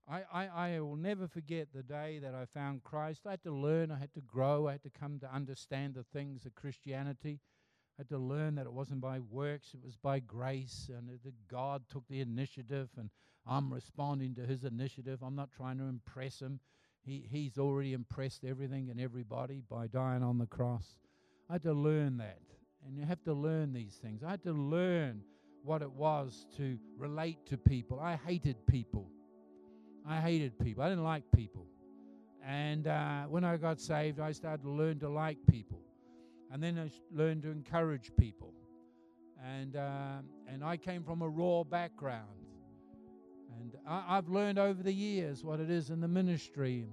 I, 0.08 0.24
I, 0.32 0.74
I 0.76 0.80
will 0.80 0.96
never 0.96 1.28
forget 1.28 1.70
the 1.74 1.84
day 1.84 2.20
that 2.20 2.36
I 2.36 2.46
found 2.46 2.84
Christ. 2.84 3.22
I 3.26 3.32
had 3.32 3.44
to 3.44 3.52
learn, 3.52 3.92
I 3.92 3.98
had 3.98 4.14
to 4.14 4.22
grow, 4.22 4.68
I 4.68 4.74
had 4.74 4.84
to 4.84 4.90
come 4.90 5.20
to 5.20 5.34
understand 5.34 5.96
the 5.96 6.04
things 6.04 6.46
of 6.46 6.56
Christianity. 6.56 7.40
I 7.98 8.02
had 8.02 8.10
to 8.10 8.18
learn 8.18 8.56
that 8.56 8.66
it 8.66 8.74
wasn't 8.74 9.02
by 9.02 9.20
works, 9.20 9.74
it 9.74 9.84
was 9.84 9.96
by 9.96 10.20
grace, 10.20 10.90
and 10.96 11.10
that 11.10 11.34
God 11.50 11.84
took 11.90 12.08
the 12.08 12.22
initiative, 12.22 12.90
and 12.98 13.10
I'm 13.46 13.74
responding 13.74 14.36
to 14.36 14.42
his 14.42 14.64
initiative. 14.64 15.20
I'm 15.24 15.36
not 15.36 15.52
trying 15.52 15.78
to 15.80 15.86
impress 15.86 16.40
him. 16.40 16.60
He, 17.04 17.28
he's 17.32 17.58
already 17.58 17.94
impressed 17.94 18.44
everything 18.44 18.90
and 18.92 19.00
everybody 19.00 19.64
by 19.68 19.88
dying 19.88 20.24
on 20.24 20.38
the 20.38 20.46
cross. 20.46 20.98
I 21.50 21.54
had 21.54 21.64
to 21.64 21.74
learn 21.74 22.18
that. 22.18 22.40
And 22.86 22.98
you 22.98 23.06
have 23.06 23.24
to 23.24 23.34
learn 23.34 23.74
these 23.74 23.96
things. 23.96 24.24
I 24.24 24.32
had 24.32 24.44
to 24.44 24.54
learn 24.54 25.24
what 25.64 25.82
it 25.82 25.92
was 25.92 26.46
to 26.58 26.78
relate 26.98 27.46
to 27.48 27.58
people. 27.58 28.00
I 28.00 28.16
hated 28.16 28.66
people. 28.68 29.08
I 30.08 30.20
hated 30.20 30.58
people. 30.60 30.84
I 30.84 30.90
didn't 30.90 31.04
like 31.04 31.24
people. 31.36 31.66
And 32.46 32.88
uh, 32.88 33.24
when 33.24 33.44
I 33.44 33.58
got 33.58 33.80
saved, 33.80 34.20
I 34.20 34.32
started 34.32 34.64
to 34.64 34.72
learn 34.72 35.00
to 35.00 35.10
like 35.10 35.38
people. 35.50 35.80
And 36.52 36.62
then 36.62 36.78
I 36.80 36.90
learned 37.16 37.44
to 37.44 37.50
encourage 37.50 38.12
people. 38.18 38.54
And, 39.44 39.76
uh, 39.76 40.18
and 40.48 40.64
I 40.64 40.78
came 40.78 41.04
from 41.04 41.22
a 41.22 41.30
raw 41.30 41.64
background. 41.64 42.28
And 43.60 43.76
I, 43.88 44.18
I've 44.18 44.30
learned 44.30 44.58
over 44.58 44.82
the 44.82 44.94
years 44.94 45.44
what 45.44 45.60
it 45.60 45.70
is 45.70 45.92
in 45.92 46.02
the 46.02 46.08
ministry, 46.08 46.88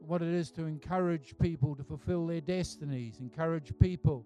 what 0.00 0.22
it 0.22 0.28
is 0.28 0.50
to 0.52 0.66
encourage 0.66 1.34
people 1.40 1.74
to 1.74 1.82
fulfill 1.82 2.26
their 2.26 2.40
destinies, 2.40 3.18
encourage 3.20 3.72
people 3.80 4.24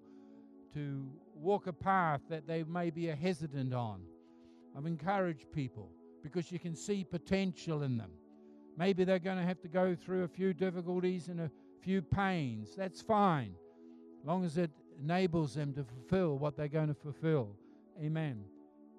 to 0.75 1.09
walk 1.41 1.67
a 1.67 1.73
path 1.73 2.21
that 2.29 2.47
they 2.47 2.63
may 2.65 2.91
be 2.91 3.07
hesitant 3.07 3.73
on. 3.73 4.03
I've 4.77 4.87
encouraged 4.87 5.53
people 5.53 5.91
because 6.23 6.53
you 6.53 6.59
can 6.59 6.77
see 6.77 7.05
potential 7.05 7.83
in 7.83 7.97
them. 7.97 8.11
Maybe 8.77 9.05
they're 9.05 9.19
going 9.19 9.39
to 9.39 9.45
have 9.45 9.61
to 9.63 9.69
go 9.69 9.95
through 9.95 10.25
a 10.25 10.29
few 10.29 10.53
difficulties 10.55 11.29
and 11.29 11.41
a 11.41 11.51
few 11.83 12.03
pains. 12.03 12.75
That's 12.77 13.01
fine, 13.01 13.55
long 14.25 14.45
as 14.45 14.59
it 14.59 14.71
enables 15.03 15.55
them 15.55 15.73
to 15.75 15.85
fulfill 15.85 16.39
what 16.39 16.57
they're 16.57 16.69
going 16.69 16.89
to 16.89 16.95
fulfill. 16.95 17.57
Amen. 18.03 18.45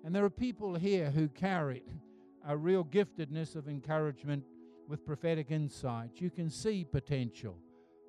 And 0.04 0.14
there 0.14 0.26
are 0.26 0.30
people 0.30 0.76
here 0.76 1.12
who 1.12 1.28
carry 1.30 1.84
a 2.48 2.58
real 2.58 2.84
giftedness 2.84 3.56
of 3.56 3.68
encouragement 3.68 4.44
with 4.88 5.06
prophetic 5.06 5.52
insight. 5.52 6.10
You 6.16 6.32
can 6.32 6.50
see 6.50 6.84
potential. 6.84 7.56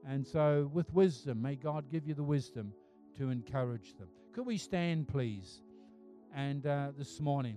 And 0.08 0.26
so, 0.26 0.68
with 0.72 0.92
wisdom, 0.92 1.40
may 1.40 1.54
God 1.54 1.84
give 1.90 2.08
you 2.08 2.14
the 2.14 2.24
wisdom 2.24 2.72
to 3.18 3.30
encourage 3.30 3.94
them. 3.98 4.08
Could 4.32 4.46
we 4.46 4.56
stand, 4.56 5.08
please? 5.08 5.62
And 6.34 6.66
uh, 6.66 6.92
this 6.96 7.20
morning, 7.20 7.56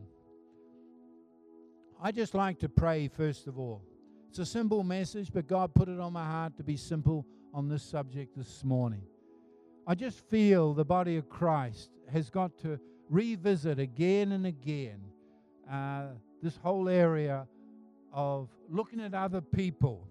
I 2.01 2.11
just 2.11 2.33
like 2.33 2.59
to 2.59 2.69
pray, 2.69 3.07
first 3.07 3.47
of 3.47 3.57
all. 3.57 3.81
It's 4.29 4.39
a 4.39 4.45
simple 4.45 4.83
message, 4.83 5.31
but 5.33 5.47
God 5.47 5.73
put 5.73 5.87
it 5.87 5.99
on 5.99 6.11
my 6.11 6.25
heart 6.25 6.57
to 6.57 6.63
be 6.63 6.75
simple 6.75 7.25
on 7.53 7.69
this 7.69 7.83
subject 7.83 8.35
this 8.37 8.63
morning. 8.65 9.03
I 9.87 9.95
just 9.95 10.19
feel 10.29 10.73
the 10.73 10.83
body 10.83 11.15
of 11.15 11.29
Christ 11.29 11.91
has 12.11 12.29
got 12.29 12.57
to 12.59 12.79
revisit 13.09 13.79
again 13.79 14.33
and 14.33 14.45
again 14.45 14.99
uh, 15.71 16.07
this 16.43 16.57
whole 16.57 16.89
area 16.89 17.47
of 18.11 18.49
looking 18.69 18.99
at 18.99 19.13
other 19.13 19.41
people 19.41 20.07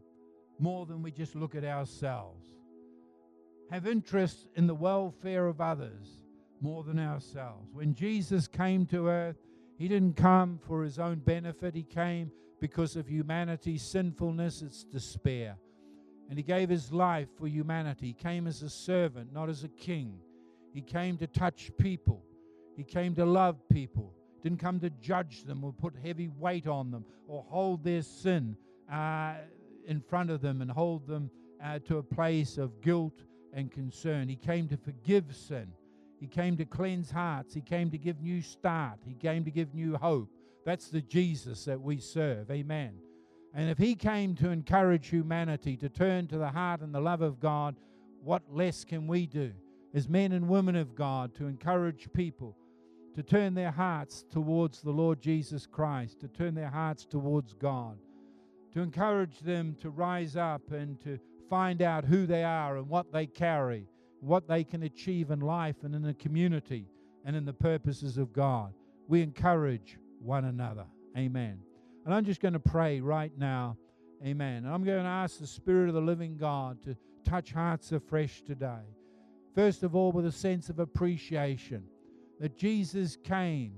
more 0.59 0.87
than 0.87 1.03
we 1.03 1.11
just 1.11 1.35
look 1.35 1.55
at 1.55 1.65
ourselves. 1.65 2.47
Have 3.71 3.87
interest 3.87 4.49
in 4.55 4.67
the 4.67 4.75
welfare 4.75 5.47
of 5.47 5.61
others 5.61 6.21
more 6.61 6.85
than 6.85 6.99
ourselves. 6.99 7.69
When 7.73 7.95
Jesus 7.95 8.47
came 8.47 8.87
to 8.87 9.09
earth, 9.09 9.37
he 9.77 9.89
didn't 9.89 10.17
come 10.17 10.59
for 10.67 10.83
his 10.83 10.99
own 10.99 11.19
benefit, 11.19 11.75
he 11.75 11.83
came 11.83 12.31
because 12.61 12.97
of 12.97 13.09
humanity's 13.09 13.83
sinfulness, 13.83 14.63
its 14.63 14.85
despair. 14.85 15.57
And 16.31 16.39
he 16.39 16.43
gave 16.43 16.69
his 16.69 16.93
life 16.93 17.29
for 17.37 17.47
humanity. 17.47 18.07
He 18.09 18.13
came 18.15 18.47
as 18.47 18.63
a 18.63 18.71
servant, 18.71 19.33
not 19.33 19.51
as 19.51 19.65
a 19.65 19.69
king. 19.69 20.19
He 20.73 20.81
came 20.81 21.19
to 21.19 21.27
touch 21.27 21.71
people. 21.79 22.25
He 22.77 22.85
came 22.85 23.15
to 23.17 23.27
love 23.27 23.57
people 23.69 24.15
didn't 24.45 24.61
come 24.61 24.79
to 24.79 24.91
judge 25.01 25.45
them 25.45 25.65
or 25.65 25.73
put 25.73 25.95
heavy 26.05 26.29
weight 26.29 26.67
on 26.67 26.91
them 26.91 27.03
or 27.27 27.43
hold 27.49 27.83
their 27.83 28.03
sin 28.03 28.55
uh, 28.93 29.37
in 29.87 30.01
front 30.03 30.31
of 30.31 30.43
them 30.43 30.61
and 30.61 30.71
hold 30.71 31.07
them 31.07 31.31
uh, 31.65 31.79
to 31.79 31.97
a 31.97 32.03
place 32.03 32.59
of 32.59 32.83
guilt 32.83 33.25
and 33.55 33.71
concern. 33.71 34.29
He 34.29 34.37
came 34.37 34.69
to 34.69 34.77
forgive 34.77 35.35
sin. 35.35 35.73
He 36.21 36.27
came 36.27 36.57
to 36.57 36.65
cleanse 36.65 37.11
hearts. 37.11 37.55
He 37.55 37.61
came 37.61 37.91
to 37.91 37.99
give 37.99 38.21
new 38.21 38.43
start. 38.43 38.99
He 39.07 39.15
came 39.15 39.45
to 39.45 39.51
give 39.51 39.75
new 39.75 39.97
hope. 39.97 40.29
That's 40.65 40.89
the 40.89 41.03
Jesus 41.03 41.65
that 41.65 41.81
we 41.81 41.99
serve. 41.99 42.51
Amen. 42.51 42.95
And 43.55 43.71
if 43.71 43.79
he 43.79 43.95
came 43.95 44.35
to 44.37 44.51
encourage 44.51 45.09
humanity 45.09 45.77
to 45.77 45.89
turn 45.89 46.27
to 46.29 46.39
the 46.39 46.51
heart 46.51 46.81
and 46.81 46.95
the 46.95 47.01
love 47.01 47.23
of 47.23 47.41
God, 47.41 47.77
what 48.23 48.43
less 48.51 48.85
can 48.85 49.07
we 49.07 49.27
do 49.27 49.53
as 49.95 50.09
men 50.09 50.33
and 50.33 50.49
women 50.49 50.75
of 50.75 50.95
God 50.95 51.35
to 51.37 51.47
encourage 51.47 52.13
people 52.13 52.57
to 53.15 53.23
turn 53.23 53.55
their 53.55 53.71
hearts 53.71 54.25
towards 54.31 54.81
the 54.83 54.91
Lord 54.91 55.21
Jesus 55.21 55.67
Christ, 55.67 56.21
to 56.21 56.29
turn 56.29 56.55
their 56.55 56.71
hearts 56.71 57.05
towards 57.05 57.55
God, 57.55 57.97
to 58.73 58.81
encourage 58.81 59.39
them 59.41 59.77
to 59.81 59.91
rise 59.91 60.37
up 60.37 60.73
and 60.73 61.01
to 61.03 61.19
find 61.49 61.83
out 61.83 62.05
who 62.05 62.27
they 62.27 62.45
are 62.45 62.77
and 62.77 62.89
what 62.89 63.13
they 63.13 63.27
carry, 63.27 63.87
what 64.21 64.49
they 64.49 64.65
can 64.65 64.83
achieve 64.83 65.31
in 65.31 65.41
life 65.41 65.77
and 65.83 65.95
in 65.95 66.03
the 66.03 66.15
community 66.15 66.87
and 67.25 67.37
in 67.37 67.45
the 67.45 67.53
purposes 67.53 68.19
of 68.19 68.33
God. 68.33 68.73
We 69.09 69.23
encourage 69.23 69.99
one 70.21 70.45
another. 70.45 70.87
Amen. 71.17 71.59
And 72.05 72.15
I'm 72.15 72.25
just 72.25 72.41
going 72.41 72.55
to 72.55 72.61
pray 72.61 73.01
right 73.01 73.33
now. 73.37 73.77
Amen. 74.25 74.65
And 74.65 74.69
I'm 74.69 74.85
going 74.85 75.03
to 75.03 75.09
ask 75.09 75.39
the 75.39 75.47
Spirit 75.47 75.89
of 75.89 75.95
the 75.95 76.01
living 76.01 76.37
God 76.37 76.83
to 76.85 76.97
touch 77.25 77.53
hearts 77.53 77.93
afresh 77.93 78.43
today. 78.43 78.85
First 79.55 79.83
of 79.83 79.95
all, 79.95 80.13
with 80.13 80.27
a 80.27 80.33
sense 80.33 80.69
of 80.69 80.79
appreciation 80.79 81.85
that 82.41 82.57
Jesus 82.57 83.17
came 83.23 83.75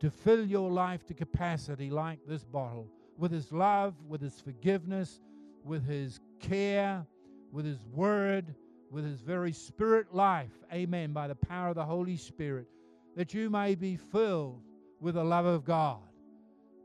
to 0.00 0.10
fill 0.10 0.44
your 0.44 0.70
life 0.70 1.06
to 1.06 1.14
capacity 1.14 1.90
like 1.90 2.18
this 2.26 2.44
bottle 2.44 2.88
with 3.16 3.32
his 3.32 3.52
love, 3.52 3.94
with 4.06 4.20
his 4.20 4.40
forgiveness, 4.40 5.20
with 5.64 5.86
his 5.86 6.20
care, 6.40 7.06
with 7.52 7.64
his 7.64 7.84
word, 7.92 8.54
with 8.90 9.04
his 9.04 9.20
very 9.20 9.52
spirit 9.52 10.14
life. 10.14 10.52
Amen. 10.72 11.12
By 11.12 11.28
the 11.28 11.34
power 11.34 11.68
of 11.70 11.76
the 11.76 11.84
Holy 11.84 12.16
Spirit, 12.16 12.66
that 13.16 13.34
you 13.34 13.50
may 13.50 13.74
be 13.74 13.96
filled 13.96 14.60
with 15.00 15.14
the 15.14 15.24
love 15.24 15.46
of 15.46 15.64
God. 15.64 16.00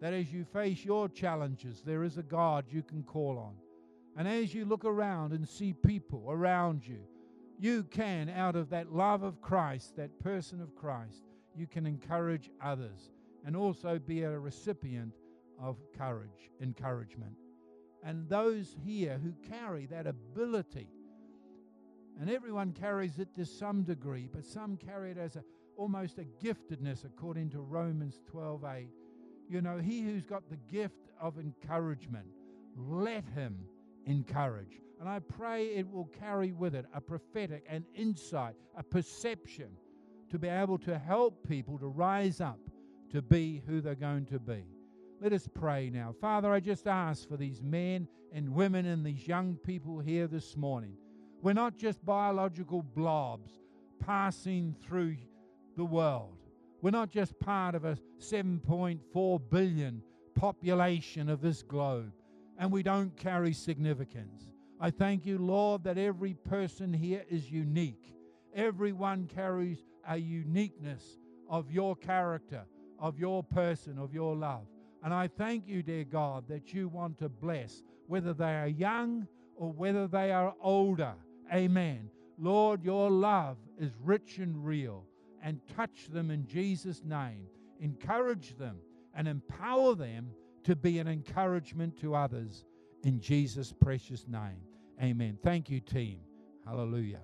That 0.01 0.13
as 0.13 0.31
you 0.31 0.45
face 0.45 0.83
your 0.85 1.09
challenges, 1.09 1.81
there 1.85 2.03
is 2.03 2.17
a 2.17 2.23
God 2.23 2.65
you 2.69 2.83
can 2.83 3.03
call 3.03 3.37
on. 3.37 3.55
And 4.17 4.27
as 4.27 4.53
you 4.53 4.65
look 4.65 4.85
around 4.85 5.33
and 5.33 5.47
see 5.47 5.73
people 5.73 6.25
around 6.29 6.87
you 6.87 6.99
you 7.59 7.83
can, 7.83 8.29
out 8.29 8.55
of 8.55 8.69
that 8.69 8.93
love 8.93 9.21
of 9.21 9.41
Christ, 9.41 9.97
that 9.97 10.17
person 10.21 10.61
of 10.61 10.75
Christ, 10.75 11.25
you 11.55 11.67
can 11.67 11.85
encourage 11.85 12.49
others 12.63 13.11
and 13.45 13.55
also 13.55 13.99
be 13.99 14.23
a 14.23 14.39
recipient 14.39 15.13
of 15.61 15.77
courage, 15.97 16.51
encouragement. 16.61 17.33
And 18.03 18.29
those 18.29 18.75
here 18.85 19.19
who 19.21 19.33
carry 19.49 19.85
that 19.87 20.07
ability, 20.07 20.87
and 22.19 22.29
everyone 22.29 22.73
carries 22.73 23.19
it 23.19 23.33
to 23.35 23.45
some 23.45 23.83
degree, 23.83 24.27
but 24.31 24.45
some 24.45 24.77
carry 24.77 25.11
it 25.11 25.17
as 25.17 25.35
a, 25.35 25.43
almost 25.75 26.17
a 26.17 26.25
giftedness, 26.43 27.05
according 27.05 27.49
to 27.51 27.59
Romans 27.59 28.21
12 28.29 28.63
8. 28.63 28.87
You 29.49 29.61
know, 29.61 29.77
he 29.77 30.01
who's 30.01 30.25
got 30.25 30.49
the 30.49 30.57
gift 30.71 31.09
of 31.19 31.39
encouragement, 31.39 32.27
let 32.77 33.23
him 33.35 33.57
encourage. 34.05 34.79
And 34.99 35.07
I 35.07 35.19
pray 35.19 35.67
it 35.67 35.89
will 35.89 36.09
carry 36.19 36.51
with 36.51 36.75
it 36.75 36.85
a 36.93 37.01
prophetic, 37.01 37.65
an 37.69 37.85
insight, 37.95 38.55
a 38.77 38.83
perception 38.83 39.69
to 40.29 40.37
be 40.37 40.47
able 40.47 40.77
to 40.79 40.97
help 40.97 41.47
people 41.47 41.77
to 41.79 41.87
rise 41.87 42.41
up 42.41 42.59
to 43.11 43.21
be 43.21 43.61
who 43.65 43.81
they're 43.81 43.95
going 43.95 44.25
to 44.27 44.39
be. 44.39 44.63
Let 45.21 45.33
us 45.33 45.49
pray 45.53 45.89
now. 45.89 46.15
Father, 46.21 46.49
I 46.49 46.61
just 46.61 46.87
ask 46.87 47.27
for 47.27 47.35
these 47.35 47.61
men 47.61 48.07
and 48.31 48.53
women 48.53 48.85
and 48.85 49.05
these 49.05 49.27
young 49.27 49.55
people 49.55 49.99
here 49.99 50.27
this 50.27 50.55
morning. 50.55 50.93
We're 51.41 51.51
not 51.51 51.75
just 51.75 52.05
biological 52.05 52.83
blobs 52.83 53.51
passing 53.99 54.75
through 54.81 55.17
the 55.75 55.83
world. 55.83 56.37
We're 56.81 56.91
not 56.91 57.11
just 57.11 57.37
part 57.37 57.75
of 57.75 57.83
a 57.83 57.97
7.4 58.19 59.41
billion 59.49 60.01
population 60.35 61.27
of 61.27 61.41
this 61.41 61.63
globe, 61.63 62.13
and 62.57 62.71
we 62.71 62.81
don't 62.81 63.15
carry 63.17 63.51
significance. 63.51 64.53
I 64.79 64.89
thank 64.89 65.25
you, 65.25 65.37
Lord, 65.37 65.83
that 65.83 65.97
every 65.97 66.33
person 66.33 66.93
here 66.93 67.25
is 67.29 67.51
unique. 67.51 68.13
Everyone 68.55 69.27
carries 69.27 69.83
a 70.07 70.15
uniqueness 70.15 71.17
of 71.49 71.69
your 71.69 71.97
character, 71.97 72.63
of 72.97 73.19
your 73.19 73.43
person, 73.43 73.99
of 73.99 74.13
your 74.13 74.33
love. 74.33 74.65
And 75.03 75.13
I 75.13 75.27
thank 75.27 75.67
you, 75.67 75.81
dear 75.81 76.03
God, 76.03 76.45
that 76.49 76.73
you 76.73 76.87
want 76.87 77.17
to 77.19 77.29
bless, 77.29 77.83
whether 78.07 78.33
they 78.33 78.55
are 78.55 78.67
young 78.67 79.27
or 79.55 79.71
whether 79.71 80.07
they 80.07 80.31
are 80.31 80.53
older. 80.61 81.13
Amen. 81.53 82.09
Lord, 82.37 82.83
your 82.83 83.09
love 83.09 83.57
is 83.79 83.91
rich 84.03 84.37
and 84.39 84.65
real. 84.65 85.05
And 85.41 85.61
touch 85.75 86.07
them 86.09 86.31
in 86.31 86.45
Jesus' 86.45 87.01
name. 87.05 87.47
Encourage 87.79 88.57
them 88.57 88.77
and 89.15 89.27
empower 89.27 89.95
them 89.95 90.31
to 90.65 90.75
be 90.75 90.99
an 90.99 91.07
encouragement 91.07 91.97
to 92.01 92.13
others 92.15 92.65
in 93.03 93.21
Jesus' 93.21 93.73
precious 93.73 94.27
name. 94.27 94.59
Amen. 95.01 95.37
Thank 95.41 95.69
you, 95.69 95.79
team. 95.79 96.19
Hallelujah. 96.65 97.21